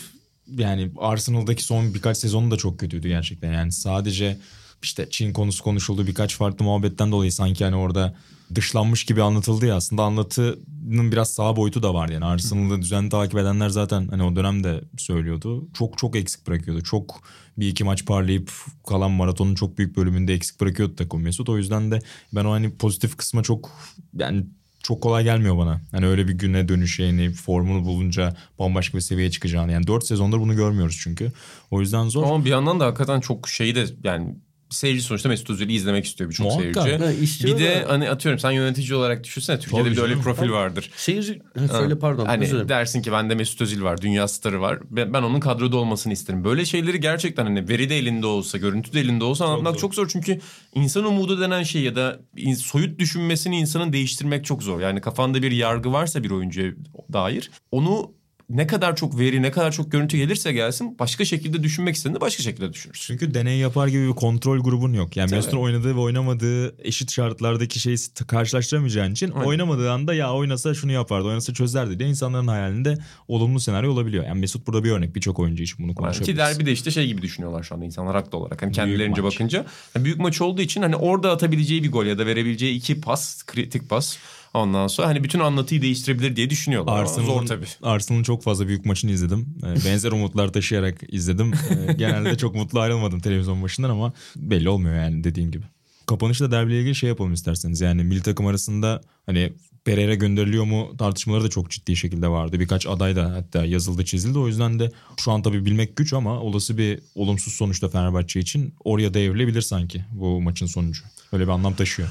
yani 0.48 0.90
Arsenal'daki 0.98 1.64
son 1.64 1.94
birkaç 1.94 2.16
sezonu 2.16 2.50
da 2.50 2.56
çok 2.56 2.78
kötüydü 2.78 3.08
gerçekten. 3.08 3.52
Yani 3.52 3.72
sadece 3.72 4.38
işte 4.82 5.06
Çin 5.10 5.32
konusu 5.32 5.64
konuşuldu 5.64 6.06
birkaç 6.06 6.36
farklı 6.36 6.64
muhabbetten 6.64 7.12
dolayı 7.12 7.32
sanki 7.32 7.64
hani 7.64 7.76
orada 7.76 8.14
dışlanmış 8.54 9.04
gibi 9.04 9.22
anlatıldı 9.22 9.66
ya 9.66 9.76
aslında 9.76 10.02
anlatının 10.02 11.12
biraz 11.12 11.34
sağ 11.34 11.56
boyutu 11.56 11.82
da 11.82 11.94
vardı 11.94 12.12
yani 12.12 12.24
Arsenal'ı 12.24 12.82
düzenli 12.82 13.08
takip 13.08 13.38
edenler 13.38 13.68
zaten 13.68 14.08
hani 14.08 14.22
o 14.22 14.36
dönemde 14.36 14.80
söylüyordu. 14.96 15.68
Çok 15.74 15.98
çok 15.98 16.16
eksik 16.16 16.46
bırakıyordu. 16.46 16.82
Çok 16.82 17.22
bir 17.58 17.68
iki 17.68 17.84
maç 17.84 18.06
parlayıp 18.06 18.52
kalan 18.86 19.10
maratonun 19.10 19.54
çok 19.54 19.78
büyük 19.78 19.96
bölümünde 19.96 20.34
eksik 20.34 20.60
bırakıyordu 20.60 20.96
takım 20.96 21.22
Mesut. 21.22 21.48
O 21.48 21.58
yüzden 21.58 21.90
de 21.90 21.98
ben 22.32 22.44
o 22.44 22.50
hani 22.50 22.74
pozitif 22.74 23.16
kısma 23.16 23.42
çok 23.42 23.70
yani 24.18 24.46
çok 24.84 25.02
kolay 25.02 25.24
gelmiyor 25.24 25.58
bana. 25.58 25.80
Hani 25.90 26.06
öyle 26.06 26.28
bir 26.28 26.32
güne 26.32 26.68
dönüşeceğini, 26.68 27.30
formunu 27.30 27.84
bulunca 27.84 28.36
bambaşka 28.58 28.96
bir 28.96 29.02
seviyeye 29.02 29.30
çıkacağını. 29.30 29.72
Yani 29.72 29.86
4 29.86 30.06
sezondur 30.06 30.40
bunu 30.40 30.56
görmüyoruz 30.56 30.98
çünkü. 31.02 31.32
O 31.70 31.80
yüzden 31.80 32.08
zor. 32.08 32.24
Ama 32.24 32.44
bir 32.44 32.50
yandan 32.50 32.80
da 32.80 32.86
hakikaten 32.86 33.20
çok 33.20 33.48
şeyi 33.48 33.74
de 33.74 33.84
yani 34.04 34.34
seyirci 34.74 35.02
sonuçta 35.02 35.28
Mesut 35.28 35.50
Özil'i 35.50 35.72
izlemek 35.72 36.04
istiyor 36.04 36.30
birçok 36.30 36.52
seyirci. 36.52 36.80
Ha, 36.80 37.10
Bir 37.44 37.58
de 37.58 37.84
da- 37.84 37.92
hani 37.92 38.10
atıyorum 38.10 38.38
sen 38.38 38.50
yönetici 38.50 38.94
olarak 38.94 39.24
düşünsene 39.24 39.58
Türkiye'de 39.58 39.84
Tabii 39.84 39.92
bir 39.92 39.96
de 39.96 40.02
öyle 40.02 40.16
bir 40.16 40.22
profil 40.22 40.50
vardır. 40.50 40.90
Seyirci 40.96 41.42
Ha, 41.58 41.68
söyle 41.68 41.98
pardon 41.98 42.26
Hani 42.26 42.44
özür 42.44 42.68
dersin 42.68 43.02
ki 43.02 43.12
bende 43.12 43.34
Mesut 43.34 43.60
Özil 43.60 43.82
var, 43.82 44.00
dünya 44.00 44.28
starı 44.28 44.60
var. 44.60 44.78
Ben, 44.90 45.12
ben 45.12 45.22
onun 45.22 45.40
kadroda 45.40 45.76
olmasını 45.76 46.12
isterim. 46.12 46.44
Böyle 46.44 46.64
şeyleri 46.64 47.00
gerçekten 47.00 47.44
hani 47.44 47.68
veri 47.68 47.90
de 47.90 47.98
elinde 47.98 48.26
olsa, 48.26 48.58
görüntü 48.58 48.92
de 48.92 49.00
elinde 49.00 49.24
olsa 49.24 49.44
anlatmak 49.44 49.72
zor. 49.74 49.80
çok 49.80 49.94
zor. 49.94 50.08
Çünkü 50.08 50.40
insan 50.74 51.04
umudu 51.04 51.40
denen 51.40 51.62
şey 51.62 51.82
ya 51.82 51.96
da 51.96 52.20
soyut 52.58 52.98
düşünmesini 52.98 53.58
insanın 53.58 53.92
değiştirmek 53.92 54.44
çok 54.44 54.62
zor. 54.62 54.80
Yani 54.80 55.00
kafanda 55.00 55.42
bir 55.42 55.52
yargı 55.52 55.92
varsa 55.92 56.22
bir 56.24 56.30
oyuncuya 56.30 56.72
dair 57.12 57.50
onu 57.72 58.12
ne 58.50 58.66
kadar 58.66 58.96
çok 58.96 59.18
veri, 59.18 59.42
ne 59.42 59.50
kadar 59.50 59.72
çok 59.72 59.92
görüntü 59.92 60.16
gelirse 60.16 60.52
gelsin 60.52 60.98
başka 60.98 61.24
şekilde 61.24 61.62
düşünmek 61.62 61.94
istediğinde 61.96 62.20
başka 62.20 62.42
şekilde 62.42 62.72
düşünürsün. 62.72 63.06
Çünkü 63.06 63.34
deney 63.34 63.58
yapar 63.58 63.88
gibi 63.88 64.08
bir 64.08 64.12
kontrol 64.12 64.58
grubun 64.58 64.92
yok. 64.92 65.16
Yani. 65.16 65.30
Mesut'un 65.30 65.58
oynadığı 65.58 65.96
ve 65.96 66.00
oynamadığı 66.00 66.84
eşit 66.86 67.12
şartlardaki 67.12 67.80
şeyi 67.80 67.96
karşılaştıramayacağın 68.26 69.12
için 69.12 69.30
Aynen. 69.30 69.46
oynamadığı 69.46 69.92
anda 69.92 70.14
ya 70.14 70.34
oynasa 70.34 70.74
şunu 70.74 70.92
yapardı, 70.92 71.28
oynasa 71.28 71.54
çözerdi 71.54 71.98
diye 71.98 72.08
insanların 72.08 72.48
hayalinde 72.48 72.98
olumlu 73.28 73.60
senaryo 73.60 73.92
olabiliyor. 73.92 74.24
Yani 74.24 74.40
Mesut 74.40 74.66
burada 74.66 74.84
bir 74.84 74.90
örnek. 74.90 75.16
Birçok 75.16 75.38
oyuncu 75.38 75.62
için 75.62 75.84
bunu 75.84 75.94
konuşabiliriz. 75.94 76.26
ki 76.26 76.36
derbi 76.36 76.66
de 76.66 76.72
işte 76.72 76.90
şey 76.90 77.06
gibi 77.06 77.22
düşünüyorlar 77.22 77.62
şu 77.62 77.74
anda 77.74 77.84
insanlar 77.84 78.14
haklı 78.14 78.38
olarak. 78.38 78.62
Hani 78.62 78.72
kendilerince 78.72 79.20
maç. 79.22 79.34
bakınca. 79.34 79.66
Yani 79.94 80.04
büyük 80.04 80.18
maç 80.18 80.40
olduğu 80.40 80.62
için 80.62 80.82
hani 80.82 80.96
orada 80.96 81.32
atabileceği 81.32 81.82
bir 81.82 81.92
gol 81.92 82.06
ya 82.06 82.18
da 82.18 82.26
verebileceği 82.26 82.76
iki 82.76 83.00
pas, 83.00 83.42
kritik 83.46 83.90
pas. 83.90 84.16
Ondan 84.54 84.86
sonra 84.86 85.08
hani 85.08 85.24
bütün 85.24 85.40
anlatıyı 85.40 85.82
değiştirebilir 85.82 86.36
diye 86.36 86.50
düşünüyorlar. 86.50 87.00
Arsenal'ın, 87.00 87.26
zor 87.26 87.46
tabii. 87.46 87.66
Arsenal'ın 87.82 88.22
çok 88.22 88.42
fazla 88.42 88.68
büyük 88.68 88.84
maçını 88.84 89.10
izledim. 89.10 89.48
Ee, 89.62 89.66
Benzer 89.84 90.12
umutlar 90.12 90.52
taşıyarak 90.52 91.00
izledim. 91.08 91.52
Ee, 91.88 91.92
Genelde 91.92 92.36
çok 92.36 92.54
mutlu 92.54 92.80
ayrılmadım 92.80 93.20
televizyon 93.20 93.62
başından 93.62 93.90
ama 93.90 94.12
belli 94.36 94.68
olmuyor 94.68 94.94
yani 94.94 95.24
dediğin 95.24 95.50
gibi. 95.50 95.64
Kapanışta 96.06 96.50
derbiyle 96.50 96.80
ilgili 96.80 96.94
şey 96.94 97.08
yapalım 97.08 97.32
isterseniz. 97.32 97.80
Yani 97.80 98.04
milli 98.04 98.22
takım 98.22 98.46
arasında 98.46 99.00
hani 99.26 99.52
Pereira 99.84 100.14
gönderiliyor 100.14 100.64
mu 100.64 100.96
tartışmaları 100.98 101.44
da 101.44 101.48
çok 101.50 101.70
ciddi 101.70 101.96
şekilde 101.96 102.28
vardı. 102.28 102.60
Birkaç 102.60 102.86
aday 102.86 103.16
da 103.16 103.32
hatta 103.32 103.64
yazıldı 103.64 104.04
çizildi. 104.04 104.38
O 104.38 104.48
yüzden 104.48 104.78
de 104.78 104.92
şu 105.16 105.32
an 105.32 105.42
tabii 105.42 105.64
bilmek 105.64 105.96
güç 105.96 106.12
ama 106.12 106.40
olası 106.40 106.78
bir 106.78 107.00
olumsuz 107.14 107.54
sonuçta 107.54 107.88
Fenerbahçe 107.88 108.40
için 108.40 108.74
oraya 108.84 109.14
da 109.14 109.18
evrilebilir 109.18 109.62
sanki 109.62 110.04
bu 110.12 110.40
maçın 110.40 110.66
sonucu. 110.66 111.02
Öyle 111.32 111.44
bir 111.44 111.48
anlam 111.52 111.74
taşıyor. 111.74 112.08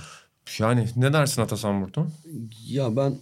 Yani 0.59 0.87
ne 0.95 1.13
dersin 1.13 1.41
Atasan 1.41 1.81
burada? 1.81 2.07
Ya 2.67 2.95
ben 2.95 3.13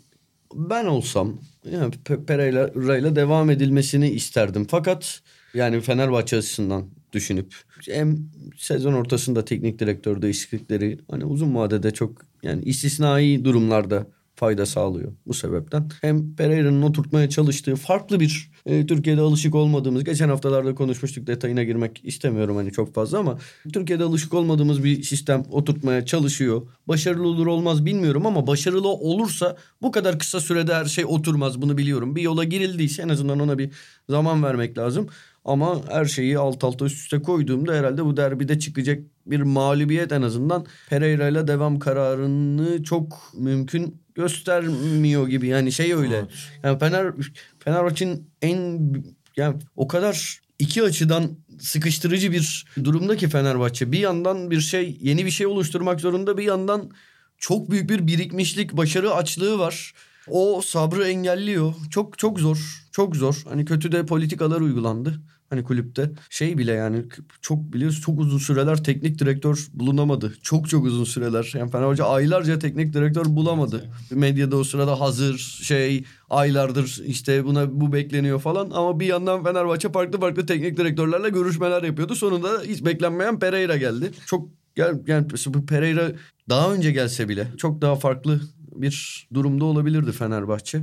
ben 0.53 0.85
olsam 0.85 1.37
yani 1.71 1.93
Pe- 2.05 2.25
Pereira 2.25 2.97
ile 2.97 3.15
devam 3.15 3.49
edilmesini 3.49 4.09
isterdim. 4.09 4.67
Fakat 4.69 5.21
yani 5.53 5.81
Fenerbahçe 5.81 6.37
açısından 6.37 6.85
düşünüp 7.13 7.55
hem 7.89 8.19
sezon 8.57 8.93
ortasında 8.93 9.45
teknik 9.45 9.79
direktör 9.79 10.21
değişiklikleri 10.21 10.99
hani 11.11 11.25
uzun 11.25 11.55
vadede 11.55 11.91
çok 11.91 12.21
yani 12.43 12.63
istisnai 12.63 13.45
durumlarda 13.45 14.07
fayda 14.41 14.65
sağlıyor 14.65 15.11
bu 15.25 15.33
sebepten. 15.33 15.89
Hem 16.01 16.35
Pereira'nın 16.35 16.81
oturtmaya 16.81 17.29
çalıştığı 17.29 17.75
farklı 17.75 18.19
bir 18.19 18.51
e, 18.65 18.85
Türkiye'de 18.85 19.21
alışık 19.21 19.55
olmadığımız 19.55 20.03
geçen 20.03 20.29
haftalarda 20.29 20.75
konuşmuştuk 20.75 21.27
detayına 21.27 21.63
girmek 21.63 22.01
istemiyorum 22.03 22.55
hani 22.55 22.71
çok 22.71 22.93
fazla 22.93 23.19
ama 23.19 23.37
Türkiye'de 23.73 24.03
alışık 24.03 24.33
olmadığımız 24.33 24.83
bir 24.83 25.03
sistem 25.03 25.43
oturtmaya 25.51 26.05
çalışıyor. 26.05 26.61
Başarılı 26.87 27.27
olur 27.27 27.47
olmaz 27.47 27.85
bilmiyorum 27.85 28.25
ama 28.25 28.47
başarılı 28.47 28.87
olursa 28.87 29.57
bu 29.81 29.91
kadar 29.91 30.19
kısa 30.19 30.39
sürede 30.39 30.73
her 30.73 30.85
şey 30.85 31.05
oturmaz 31.05 31.61
bunu 31.61 31.77
biliyorum. 31.77 32.15
Bir 32.15 32.21
yola 32.21 32.43
girildiyse 32.43 33.01
en 33.01 33.09
azından 33.09 33.39
ona 33.39 33.57
bir 33.57 33.71
zaman 34.09 34.43
vermek 34.43 34.77
lazım. 34.77 35.07
Ama 35.45 35.81
her 35.89 36.05
şeyi 36.05 36.37
alt 36.37 36.63
alta 36.63 36.85
üst 36.85 36.97
üste 36.97 37.21
koyduğumda 37.21 37.73
herhalde 37.73 38.05
bu 38.05 38.17
derbide 38.17 38.59
çıkacak 38.59 38.99
bir 39.25 39.41
mağlubiyet 39.41 40.11
en 40.11 40.21
azından 40.21 40.65
Pereira 40.89 41.27
ile 41.27 41.47
devam 41.47 41.79
kararını 41.79 42.83
çok 42.83 43.31
mümkün 43.37 44.00
göstermiyor 44.15 45.27
gibi. 45.27 45.47
Yani 45.47 45.71
şey 45.71 45.93
öyle. 45.93 46.25
Yani 46.63 46.79
Fener 46.79 47.13
Fenerbahçe'nin 47.59 48.29
en 48.41 48.93
yani 49.37 49.55
o 49.75 49.87
kadar 49.87 50.41
iki 50.59 50.83
açıdan 50.83 51.37
sıkıştırıcı 51.59 52.31
bir 52.31 52.65
durumda 52.83 53.17
ki 53.17 53.29
Fenerbahçe. 53.29 53.91
Bir 53.91 53.99
yandan 53.99 54.51
bir 54.51 54.61
şey 54.61 54.97
yeni 55.01 55.25
bir 55.25 55.31
şey 55.31 55.47
oluşturmak 55.47 56.01
zorunda 56.01 56.37
bir 56.37 56.43
yandan 56.43 56.91
çok 57.37 57.71
büyük 57.71 57.89
bir 57.89 58.07
birikmişlik, 58.07 58.73
başarı 58.73 59.13
açlığı 59.13 59.59
var. 59.59 59.93
O 60.27 60.61
sabrı 60.61 61.07
engelliyor. 61.07 61.73
Çok 61.91 62.17
çok 62.17 62.39
zor. 62.39 62.85
Çok 62.91 63.15
zor. 63.15 63.41
Hani 63.49 63.65
kötü 63.65 63.91
de 63.91 64.05
politikalar 64.05 64.61
uygulandı. 64.61 65.21
Hani 65.51 65.63
kulüpte 65.63 66.11
şey 66.29 66.57
bile 66.57 66.71
yani 66.71 67.03
çok 67.41 67.73
biliyoruz 67.73 68.01
çok 68.01 68.19
uzun 68.19 68.37
süreler 68.37 68.83
teknik 68.83 69.19
direktör 69.19 69.67
bulunamadı. 69.73 70.33
Çok 70.41 70.69
çok 70.69 70.85
uzun 70.85 71.03
süreler. 71.03 71.51
Yani 71.55 71.71
Fenerbahçe 71.71 72.03
aylarca 72.03 72.59
teknik 72.59 72.93
direktör 72.93 73.25
bulamadı. 73.25 73.89
Medyada 74.11 74.57
o 74.57 74.63
sırada 74.63 74.99
hazır 74.99 75.37
şey 75.63 76.03
aylardır 76.29 77.01
işte 77.05 77.45
buna 77.45 77.81
bu 77.81 77.93
bekleniyor 77.93 78.39
falan 78.39 78.69
ama 78.73 78.99
bir 78.99 79.05
yandan 79.05 79.43
Fenerbahçe 79.43 79.91
farklı 79.91 80.19
farklı 80.19 80.45
teknik 80.45 80.77
direktörlerle 80.77 81.29
görüşmeler 81.29 81.83
yapıyordu. 81.83 82.15
Sonunda 82.15 82.61
hiç 82.61 82.85
beklenmeyen 82.85 83.39
Pereira 83.39 83.77
geldi. 83.77 84.11
Çok 84.25 84.49
gel 84.75 84.99
yani 85.07 85.27
bu 85.47 85.65
Pereira 85.65 86.11
daha 86.49 86.73
önce 86.73 86.91
gelse 86.91 87.29
bile 87.29 87.47
çok 87.57 87.81
daha 87.81 87.95
farklı 87.95 88.41
bir 88.75 89.27
durumda 89.33 89.65
olabilirdi 89.65 90.11
Fenerbahçe. 90.11 90.81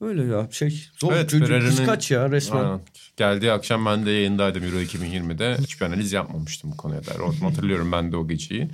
Öyle 0.00 0.24
ya 0.24 0.48
şey 0.50 0.84
zor 1.00 1.12
Evet, 1.12 1.30
çocuk 1.30 1.48
Pereira'nın- 1.48 1.68
kıskaç 1.76 2.10
ya 2.10 2.30
resmen. 2.30 2.64
Aynen. 2.64 2.80
Geldiği 3.16 3.52
akşam 3.52 3.86
ben 3.86 4.06
de 4.06 4.10
yayındaydım 4.10 4.64
Euro 4.64 4.76
2020'de. 4.80 5.56
Hiçbir 5.60 5.86
analiz 5.86 6.12
yapmamıştım 6.12 6.70
bu 6.72 6.76
konuya 6.76 7.06
dair. 7.06 7.18
O- 7.18 7.46
Hatırlıyorum 7.48 7.92
ben 7.92 8.12
de 8.12 8.16
o 8.16 8.28
geceyi. 8.28 8.68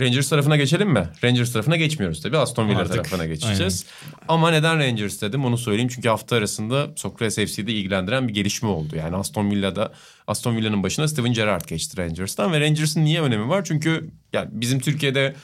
Rangers 0.00 0.28
tarafına 0.28 0.56
geçelim 0.56 0.88
mi? 0.90 1.08
Rangers 1.24 1.52
tarafına 1.52 1.76
geçmiyoruz 1.76 2.22
tabii. 2.22 2.38
Aston 2.38 2.68
Villa 2.68 2.78
Artık. 2.78 2.92
tarafına 2.94 3.26
geçeceğiz. 3.26 3.86
Ama 4.28 4.50
neden 4.50 4.78
Rangers 4.78 5.22
dedim 5.22 5.44
onu 5.44 5.58
söyleyeyim. 5.58 5.90
Çünkü 5.94 6.08
hafta 6.08 6.36
arasında 6.36 6.90
Sokrates 6.96 7.34
FC'de 7.52 7.72
ilgilendiren 7.72 8.28
bir 8.28 8.34
gelişme 8.34 8.68
oldu. 8.68 8.96
Yani 8.96 9.16
Aston 9.16 9.50
Villa'da 9.50 9.92
Aston 10.26 10.56
Villa'nın 10.56 10.82
başına 10.82 11.08
Steven 11.08 11.32
Gerrard 11.32 11.64
geçti 11.68 11.96
Rangers'tan. 11.96 12.52
Ve 12.52 12.60
Rangers'ın 12.60 13.04
niye 13.04 13.20
önemi 13.20 13.48
var? 13.48 13.64
Çünkü 13.64 14.10
yani 14.32 14.48
bizim 14.52 14.80
Türkiye'de 14.80 15.34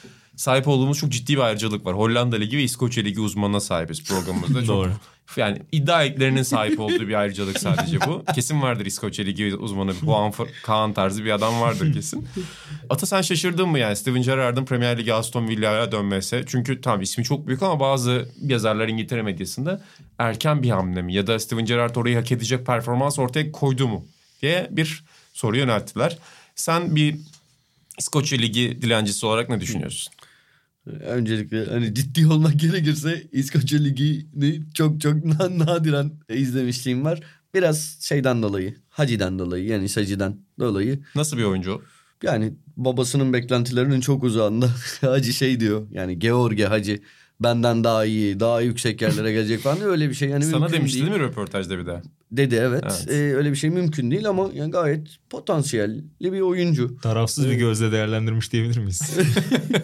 sahip 0.41 0.67
olduğumuz 0.67 0.97
çok 0.97 1.09
ciddi 1.11 1.33
bir 1.33 1.41
ayrıcalık 1.41 1.85
var. 1.85 1.95
Hollanda 1.95 2.35
Ligi 2.35 2.57
ve 2.57 2.63
İskoçya 2.63 3.03
Ligi 3.03 3.19
uzmanına 3.21 3.59
sahibiz 3.59 4.03
programımızda. 4.03 4.59
Çok 4.59 4.67
Doğru. 4.75 4.91
yani 5.37 5.61
iddia 5.71 6.03
eklerinin 6.03 6.43
sahip 6.43 6.79
olduğu 6.79 7.07
bir 7.07 7.13
ayrıcalık 7.13 7.59
sadece 7.59 8.01
bu. 8.01 8.23
Kesin 8.35 8.61
vardır 8.61 8.85
İskoçya 8.85 9.25
Ligi 9.25 9.55
uzmanı 9.55 9.93
Juan 9.93 10.31
F- 10.31 10.43
Kaan 10.63 10.93
tarzı 10.93 11.25
bir 11.25 11.31
adam 11.31 11.61
vardır 11.61 11.93
kesin. 11.93 12.27
Ata 12.89 13.05
sen 13.05 13.21
şaşırdın 13.21 13.69
mı 13.69 13.79
yani 13.79 13.95
Steven 13.95 14.21
Gerrard'ın 14.21 14.65
Premier 14.65 14.97
Ligi 14.97 15.13
Aston 15.13 15.47
Villa'ya 15.47 15.91
dönmesi? 15.91 16.43
Çünkü 16.47 16.81
tamam 16.81 17.01
ismi 17.01 17.23
çok 17.23 17.47
büyük 17.47 17.63
ama 17.63 17.79
bazı 17.79 18.29
yazarlar 18.41 18.87
İngiltere 18.87 19.21
medyasında 19.21 19.81
erken 20.19 20.63
bir 20.63 20.69
hamle 20.69 21.01
mi? 21.01 21.13
Ya 21.13 21.27
da 21.27 21.39
Steven 21.39 21.65
Gerrard 21.65 21.95
orayı 21.95 22.15
hak 22.15 22.31
edecek 22.31 22.65
performans 22.65 23.19
ortaya 23.19 23.51
koydu 23.51 23.87
mu? 23.87 24.05
diye 24.41 24.67
bir 24.71 25.03
soru 25.33 25.57
yönelttiler. 25.57 26.17
Sen 26.55 26.95
bir 26.95 27.15
İskoçya 27.99 28.39
Ligi 28.39 28.81
dilencisi 28.81 29.25
olarak 29.25 29.49
ne 29.49 29.61
düşünüyorsun? 29.61 30.13
Öncelikle 30.85 31.65
hani 31.65 31.93
ciddi 31.93 32.27
olmak 32.27 32.59
gerekirse 32.59 33.23
İskoçya 33.31 33.79
Ligi'ni 33.79 34.63
çok 34.73 35.01
çok 35.01 35.25
na- 35.25 35.59
nadiren 35.65 36.11
izlemişliğim 36.29 37.05
var. 37.05 37.19
Biraz 37.53 37.97
şeyden 38.01 38.43
dolayı, 38.43 38.75
Hacı'den 38.89 39.39
dolayı 39.39 39.65
yani 39.65 39.87
Hacı'den 39.95 40.37
dolayı. 40.59 40.99
Nasıl 41.15 41.37
bir 41.37 41.43
oyuncu? 41.43 41.71
o? 41.71 41.81
Yani 42.23 42.53
babasının 42.77 43.33
beklentilerinin 43.33 44.01
çok 44.01 44.23
uzağında 44.23 44.69
Hacı 45.01 45.33
şey 45.33 45.59
diyor 45.59 45.87
yani 45.91 46.19
George 46.19 46.65
Hacı 46.65 46.99
benden 47.43 47.83
daha 47.83 48.05
iyi, 48.05 48.39
daha 48.39 48.61
yüksek 48.61 49.01
yerlere 49.01 49.31
gelecek 49.31 49.59
falan 49.59 49.81
öyle 49.81 50.09
bir 50.09 50.13
şey. 50.13 50.29
Yani 50.29 50.43
Sana 50.43 50.59
mümkün 50.59 50.73
demişti 50.77 50.99
değil. 50.99 51.11
değil 51.11 51.21
mi 51.21 51.27
röportajda 51.27 51.79
bir 51.79 51.85
daha? 51.85 52.01
Dedi 52.31 52.55
evet. 52.55 52.83
Evet. 52.83 53.05
Ee, 53.09 53.35
öyle 53.35 53.51
bir 53.51 53.55
şey 53.55 53.69
mümkün 53.69 54.11
değil 54.11 54.29
ama 54.29 54.49
yani 54.53 54.71
gayet 54.71 55.07
potansiyelli 55.29 56.03
bir 56.21 56.41
oyuncu. 56.41 56.97
Tarafsız 57.01 57.47
bir 57.47 57.53
gözle 57.53 57.91
değerlendirmiş 57.91 58.53
diyebilir 58.53 58.77
miyiz? 58.77 59.01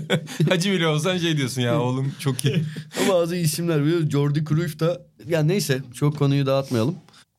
Hacı 0.50 0.72
bile 0.72 0.88
olsan 0.88 1.18
şey 1.18 1.38
diyorsun 1.38 1.62
ya 1.62 1.82
oğlum 1.82 2.14
çok 2.20 2.46
iyi. 2.46 2.64
Ama 3.02 3.14
bazı 3.14 3.36
isimler 3.36 3.84
biliyor. 3.84 4.10
Jordi 4.10 4.46
Cruyff 4.46 4.80
da 4.80 5.02
ya 5.28 5.44
neyse 5.44 5.82
çok 5.94 6.18
konuyu 6.18 6.46
dağıtmayalım. 6.46 6.96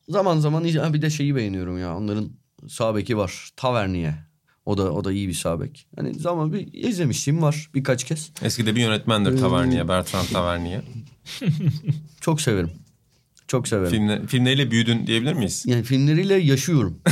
Zaman 0.09 0.39
zaman 0.39 0.69
ha 0.69 0.93
bir 0.93 1.01
de 1.01 1.09
şeyi 1.09 1.35
beğeniyorum 1.35 1.79
ya. 1.79 1.97
Onların 1.97 2.29
sağ 2.67 2.95
beki 2.95 3.17
var. 3.17 3.49
Tavernier. 3.55 4.28
O 4.69 4.77
da 4.77 4.91
o 4.93 5.03
da 5.03 5.11
iyi 5.11 5.27
bir 5.27 5.33
sağ 5.33 5.61
bek. 5.61 5.87
Hani 5.95 6.13
zaman 6.13 6.53
bir 6.53 6.73
izlemişliğim 6.73 7.41
var 7.41 7.69
birkaç 7.75 8.03
kez. 8.03 8.31
Eskide 8.41 8.75
bir 8.75 8.81
yönetmendir 8.81 9.37
Tavernier, 9.37 9.87
Bertrand 9.87 10.27
Tavernier. 10.27 10.81
Çok 12.21 12.41
severim. 12.41 12.71
Çok 13.47 13.67
severim. 13.67 13.91
Filmle, 13.91 14.27
filmleriyle 14.27 14.71
büyüdün 14.71 15.07
diyebilir 15.07 15.33
miyiz? 15.33 15.63
Yani 15.67 15.83
filmleriyle 15.83 16.33
yaşıyorum. 16.35 17.01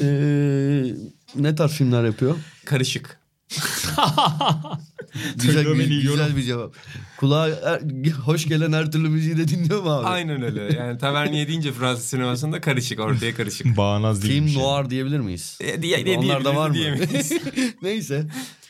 Ee, 0.00 0.84
ne 1.36 1.54
tarz 1.54 1.72
filmler 1.72 2.04
yapıyor? 2.04 2.36
Karışık. 2.64 3.20
Güzel, 5.36 5.88
iyi 5.90 6.02
güzel 6.02 6.36
bir 6.36 6.42
cevap. 6.42 6.74
Kulağa 7.16 7.48
er- 7.48 8.10
hoş 8.10 8.48
gelen 8.48 8.72
her 8.72 8.92
türlü 8.92 9.08
müziği 9.08 9.36
de 9.36 9.48
dinliyor 9.48 9.82
mu 9.82 9.90
abi? 9.90 10.06
Aynen 10.06 10.42
öyle. 10.42 10.76
Yani 10.78 10.98
Tavernier 10.98 11.48
deyince 11.48 11.72
Fransız 11.72 12.04
sinemasında 12.04 12.60
karışık, 12.60 13.00
ortaya 13.00 13.34
karışık. 13.34 13.76
Bağnaz 13.76 14.20
Film 14.20 14.30
değilmiş. 14.30 14.54
yani. 14.54 14.64
noir 14.64 14.90
diyebilir 14.90 15.20
miyiz? 15.20 15.58
E, 15.60 15.82
diye, 15.82 16.06
diye, 16.06 16.18
Onlar 16.18 16.44
da 16.44 16.56
var 16.56 16.70
mı? 16.70 16.76
Neyse. 17.82 18.26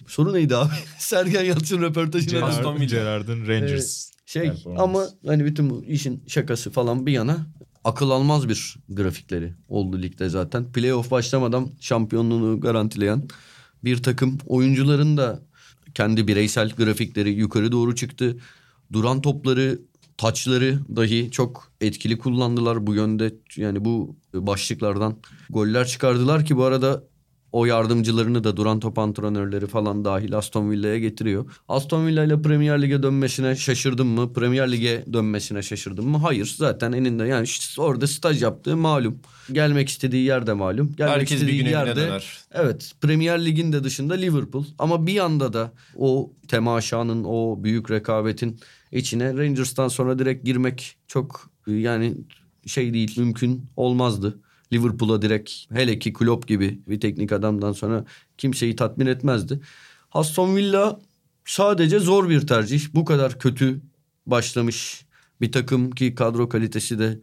Soru 0.06 0.34
neydi 0.34 0.56
abi? 0.56 0.72
Sergen 0.98 1.44
Yalçın 1.44 1.82
röportajına. 1.82 2.40
Gerard. 2.40 2.82
Gerard'ın 2.82 3.46
Rangers. 3.48 4.10
Şey 4.26 4.42
performansı. 4.42 4.82
ama 4.82 5.06
hani 5.26 5.44
bütün 5.44 5.70
bu 5.70 5.84
işin 5.84 6.24
şakası 6.26 6.70
falan 6.70 7.06
bir 7.06 7.12
yana 7.12 7.46
akıl 7.84 8.10
almaz 8.10 8.48
bir 8.48 8.76
grafikleri 8.88 9.54
oldu 9.68 10.02
ligde 10.02 10.28
zaten. 10.28 10.72
Playoff 10.72 11.10
başlamadan 11.10 11.68
şampiyonluğunu 11.80 12.60
garantileyen 12.60 13.28
bir 13.84 14.02
takım 14.02 14.38
oyuncuların 14.46 15.16
da 15.16 15.42
kendi 15.98 16.28
bireysel 16.28 16.70
grafikleri 16.70 17.30
yukarı 17.30 17.72
doğru 17.72 17.94
çıktı. 17.94 18.36
Duran 18.92 19.20
topları, 19.20 19.80
taçları 20.16 20.78
dahi 20.96 21.30
çok 21.30 21.72
etkili 21.80 22.18
kullandılar 22.18 22.86
bu 22.86 22.94
yönde. 22.94 23.34
Yani 23.56 23.84
bu 23.84 24.16
başlıklardan 24.34 25.16
goller 25.50 25.86
çıkardılar 25.86 26.44
ki 26.44 26.56
bu 26.56 26.64
arada 26.64 27.04
o 27.52 27.64
yardımcılarını 27.66 28.44
da 28.44 28.56
duran 28.56 28.80
top 28.80 28.98
antrenörleri 28.98 29.66
falan 29.66 30.04
dahil 30.04 30.36
Aston 30.36 30.70
Villa'ya 30.70 30.98
getiriyor. 30.98 31.44
Aston 31.68 32.06
Villa 32.06 32.24
ile 32.24 32.42
Premier 32.42 32.82
Lig'e 32.82 33.02
dönmesine 33.02 33.56
şaşırdım 33.56 34.08
mı? 34.08 34.32
Premier 34.32 34.72
Lig'e 34.72 35.04
dönmesine 35.12 35.62
şaşırdım 35.62 36.08
mı? 36.08 36.18
Hayır. 36.18 36.54
Zaten 36.56 36.92
eninde 36.92 37.24
yani 37.24 37.44
işte 37.44 37.82
orada 37.82 38.06
staj 38.06 38.42
yaptığı 38.42 38.76
malum. 38.76 39.18
Gelmek 39.52 39.88
istediği 39.88 40.24
yerde 40.24 40.52
malum. 40.52 40.92
Gelmek 40.96 41.14
Herkes 41.14 41.30
bir 41.30 41.34
istediği 41.34 41.58
gün 41.58 41.64
evine 41.64 41.78
yerde 41.78 42.00
döner. 42.00 42.38
Evet 42.52 42.92
Premier 43.00 43.44
Lig'in 43.44 43.72
de 43.72 43.84
dışında 43.84 44.14
Liverpool 44.14 44.64
ama 44.78 45.06
bir 45.06 45.12
yanda 45.12 45.52
da 45.52 45.72
o 45.96 46.32
temaşanın 46.48 47.24
o 47.24 47.64
büyük 47.64 47.90
rekabetin 47.90 48.60
içine 48.92 49.36
Rangers'tan 49.36 49.88
sonra 49.88 50.18
direkt 50.18 50.44
girmek 50.44 50.96
çok 51.06 51.50
yani 51.66 52.14
şey 52.66 52.94
değil 52.94 53.20
mümkün 53.20 53.66
olmazdı. 53.76 54.38
Liverpool'a 54.72 55.22
direkt 55.22 55.52
hele 55.72 55.98
ki 55.98 56.12
Klopp 56.12 56.48
gibi 56.48 56.80
bir 56.88 57.00
teknik 57.00 57.32
adamdan 57.32 57.72
sonra 57.72 58.04
kimseyi 58.38 58.76
tatmin 58.76 59.06
etmezdi. 59.06 59.60
Aston 60.12 60.56
Villa 60.56 61.00
sadece 61.44 61.98
zor 61.98 62.28
bir 62.28 62.46
tercih. 62.46 62.94
Bu 62.94 63.04
kadar 63.04 63.38
kötü 63.38 63.80
başlamış 64.26 65.04
bir 65.40 65.52
takım 65.52 65.90
ki 65.90 66.14
kadro 66.14 66.48
kalitesi 66.48 66.98
de 66.98 67.20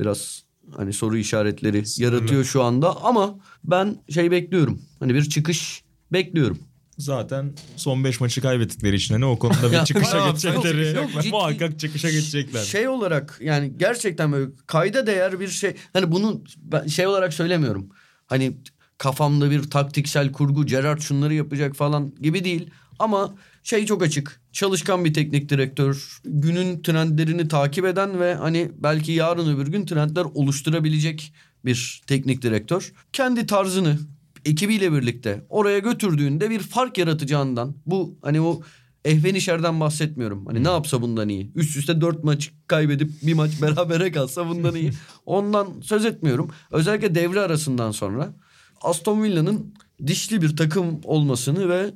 biraz 0.00 0.42
hani 0.76 0.92
soru 0.92 1.16
işaretleri 1.16 1.82
yaratıyor 1.96 2.44
şu 2.44 2.62
anda 2.62 3.02
ama 3.02 3.38
ben 3.64 3.96
şey 4.10 4.30
bekliyorum. 4.30 4.82
Hani 5.00 5.14
bir 5.14 5.24
çıkış 5.24 5.84
bekliyorum. 6.12 6.58
Zaten 7.02 7.52
son 7.76 8.04
5 8.04 8.20
maçı 8.20 8.40
kaybettikleri 8.40 8.96
için 8.96 9.14
hani 9.14 9.24
o 9.24 9.38
konuda 9.38 9.72
bir 9.72 9.78
çıkışa 9.84 10.28
geçecekleri 10.30 10.96
muhakkak 11.30 11.80
çıkışa 11.80 12.10
geçecekler. 12.10 12.64
Şey 12.64 12.88
olarak 12.88 13.38
yani 13.42 13.72
gerçekten 13.76 14.32
böyle 14.32 14.50
kayda 14.66 15.06
değer 15.06 15.40
bir 15.40 15.48
şey. 15.48 15.74
Hani 15.92 16.12
bunu 16.12 16.44
ben 16.56 16.86
şey 16.86 17.06
olarak 17.06 17.34
söylemiyorum. 17.34 17.88
Hani 18.26 18.56
kafamda 18.98 19.50
bir 19.50 19.70
taktiksel 19.70 20.32
kurgu 20.32 20.66
Gerard 20.66 21.00
şunları 21.00 21.34
yapacak 21.34 21.74
falan 21.74 22.14
gibi 22.20 22.44
değil. 22.44 22.70
Ama 22.98 23.34
şey 23.62 23.86
çok 23.86 24.02
açık. 24.02 24.40
Çalışkan 24.52 25.04
bir 25.04 25.14
teknik 25.14 25.48
direktör. 25.48 26.20
Günün 26.24 26.82
trendlerini 26.82 27.48
takip 27.48 27.84
eden 27.84 28.20
ve 28.20 28.34
hani 28.34 28.70
belki 28.78 29.12
yarın 29.12 29.56
öbür 29.56 29.66
gün 29.66 29.86
trendler 29.86 30.24
oluşturabilecek 30.34 31.32
bir 31.64 32.02
teknik 32.06 32.42
direktör. 32.42 32.92
Kendi 33.12 33.46
tarzını 33.46 33.98
ekibiyle 34.44 34.92
birlikte 34.92 35.46
oraya 35.48 35.78
götürdüğünde 35.78 36.50
bir 36.50 36.58
fark 36.58 36.98
yaratacağından 36.98 37.74
bu 37.86 38.18
hani 38.22 38.40
o 38.40 38.62
Ehvenişer'den 39.04 39.80
bahsetmiyorum. 39.80 40.46
Hani 40.46 40.64
ne 40.64 40.70
yapsa 40.70 41.02
bundan 41.02 41.28
iyi. 41.28 41.52
Üst 41.54 41.76
üste 41.76 42.00
dört 42.00 42.24
maç 42.24 42.50
kaybedip 42.66 43.10
bir 43.22 43.34
maç 43.34 43.50
berabere 43.62 44.12
kalsa 44.12 44.48
bundan 44.48 44.74
iyi. 44.74 44.92
Ondan 45.26 45.80
söz 45.80 46.04
etmiyorum. 46.04 46.50
Özellikle 46.70 47.14
devre 47.14 47.40
arasından 47.40 47.90
sonra 47.90 48.34
Aston 48.82 49.22
Villa'nın 49.22 49.74
dişli 50.06 50.42
bir 50.42 50.56
takım 50.56 51.00
olmasını 51.04 51.68
ve 51.68 51.90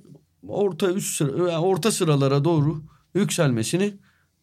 orta 0.49 0.93
üst 0.93 1.17
sıra, 1.17 1.53
yani 1.53 1.65
orta 1.65 1.91
sıralara 1.91 2.45
doğru 2.45 2.83
yükselmesini 3.15 3.95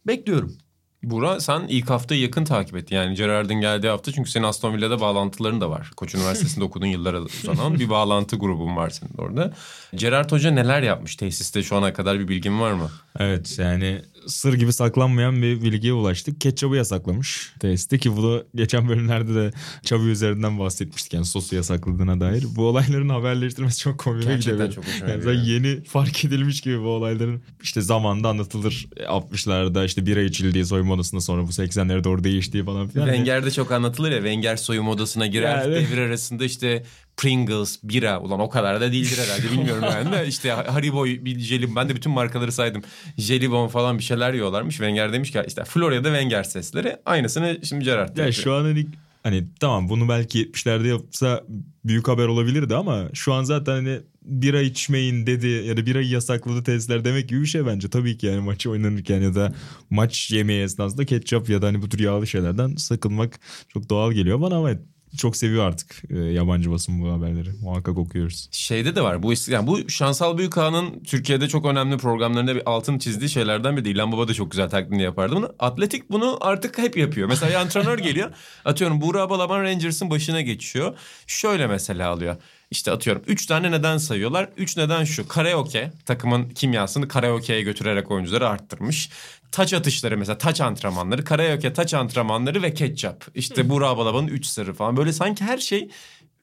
bekliyorum. 0.08 0.58
Bura 1.04 1.40
sen 1.40 1.66
ilk 1.68 1.90
haftayı 1.90 2.22
yakın 2.22 2.46
takip 2.46 2.76
ettin. 2.76 2.96
Yani 2.96 3.16
Gerard'ın 3.16 3.62
geldiği 3.62 3.88
hafta 3.88 4.12
çünkü 4.12 4.32
senin 4.32 4.46
Aston 4.46 4.74
Villa'da 4.74 5.02
bağlantıların 5.02 5.62
da 5.62 5.70
var. 5.70 5.92
Koç 5.98 6.16
Üniversitesi'nde 6.16 6.64
okudun 6.66 6.86
yıllara 6.86 7.22
uzanan 7.22 7.80
bir 7.80 7.90
bağlantı 7.90 8.36
grubun 8.36 8.76
var 8.76 8.90
senin 8.90 9.14
orada. 9.18 9.54
Gerard 9.96 10.32
Hoca 10.32 10.52
neler 10.52 10.82
yapmış 10.82 11.16
tesiste 11.16 11.64
şu 11.64 11.76
ana 11.76 11.94
kadar 11.94 12.20
bir 12.20 12.28
bilgin 12.28 12.60
var 12.60 12.72
mı? 12.72 12.90
Evet 13.20 13.60
yani 13.60 14.02
sır 14.28 14.54
gibi 14.54 14.74
saklanmayan 14.74 15.42
bir 15.42 15.62
bilgiye 15.62 15.94
ulaştık. 15.94 16.42
Ketçabı 16.42 16.76
yasaklamış 16.76 17.54
testi 17.60 18.00
ki 18.00 18.18
bunu 18.18 18.44
geçen 18.56 18.90
bölümlerde 18.90 19.36
de 19.36 19.52
Çabi 19.84 20.04
üzerinden 20.04 20.60
bahsetmiştik. 20.60 21.14
Yani 21.14 21.26
sosu 21.26 21.56
yasakladığına 21.56 22.20
dair. 22.20 22.46
Bu 22.56 22.68
olayların 22.68 23.10
haberleştirmesi 23.10 23.80
çok 23.80 24.06
gidiyor. 24.06 24.22
Gerçekten 24.22 24.60
benim. 24.60 24.72
çok 24.72 24.88
hoşuma 24.88 25.12
Yani 25.12 25.22
zaten 25.22 25.44
yeni 25.44 25.84
fark 25.84 26.26
edilmiş 26.26 26.62
gibi 26.62 26.80
bu 26.80 26.88
olayların 26.88 27.42
işte 27.64 27.82
zamanda 27.82 28.30
anlatılır. 28.30 28.88
60'larda 28.98 29.86
işte 29.86 30.06
bira 30.06 30.22
içildiği 30.22 30.66
soyunma 30.66 30.94
odasında 30.94 31.22
sonra 31.22 31.42
bu 31.42 31.50
80'lere 31.50 32.04
doğru 32.04 32.24
değiştiği 32.24 32.66
falan 32.66 32.88
filan. 32.88 33.06
Wenger'de 33.06 33.52
çok 33.52 33.72
anlatılır 33.72 34.12
ya 34.12 34.18
Wenger 34.18 34.56
soyunma 34.56 34.92
odasına 34.92 35.28
girer 35.28 35.62
Yani. 35.62 35.76
devir 35.76 35.98
arasında 35.98 36.46
işte 36.46 36.84
Pringles, 37.18 37.80
bira 37.84 38.20
ulan 38.22 38.40
o 38.40 38.50
kadar 38.50 38.82
da 38.82 38.92
değildir 38.92 39.18
herhalde 39.26 39.52
bilmiyorum 39.52 39.84
ben 39.94 40.12
de 40.12 40.28
işte 40.28 40.50
Haribo 40.52 41.06
bir 41.06 41.40
jelibon 41.40 41.76
ben 41.76 41.90
de 41.90 41.96
bütün 41.96 42.12
markaları 42.12 42.52
saydım 42.52 42.82
jelibon 43.18 43.68
falan 43.68 43.98
bir 43.98 44.04
şeyler 44.04 44.34
yiyorlarmış 44.34 44.76
Wenger 44.76 45.14
demiş 45.14 45.32
ki 45.32 45.44
işte 45.48 45.64
Florya'da 45.66 46.08
Wenger 46.08 46.44
sesleri 46.44 46.98
aynısını 47.06 47.58
şimdi 47.64 47.86
Gerrard 47.86 48.18
da 48.18 48.22
Ya 48.22 48.28
yapıyor. 48.28 48.44
şu 48.44 48.54
an 48.54 48.64
hani 48.64 48.86
hani 49.24 49.44
tamam 49.60 49.90
bunu 49.90 50.10
belki 50.10 50.52
70'lerde 50.52 50.88
yapsa 50.88 51.44
büyük 51.86 52.08
haber 52.08 52.26
olabilirdi 52.28 52.76
ama 52.76 53.04
şu 53.14 53.34
an 53.34 53.44
zaten 53.44 53.74
hani 53.74 54.00
bira 54.22 54.62
içmeyin 54.62 55.28
dedi 55.28 55.48
ya 55.48 55.78
da 55.78 55.86
birayı 55.86 56.08
yasakladı 56.10 56.64
testler 56.64 57.06
demek 57.06 57.30
gibi 57.30 57.42
bir 57.42 57.46
şey 57.46 57.66
bence. 57.66 57.90
Tabii 57.90 58.18
ki 58.18 58.26
yani 58.26 58.40
maçı 58.40 58.70
oynanırken 58.70 59.22
ya 59.22 59.36
da 59.36 59.54
maç 59.90 60.32
yemeği 60.32 60.64
esnasında 60.64 61.06
ketçap 61.06 61.50
ya 61.50 61.62
da 61.62 61.68
hani 61.68 61.82
bu 61.82 61.90
tür 61.90 62.00
yağlı 62.00 62.28
şeylerden 62.28 62.76
sakınmak 62.76 63.40
çok 63.74 63.90
doğal 63.90 64.12
geliyor 64.12 64.42
bana 64.42 64.56
ama 64.56 64.70
çok 65.18 65.38
seviyor 65.38 65.68
artık 65.68 66.04
e, 66.10 66.20
yabancı 66.20 66.72
basın 66.72 67.02
bu 67.02 67.12
haberleri. 67.12 67.50
Muhakkak 67.62 67.98
okuyoruz. 67.98 68.50
Şeyde 68.52 68.96
de 68.96 69.02
var 69.02 69.24
bu 69.24 69.34
yani 69.48 69.68
bu 69.68 69.90
Şansal 69.90 70.38
Büyükağa'nın 70.38 71.04
Türkiye'de 71.04 71.48
çok 71.48 71.66
önemli 71.66 71.98
programlarında 71.98 72.56
bir 72.56 72.70
altın 72.70 72.98
çizdiği 72.98 73.30
şeylerden 73.30 73.78
biri. 73.78 73.90
İlhan 73.90 74.12
Baba 74.12 74.28
da 74.28 74.34
çok 74.34 74.52
güzel 74.52 74.70
taklidini 74.70 75.02
yapardı 75.02 75.36
bunu. 75.36 75.56
Atletik 75.60 76.12
bunu 76.12 76.38
artık 76.42 76.78
hep 76.78 76.98
yapıyor. 76.98 77.28
Mesela 77.28 77.50
bir 77.50 77.56
antrenör 77.56 77.98
geliyor. 77.98 78.32
Atıyorum 78.66 79.02
Buğra 79.02 79.30
Balaban 79.30 79.64
Rangers'ın 79.64 80.10
başına 80.10 80.42
geçiyor. 80.42 80.98
Şöyle 81.28 81.68
mesela 81.68 82.10
alıyor. 82.10 82.36
İşte 82.72 82.92
atıyorum 82.92 83.24
3 83.28 83.46
tane 83.46 83.72
neden 83.72 83.98
sayıyorlar. 83.98 84.50
3 84.58 84.78
neden 84.78 85.04
şu. 85.04 85.28
Karaoke 85.28 85.92
takımın 86.06 86.50
kimyasını 86.50 87.08
karaoke'ye 87.08 87.62
götürerek 87.62 88.12
oyuncuları 88.12 88.48
arttırmış. 88.48 89.10
Taç 89.54 89.74
atışları 89.74 90.18
mesela 90.18 90.38
taç 90.38 90.62
antrenmanları, 90.62 91.24
karaoke 91.24 91.74
taç 91.74 91.94
antrenmanları 91.94 92.62
ve 92.64 92.74
ketçap. 92.74 93.26
İşte 93.36 93.70
Buğra 93.70 93.98
Balaban'ın 93.98 94.28
3 94.28 94.46
sırrı 94.46 94.74
falan. 94.74 94.98
Böyle 94.98 95.14
sanki 95.14 95.44
her 95.44 95.58
şey 95.58 95.90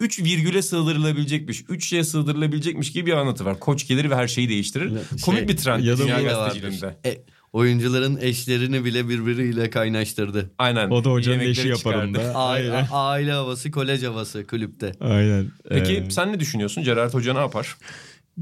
3 0.01 0.19
virgüle 0.21 0.63
sığdırılabilecekmiş, 0.63 1.65
3 1.69 1.87
şeye 1.89 2.05
sığdırılabilecekmiş 2.05 2.93
gibi 2.93 3.07
bir 3.07 3.13
anlatı 3.13 3.45
var. 3.45 3.61
Koç 3.61 3.89
gelir 3.89 4.11
ve 4.11 4.15
her 4.17 4.29
şeyi 4.29 4.49
değiştirir. 4.49 4.89
Şey, 4.89 5.21
Komik 5.25 5.49
bir 5.49 5.57
trend 5.57 5.85
ya 5.85 5.99
da 5.99 6.03
dünya 6.03 6.21
bu 6.21 6.25
gazeteciliğinde. 6.25 6.97
E, 7.07 7.23
oyuncuların 7.53 8.19
eşlerini 8.21 8.85
bile 8.85 9.09
birbiriyle 9.09 9.71
kaynaştırdı. 9.71 10.51
Aynen. 10.59 10.91
O 10.91 11.05
da 11.05 11.11
hocanın 11.11 11.41
Yemekleri 11.41 11.61
eşi 11.61 11.69
yapar 11.69 11.95
onu 12.05 12.07
çıkardı. 12.13 12.29
da. 12.35 12.39
Aile, 12.39 12.73
Aynen. 12.73 12.89
aile 12.93 13.33
havası, 13.33 13.71
kolej 13.71 14.03
havası 14.05 14.47
kulüpte. 14.47 14.93
Aynen. 15.01 15.47
Peki 15.69 15.93
Ee, 15.97 16.11
sen 16.11 16.33
ne 16.33 16.41
düşünüyorsun? 16.41 16.85
Gerard 16.85 17.15
Hoca 17.15 17.33
ne 17.33 17.39
yapar? 17.39 17.77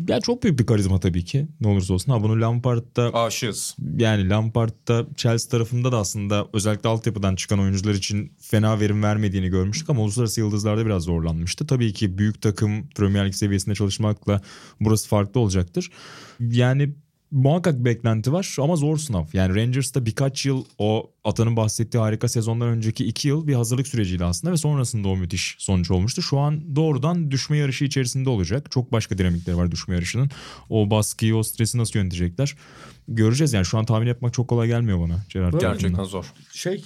Ya 0.09 0.21
çok 0.21 0.43
büyük 0.43 0.59
bir 0.59 0.67
karizma 0.67 1.01
tabii 1.01 1.25
ki. 1.25 1.47
Ne 1.61 1.69
olursa 1.69 1.95
olsun. 1.95 2.13
Ha 2.13 2.23
bunu 2.23 2.41
Lampard'da 2.41 3.15
Aşığız. 3.15 3.77
yani 3.99 4.29
Lampard'da 4.29 5.07
Chelsea 5.17 5.51
tarafında 5.51 5.93
da 5.93 5.99
aslında 5.99 6.49
özellikle 6.53 6.89
altyapıdan 6.89 7.37
çıkan 7.37 7.61
oyuncular 7.61 7.95
için 7.95 8.33
fena 8.39 8.81
verim 8.81 9.03
vermediğini 9.03 9.49
görmüştük 9.49 9.91
ama 9.91 10.01
uluslararası 10.03 10.41
yıldızlarda 10.41 10.87
biraz 10.87 11.03
zorlanmıştı. 11.03 11.67
Tabii 11.67 11.93
ki 11.93 12.19
büyük 12.19 12.43
takım 12.43 12.89
Premier 12.89 13.27
Lig 13.27 13.35
seviyesinde 13.35 13.75
çalışmakla 13.75 14.41
burası 14.81 15.09
farklı 15.09 15.41
olacaktır. 15.41 15.91
Yani 16.41 16.95
muhakkak 17.31 17.85
beklenti 17.85 18.33
var 18.33 18.57
ama 18.61 18.77
zor 18.77 18.99
sınav. 18.99 19.25
Yani 19.33 19.55
Rangers'ta 19.55 20.07
birkaç 20.07 20.47
yıl 20.47 20.65
o 20.79 21.11
Atan'ın 21.25 21.57
bahsettiği 21.57 22.01
harika 22.01 22.29
sezondan 22.29 22.69
önceki 22.69 23.05
iki 23.05 23.29
yıl 23.29 23.47
bir 23.47 23.55
hazırlık 23.55 23.89
süreciydi 23.89 24.25
aslında 24.25 24.53
ve 24.53 24.57
sonrasında 24.57 25.09
o 25.09 25.17
müthiş 25.17 25.57
sonuç 25.59 25.91
olmuştu. 25.91 26.23
Şu 26.23 26.39
an 26.39 26.77
doğrudan 26.77 27.31
düşme 27.31 27.57
yarışı 27.57 27.85
içerisinde 27.85 28.31
olacak. 28.31 28.71
Çok 28.71 28.93
başka 28.93 29.19
dinamikleri 29.19 29.57
var 29.57 29.71
düşme 29.71 29.95
yarışının. 29.95 30.31
O 30.71 30.91
baskıyı, 30.91 31.37
o 31.37 31.43
stresi 31.43 31.79
nasıl 31.79 31.99
yönetecekler? 31.99 32.55
Göreceğiz 33.09 33.53
yani 33.53 33.65
şu 33.65 33.79
an 33.79 33.85
tahmin 33.85 34.07
yapmak 34.07 34.35
çok 34.35 34.49
kolay 34.49 34.69
gelmiyor 34.69 35.01
bana. 35.01 35.25
Gerard. 35.29 35.61
Gerçekten 35.61 36.05
zor. 36.05 36.33
Şey, 36.53 36.85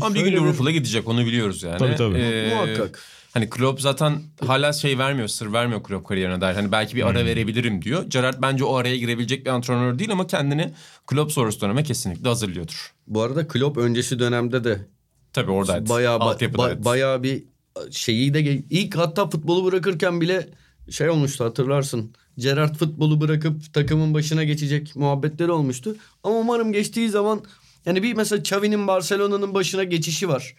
Ama 0.00 0.14
bir 0.14 0.24
gün 0.24 0.32
Liverpool'a 0.32 0.70
gidecek 0.70 1.08
onu 1.08 1.26
biliyoruz 1.26 1.62
yani. 1.62 1.78
Tabii, 1.78 1.96
tabii. 1.96 2.18
Ee, 2.18 2.54
Muhakkak. 2.54 3.02
Hani 3.34 3.50
Klopp 3.50 3.80
zaten 3.80 4.22
hala 4.46 4.72
şey 4.72 4.98
vermiyor, 4.98 5.28
sır 5.28 5.52
vermiyor 5.52 5.82
Klopp 5.82 6.08
kariyerine 6.08 6.40
dair. 6.40 6.54
Hani 6.54 6.72
belki 6.72 6.96
bir 6.96 7.06
ara 7.08 7.18
Hmm. 7.20 7.26
verebilirim 7.26 7.82
diyor. 7.82 8.04
Gerrard 8.08 8.34
bence 8.42 8.64
o 8.64 8.74
araya 8.76 8.96
girebilecek 8.96 9.46
bir 9.46 9.50
antrenör 9.50 9.98
değil 9.98 10.12
ama 10.12 10.26
kendini 10.26 10.72
Klopp 11.06 11.32
sonrası 11.32 11.60
döneme 11.60 11.82
kesinlikle 11.82 12.28
hazırlıyordur. 12.28 12.92
Bu 13.06 13.22
arada 13.22 13.48
Klopp 13.48 13.78
öncesi 13.78 14.18
dönemde 14.18 14.64
de 14.64 14.86
Tabii 15.32 15.50
oradaydı. 15.50 15.88
bayağı 15.88 16.18
ba- 16.18 16.38
ba- 16.52 16.84
bayağı 16.84 17.22
bir 17.22 17.42
şeyi 17.90 18.34
de 18.34 18.40
ilk 18.70 18.96
hatta 18.96 19.30
futbolu 19.30 19.64
bırakırken 19.64 20.20
bile 20.20 20.48
şey 20.90 21.08
olmuştu 21.10 21.44
hatırlarsın. 21.44 22.12
Gerrard 22.38 22.74
futbolu 22.76 23.20
bırakıp 23.20 23.74
takımın 23.74 24.14
başına 24.14 24.44
geçecek 24.44 24.96
muhabbetleri 24.96 25.50
olmuştu. 25.52 25.96
Ama 26.24 26.36
umarım 26.36 26.72
geçtiği 26.72 27.08
zaman 27.08 27.40
yani 27.86 28.02
bir 28.02 28.14
mesela 28.14 28.40
Xavi'nin 28.40 28.86
Barcelona'nın 28.86 29.54
başına 29.54 29.84
geçişi 29.84 30.28
var. 30.28 30.54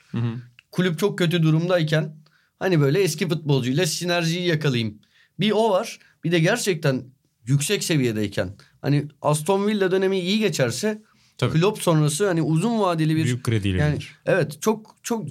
Kulüp 0.72 1.00
çok 1.00 1.18
kötü 1.18 1.44
durumdayken 1.44 2.16
hani 2.64 2.80
böyle 2.82 2.99
eski 3.01 3.28
futbolcuyla 3.30 3.86
sinerjiyi 3.86 4.47
yakalayayım. 4.47 4.97
Bir 5.39 5.51
o 5.51 5.70
var. 5.70 5.99
Bir 6.24 6.32
de 6.32 6.39
gerçekten 6.39 7.03
yüksek 7.45 7.84
seviyedeyken 7.84 8.49
hani 8.82 9.07
Aston 9.22 9.68
Villa 9.68 9.91
dönemi 9.91 10.20
iyi 10.20 10.39
geçerse 10.39 11.01
Tabii. 11.38 11.59
Klopp 11.59 11.82
sonrası 11.82 12.28
hani 12.28 12.41
uzun 12.41 12.80
vadeli 12.80 13.16
bir 13.16 13.24
Büyük 13.24 13.43
krediyle 13.43 13.78
yani 13.78 13.93
gelir. 13.93 14.11
evet 14.26 14.61
çok 14.61 14.95
çok 15.03 15.28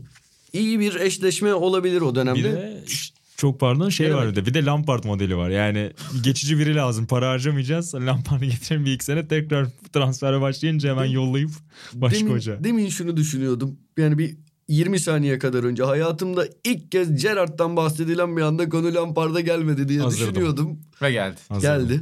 iyi 0.52 0.80
bir 0.80 0.94
eşleşme 0.94 1.54
olabilir 1.54 2.00
o 2.00 2.14
dönemde. 2.14 2.38
Bir 2.38 2.44
de 2.44 2.82
çok 3.36 3.60
pardon 3.60 3.88
şey 3.88 4.06
Evet. 4.06 4.16
var 4.16 4.30
bir 4.30 4.36
de. 4.36 4.46
Bir 4.46 4.54
de 4.54 4.64
Lampard 4.64 5.04
modeli 5.04 5.36
var. 5.36 5.50
Yani 5.50 5.92
geçici 6.22 6.58
biri 6.58 6.74
lazım. 6.74 7.06
Para 7.06 7.28
harcamayacağız. 7.30 7.94
Lampard'ı 7.94 8.44
getirelim 8.44 8.84
bir 8.86 8.92
iki 8.92 9.04
sene 9.04 9.28
tekrar 9.28 9.68
transfere 9.92 10.40
başlayınca 10.40 10.90
hemen 10.90 11.04
yollayıp 11.04 11.50
başka 11.94 12.18
demin, 12.18 12.32
hoca. 12.32 12.64
demin 12.64 12.88
şunu 12.88 13.16
düşünüyordum. 13.16 13.78
Yani 13.98 14.18
bir 14.18 14.36
20 14.72 15.00
saniye 15.00 15.38
kadar 15.38 15.64
önce 15.64 15.82
hayatımda 15.82 16.46
ilk 16.64 16.92
kez 16.92 17.22
Gerrard'dan 17.22 17.76
bahsedilen 17.76 18.36
bir 18.36 18.42
anda 18.42 18.68
konu 18.68 18.94
Lampard'a 18.94 19.40
gelmedi 19.40 19.88
diye 19.88 20.00
Hazırdım. 20.00 20.28
düşünüyordum. 20.30 20.78
Ve 21.02 21.12
geldi. 21.12 21.36
Hazır. 21.48 21.62
Geldi. 21.62 22.00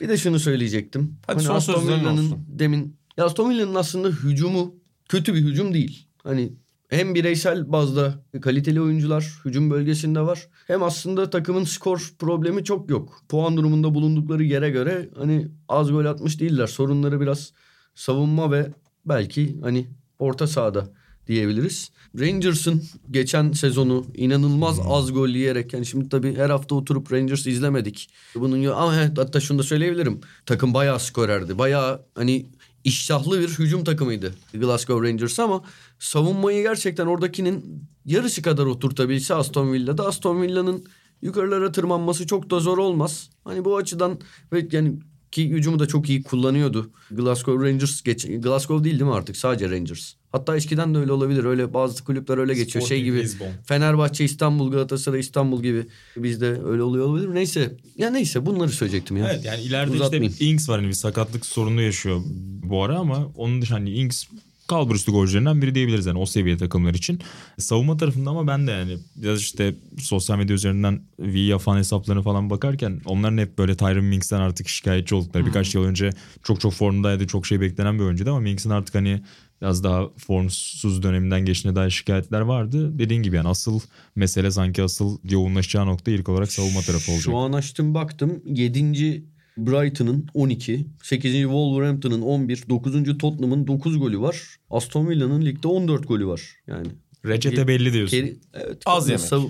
Bir 0.00 0.08
de 0.08 0.16
şunu 0.16 0.38
söyleyecektim. 0.40 1.16
Hadi 1.26 1.42
son 1.42 1.54
Aston 1.54 1.74
sözlerin 1.74 2.00
Villa'nın 2.00 2.26
olsun. 2.26 2.46
Demin 2.48 2.96
ya 3.16 3.24
Aston 3.24 3.50
Villa'nın 3.50 3.74
aslında 3.74 4.08
hücumu 4.08 4.74
kötü 5.08 5.34
bir 5.34 5.40
hücum 5.40 5.74
değil. 5.74 6.08
Hani 6.22 6.52
hem 6.88 7.14
bireysel 7.14 7.72
bazda 7.72 8.24
kaliteli 8.42 8.80
oyuncular 8.80 9.40
hücum 9.44 9.70
bölgesinde 9.70 10.20
var. 10.20 10.48
Hem 10.66 10.82
aslında 10.82 11.30
takımın 11.30 11.64
skor 11.64 12.12
problemi 12.18 12.64
çok 12.64 12.90
yok. 12.90 13.20
Puan 13.28 13.56
durumunda 13.56 13.94
bulundukları 13.94 14.44
yere 14.44 14.70
göre 14.70 15.08
hani 15.16 15.48
az 15.68 15.90
gol 15.90 16.04
atmış 16.04 16.40
değiller. 16.40 16.66
Sorunları 16.66 17.20
biraz 17.20 17.52
savunma 17.94 18.52
ve 18.52 18.72
belki 19.06 19.60
hani 19.60 19.90
orta 20.18 20.46
sahada 20.46 20.88
diyebiliriz. 21.26 21.90
Rangers'ın 22.20 22.82
geçen 23.10 23.52
sezonu 23.52 24.06
inanılmaz 24.14 24.80
az 24.88 25.12
gol 25.12 25.28
yiyerek 25.28 25.72
yani 25.72 25.86
şimdi 25.86 26.08
tabii 26.08 26.36
her 26.36 26.50
hafta 26.50 26.74
oturup 26.74 27.12
Rangers 27.12 27.46
izlemedik. 27.46 28.08
Bunun 28.34 28.56
ya- 28.56 28.74
ama 28.74 28.96
evet, 28.96 29.18
hatta 29.18 29.40
şunu 29.40 29.58
da 29.58 29.62
söyleyebilirim. 29.62 30.20
Takım 30.46 30.74
bayağı 30.74 31.00
skorerdi. 31.00 31.58
Bayağı 31.58 32.02
hani 32.14 32.46
iştahlı 32.84 33.40
bir 33.40 33.48
hücum 33.48 33.84
takımıydı 33.84 34.34
Glasgow 34.54 35.08
Rangers 35.08 35.38
ama 35.40 35.62
savunmayı 35.98 36.62
gerçekten 36.62 37.06
oradakinin 37.06 37.84
yarısı 38.06 38.42
kadar 38.42 38.66
oturtabilse 38.66 39.34
Aston 39.34 39.72
Villa'da 39.72 40.06
Aston 40.06 40.42
Villa'nın 40.42 40.84
yukarılara 41.22 41.72
tırmanması 41.72 42.26
çok 42.26 42.50
da 42.50 42.60
zor 42.60 42.78
olmaz. 42.78 43.30
Hani 43.44 43.64
bu 43.64 43.76
açıdan 43.76 44.18
ve 44.52 44.68
yani 44.72 44.92
ki 45.32 45.50
hücumu 45.50 45.78
da 45.78 45.86
çok 45.88 46.08
iyi 46.08 46.22
kullanıyordu. 46.22 46.90
Glasgow 47.10 47.68
Rangers 47.68 48.02
geç 48.02 48.26
Glasgow 48.26 48.84
değil 48.84 48.98
değil 48.98 49.10
mi 49.10 49.14
artık 49.16 49.36
sadece 49.36 49.70
Rangers. 49.70 50.12
Hatta 50.34 50.56
eskiden 50.56 50.94
de 50.94 50.98
öyle 50.98 51.12
olabilir. 51.12 51.44
Öyle 51.44 51.74
bazı 51.74 52.04
kulüpler 52.04 52.38
öyle 52.38 52.54
geçiyor. 52.54 52.86
Şey 52.86 52.98
Sporting 52.98 53.04
gibi 53.04 53.24
Lisbon. 53.24 53.48
Fenerbahçe 53.66 54.24
İstanbul, 54.24 54.70
Galatasaray 54.70 55.20
İstanbul 55.20 55.62
gibi 55.62 55.86
bizde 56.16 56.60
öyle 56.64 56.82
oluyor 56.82 57.06
olabilir. 57.06 57.34
Neyse. 57.34 57.76
Ya 57.98 58.10
neyse 58.10 58.46
bunları 58.46 58.70
söyleyecektim 58.70 59.16
ya. 59.16 59.30
Evet 59.32 59.44
yani 59.44 59.62
ileride 59.62 59.92
Uzatmayayım. 59.96 60.32
işte 60.32 60.44
Ings 60.44 60.68
var 60.68 60.78
hani 60.80 60.88
bir 60.88 60.92
sakatlık 60.94 61.46
sorunu 61.46 61.82
yaşıyor 61.82 62.22
bu 62.62 62.82
ara 62.82 62.98
ama 62.98 63.32
onun 63.36 63.62
dışında 63.62 63.78
hani 63.78 63.90
Ings 63.90 64.24
kalbur 64.68 64.94
üstü 64.94 65.12
golcülerinden 65.12 65.62
biri 65.62 65.74
diyebiliriz 65.74 66.06
yani 66.06 66.18
o 66.18 66.26
seviye 66.26 66.56
takımlar 66.56 66.94
için. 66.94 67.20
Savunma 67.58 67.96
tarafında 67.96 68.30
ama 68.30 68.46
ben 68.46 68.66
de 68.66 68.70
yani 68.70 68.98
biraz 69.16 69.40
işte 69.40 69.74
sosyal 69.98 70.38
medya 70.38 70.54
üzerinden 70.54 71.00
Via 71.18 71.58
fan 71.58 71.76
hesaplarına 71.76 72.22
falan 72.22 72.50
bakarken 72.50 73.00
onların 73.04 73.38
hep 73.38 73.58
böyle 73.58 73.76
Tyron 73.76 74.04
Minks'ten 74.04 74.40
artık 74.40 74.68
şikayetçi 74.68 75.14
oldukları. 75.14 75.46
Birkaç 75.46 75.74
yıl 75.74 75.84
önce 75.84 76.10
çok 76.42 76.60
çok 76.60 76.72
formdaydı 76.72 77.26
çok 77.26 77.46
şey 77.46 77.60
beklenen 77.60 77.98
bir 77.98 78.04
oyuncuydu 78.04 78.30
ama 78.30 78.40
Minks'in 78.40 78.70
artık 78.70 78.94
hani 78.94 79.22
biraz 79.62 79.84
daha 79.84 80.08
formsuz 80.18 81.02
döneminden 81.02 81.44
geçtiğine 81.44 81.76
dair 81.76 81.90
şikayetler 81.90 82.40
vardı. 82.40 82.98
Dediğin 82.98 83.22
gibi 83.22 83.36
yani 83.36 83.48
asıl 83.48 83.80
mesele 84.16 84.50
sanki 84.50 84.82
asıl 84.82 85.18
yoğunlaşacağı 85.30 85.86
nokta 85.86 86.10
ilk 86.10 86.28
olarak 86.28 86.52
savunma 86.52 86.80
tarafı 86.80 87.12
olacak. 87.12 87.24
Şu 87.24 87.36
an 87.36 87.52
açtım 87.52 87.94
baktım. 87.94 88.42
7. 88.46 89.33
Brighton'ın 89.56 90.26
12, 90.34 90.86
8. 91.02 91.32
Wolverhampton'ın 91.32 92.22
11, 92.22 92.68
9. 92.68 93.18
Tottenham'ın 93.18 93.66
9 93.66 93.98
golü 93.98 94.20
var. 94.20 94.56
Aston 94.70 95.08
Villa'nın 95.08 95.44
ligde 95.44 95.68
14 95.68 96.08
golü 96.08 96.26
var. 96.26 96.42
Yani 96.66 96.86
Reçete 97.26 97.68
belli 97.68 97.92
diyorsun. 97.92 98.16
Keri- 98.16 98.36
evet, 98.54 98.82
Az 98.86 99.08
yemek. 99.08 99.24
sav- 99.26 99.48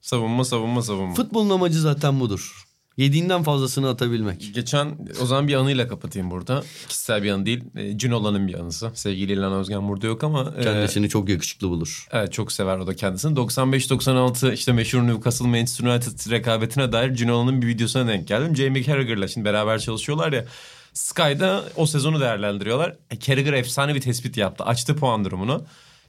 Savunma 0.00 0.44
savunma 0.44 0.82
savunma. 0.82 1.14
Futbolun 1.14 1.50
amacı 1.50 1.80
zaten 1.80 2.20
budur. 2.20 2.65
Yediğinden 2.96 3.42
fazlasını 3.42 3.88
atabilmek. 3.88 4.50
Geçen 4.54 4.98
o 5.22 5.26
zaman 5.26 5.48
bir 5.48 5.54
anıyla 5.54 5.88
kapatayım 5.88 6.30
burada. 6.30 6.62
Kişisel 6.88 7.22
bir 7.22 7.30
anı 7.30 7.46
değil. 7.46 7.64
E, 7.76 7.98
Cinolan'ın 7.98 8.48
bir 8.48 8.54
anısı. 8.54 8.90
Sevgili 8.94 9.32
İlhan 9.32 9.52
Özgen 9.52 9.88
burada 9.88 10.06
yok 10.06 10.24
ama. 10.24 10.54
e, 10.58 10.62
Kendisini 10.62 11.08
çok 11.08 11.28
yakışıklı 11.28 11.68
bulur. 11.68 12.06
Evet 12.12 12.32
çok 12.32 12.52
sever 12.52 12.78
o 12.78 12.86
da 12.86 12.96
kendisini. 12.96 13.34
95-96 13.38 14.52
işte 14.54 14.72
meşhur 14.72 15.02
Newcastle 15.02 15.46
Manchester 15.46 15.84
United 15.84 16.30
rekabetine 16.30 16.92
dair 16.92 17.10
Ginolan'ın 17.10 17.62
bir 17.62 17.66
videosuna 17.66 18.08
denk 18.08 18.28
geldim. 18.28 18.56
Jamie 18.56 18.84
Carragher'la 18.84 19.28
şimdi 19.28 19.44
beraber 19.44 19.78
çalışıyorlar 19.78 20.32
ya. 20.32 20.44
Sky'da 20.92 21.64
o 21.76 21.86
sezonu 21.86 22.20
değerlendiriyorlar. 22.20 22.96
E, 23.10 23.18
Carragher 23.18 23.52
efsane 23.52 23.94
bir 23.94 24.00
tespit 24.00 24.36
yaptı. 24.36 24.64
Açtı 24.64 24.96
puan 24.96 25.24
durumunu. 25.24 25.64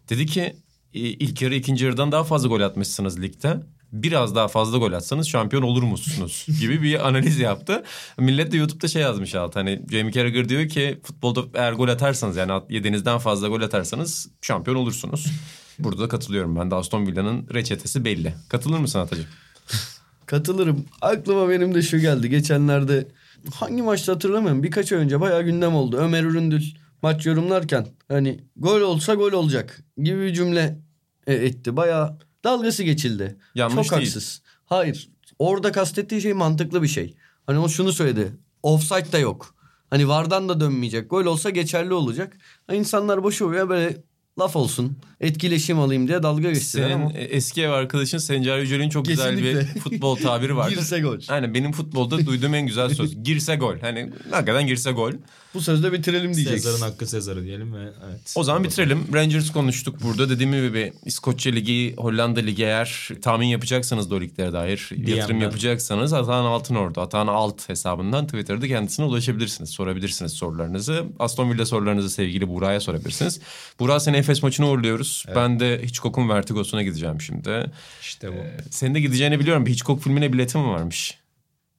Dedi 0.09 0.25
ki 0.25 0.55
ilk 0.93 1.41
yarı 1.41 1.55
ikinci 1.55 1.85
yarıdan 1.85 2.11
daha 2.11 2.23
fazla 2.23 2.47
gol 2.49 2.61
atmışsınız 2.61 3.21
ligde. 3.21 3.57
Biraz 3.91 4.35
daha 4.35 4.47
fazla 4.47 4.77
gol 4.77 4.93
atsanız 4.93 5.27
şampiyon 5.27 5.63
olur 5.63 5.83
musunuz 5.83 6.45
gibi 6.59 6.81
bir 6.81 7.07
analiz 7.07 7.39
yaptı. 7.39 7.83
Millet 8.17 8.51
de 8.51 8.57
YouTube'da 8.57 8.87
şey 8.87 9.01
yazmış 9.01 9.35
alt 9.35 9.55
hani 9.55 9.81
Jamie 9.91 10.11
Carragher 10.11 10.49
diyor 10.49 10.67
ki 10.67 10.99
futbolda 11.03 11.41
eğer 11.53 11.73
gol 11.73 11.87
atarsanız 11.87 12.37
yani 12.37 12.61
yediğinizden 12.69 13.17
fazla 13.17 13.47
gol 13.47 13.61
atarsanız 13.61 14.29
şampiyon 14.41 14.77
olursunuz. 14.77 15.25
Burada 15.79 16.01
da 16.01 16.07
katılıyorum 16.07 16.55
ben 16.55 16.71
de 16.71 16.75
Aston 16.75 17.07
Villa'nın 17.07 17.47
reçetesi 17.53 18.05
belli. 18.05 18.33
Katılır 18.49 18.79
mısın 18.79 18.99
Atacığım? 18.99 19.25
Katılırım. 20.25 20.85
Aklıma 21.01 21.49
benim 21.49 21.75
de 21.75 21.81
şu 21.81 21.97
geldi. 21.97 22.29
Geçenlerde 22.29 23.07
hangi 23.53 23.81
maçta 23.81 24.13
hatırlamıyorum. 24.13 24.63
Birkaç 24.63 24.91
ay 24.91 24.99
önce 24.99 25.21
bayağı 25.21 25.43
gündem 25.43 25.75
oldu. 25.75 25.97
Ömer 25.97 26.23
Üründül 26.23 26.63
maç 27.01 27.25
yorumlarken 27.25 27.87
hani 28.07 28.39
gol 28.55 28.81
olsa 28.81 29.13
gol 29.13 29.31
olacak 29.31 29.83
gibi 29.97 30.21
bir 30.21 30.33
cümle 30.33 30.79
e, 31.27 31.33
etti. 31.33 31.77
Bayağı 31.77 32.17
dalgası 32.47 32.83
geçildi. 32.83 33.37
Yanlış 33.55 33.87
Çok 33.87 33.99
değil. 33.99 34.11
haksız. 34.13 34.41
Hayır. 34.65 35.09
Orada 35.39 35.71
kastettiği 35.71 36.21
şey 36.21 36.33
mantıklı 36.33 36.83
bir 36.83 36.87
şey. 36.87 37.15
Hani 37.47 37.59
o 37.59 37.69
şunu 37.69 37.93
söyledi. 37.93 38.31
Offside 38.63 39.11
da 39.11 39.17
yok. 39.17 39.55
Hani 39.89 40.07
vardan 40.07 40.49
da 40.49 40.59
dönmeyecek. 40.59 41.09
Gol 41.09 41.25
olsa 41.25 41.49
geçerli 41.49 41.93
olacak. 41.93 42.37
Ha, 42.67 42.73
İnsanlar 42.73 43.23
boşu 43.23 43.45
boşuna 43.45 43.69
böyle 43.69 43.97
laf 44.39 44.55
olsun. 44.55 44.97
Etkileşim 45.21 45.79
alayım 45.79 46.07
diye 46.07 46.23
dalga 46.23 46.51
geçtiler 46.51 46.89
Senin 46.89 47.01
ama. 47.01 47.11
e, 47.13 47.23
eski 47.23 47.61
ev 47.61 47.69
arkadaşın 47.69 48.17
Sencer 48.17 48.57
Yücel'in 48.59 48.89
çok 48.89 49.05
güzel 49.05 49.37
bir 49.37 49.43
Kesinlikle. 49.43 49.79
futbol 49.79 50.15
tabiri 50.15 50.55
vardır. 50.55 50.75
Girse 50.75 50.99
gol. 50.99 51.19
Aynen 51.27 51.53
benim 51.53 51.71
futbolda 51.71 52.25
duyduğum 52.25 52.53
en 52.53 52.67
güzel 52.67 52.89
söz. 52.89 53.15
Girse 53.23 53.55
gol. 53.55 53.75
Hani 53.81 54.11
hakikaten 54.31 54.67
girse 54.67 54.91
gol. 54.91 55.11
Bu 55.53 55.61
sözde 55.61 55.93
bitirelim 55.93 56.33
diyeceksin. 56.33 56.69
Sezar'ın 56.69 56.91
hakkı 56.91 57.07
Sezar'ı 57.07 57.43
diyelim 57.43 57.73
ve 57.73 57.81
evet. 58.09 58.33
O 58.35 58.43
zaman 58.43 58.63
bitirelim. 58.63 59.07
Rangers 59.13 59.51
konuştuk 59.51 59.95
burada. 60.03 60.29
Dediğim 60.29 60.51
gibi 60.51 60.73
bir 60.73 60.93
İskoçya 61.05 61.51
Ligi, 61.53 61.95
Hollanda 61.97 62.39
Ligi 62.39 62.63
eğer 62.63 63.09
tahmin 63.21 63.47
yapacaksanız 63.47 64.11
da 64.11 64.15
o 64.15 64.21
liglere 64.21 64.53
dair 64.53 64.89
yatırım 64.97 65.37
DM'den. 65.37 65.45
yapacaksanız 65.45 66.13
Atan 66.13 66.45
Altınordu, 66.45 67.01
Atan 67.01 67.27
Alt 67.27 67.69
hesabından 67.69 68.25
Twitter'da 68.25 68.67
kendisine 68.67 69.05
ulaşabilirsiniz. 69.05 69.69
Sorabilirsiniz 69.69 70.31
sorularınızı. 70.33 71.05
Aston 71.19 71.51
Villa 71.51 71.65
sorularınızı 71.65 72.09
sevgili 72.09 72.47
Buğra'ya 72.47 72.79
sorabilirsiniz. 72.79 73.39
Buğra 73.79 73.99
seni 73.99 74.17
Efes 74.27 74.43
maçına 74.43 74.69
uğurluyoruz. 74.69 75.25
Ben 75.35 75.59
de 75.59 75.81
Hitchcock'un 75.83 76.29
Vertigo'suna 76.29 76.83
gideceğim 76.83 77.21
şimdi. 77.21 77.71
İşte 78.01 78.31
bu. 78.31 78.37
Senin 78.69 78.95
de 78.95 78.99
gideceğini 78.99 79.39
biliyorum. 79.39 79.65
Bir 79.65 79.71
Hitchcock 79.71 80.03
filmine 80.03 80.33
biletim 80.33 80.69
varmış. 80.69 81.17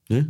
Ne? 0.09 0.25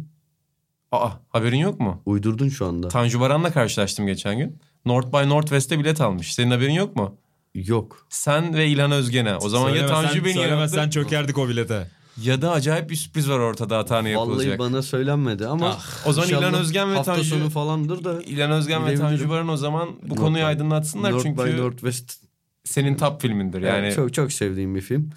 Aa 0.91 1.09
haberin 1.29 1.57
yok 1.57 1.79
mu? 1.79 2.01
Uydurdun 2.05 2.49
şu 2.49 2.65
anda. 2.65 2.87
Tanju 2.87 3.19
Baran'la 3.19 3.51
karşılaştım 3.51 4.07
geçen 4.07 4.37
gün. 4.37 4.57
North 4.85 5.07
by 5.07 5.29
Northwest'e 5.29 5.79
bilet 5.79 6.01
almış. 6.01 6.33
Senin 6.33 6.51
haberin 6.51 6.73
yok 6.73 6.95
mu? 6.95 7.17
Yok. 7.55 8.05
Sen 8.09 8.53
ve 8.53 8.67
İlhan 8.67 8.91
Özgen'e. 8.91 9.35
O 9.35 9.49
zaman 9.49 9.75
ya 9.75 9.87
Tanju 9.87 10.25
beni 10.25 10.33
Söylemezsen 10.33 10.77
yanılttı 10.77 10.93
çökerdik 10.93 11.37
o 11.37 11.49
bilete. 11.49 11.87
Ya 12.23 12.41
da 12.41 12.51
acayip 12.51 12.89
bir 12.89 12.95
sürpriz 12.95 13.29
var 13.29 13.39
ortada 13.39 13.77
hatanı 13.77 14.09
yapılacak. 14.09 14.59
Vallahi 14.59 14.71
bana 14.73 14.81
söylenmedi 14.81 15.47
ama 15.47 15.77
O 16.05 16.13
zaman 16.13 16.29
İlhan 16.29 16.53
Özgen 16.53 16.91
ve 16.91 16.95
Tanju- 16.95 17.23
sonu 17.23 17.49
falandır 17.49 18.03
da 18.03 18.21
İlhan 18.21 18.51
Özgen 18.51 18.85
ve. 18.85 18.95
Tanju 18.95 19.29
Baran 19.29 19.47
o 19.49 19.57
zaman 19.57 19.89
bu 20.03 20.09
North 20.09 20.19
konuyu 20.19 20.45
aydınlatsınlar 20.45 21.11
North 21.11 21.23
çünkü 21.23 21.43
by 21.45 21.57
Northwest 21.57 22.23
senin 22.63 22.95
top 22.95 23.21
filmindir 23.21 23.61
yani. 23.61 23.85
yani 23.85 23.95
çok 23.95 24.13
çok 24.13 24.31
sevdiğim 24.31 24.75
bir 24.75 24.81
film. 24.81 25.09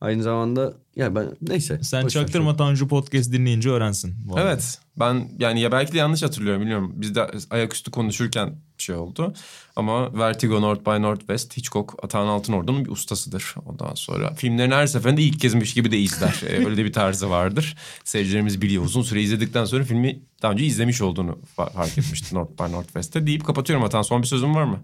Aynı 0.00 0.22
zamanda 0.22 0.74
ya 0.96 1.14
ben 1.14 1.26
neyse. 1.42 1.78
Sen 1.82 2.06
çaktırma 2.06 2.56
Tanju 2.56 2.88
podcast 2.88 3.32
dinleyince 3.32 3.70
öğrensin. 3.70 4.14
bu 4.24 4.36
arada. 4.36 4.48
Evet 4.50 4.78
ben 5.00 5.28
yani 5.38 5.60
ya 5.60 5.72
belki 5.72 5.92
de 5.92 5.98
yanlış 5.98 6.22
hatırlıyorum 6.22 6.62
biliyorum. 6.62 6.92
Biz 6.96 7.14
de 7.14 7.26
ayaküstü 7.50 7.90
konuşurken 7.90 8.54
şey 8.78 8.94
oldu. 8.94 9.34
Ama 9.76 10.18
Vertigo, 10.18 10.60
North 10.62 10.80
by 10.86 11.02
Northwest, 11.02 11.56
Hitchcock, 11.56 11.94
Atahan 12.04 12.26
Altınordu'nun 12.26 12.84
bir 12.84 12.90
ustasıdır. 12.90 13.54
Ondan 13.66 13.94
sonra 13.94 14.34
filmlerini 14.34 14.74
her 14.74 14.86
seferinde 14.86 15.22
ilk 15.22 15.40
kezmiş 15.40 15.74
gibi 15.74 15.90
de 15.92 15.98
izler. 15.98 16.40
Ee, 16.48 16.56
Öyle 16.66 16.76
de 16.76 16.84
bir 16.84 16.92
tarzı 16.92 17.30
vardır. 17.30 17.76
Seyircilerimiz 18.04 18.62
biliyor. 18.62 18.84
Uzun 18.84 19.02
süre 19.02 19.22
izledikten 19.22 19.64
sonra 19.64 19.84
filmi 19.84 20.22
daha 20.42 20.52
önce 20.52 20.64
izlemiş 20.64 21.02
olduğunu 21.02 21.38
fa- 21.56 21.72
fark 21.72 21.98
etmişti 21.98 22.34
North 22.34 22.50
by 22.62 22.72
Northwest'te. 22.72 23.26
Deyip 23.26 23.44
kapatıyorum 23.44 23.84
Atahan. 23.84 24.02
Son 24.02 24.22
bir 24.22 24.26
sözün 24.26 24.54
var 24.54 24.64
mı? 24.64 24.80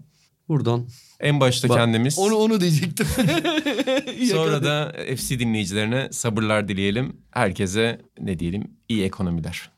Buradan. 0.49 0.87
En 1.19 1.39
başta 1.39 1.69
Bak, 1.69 1.77
kendimiz. 1.77 2.19
Onu 2.19 2.35
onu 2.35 2.61
diyecektim. 2.61 3.05
Sonra 4.31 4.63
da 4.63 4.93
FC 5.15 5.39
dinleyicilerine 5.39 6.07
sabırlar 6.11 6.67
dileyelim. 6.67 7.17
Herkese 7.31 8.01
ne 8.19 8.39
diyelim 8.39 8.71
iyi 8.89 9.03
ekonomiler. 9.03 9.69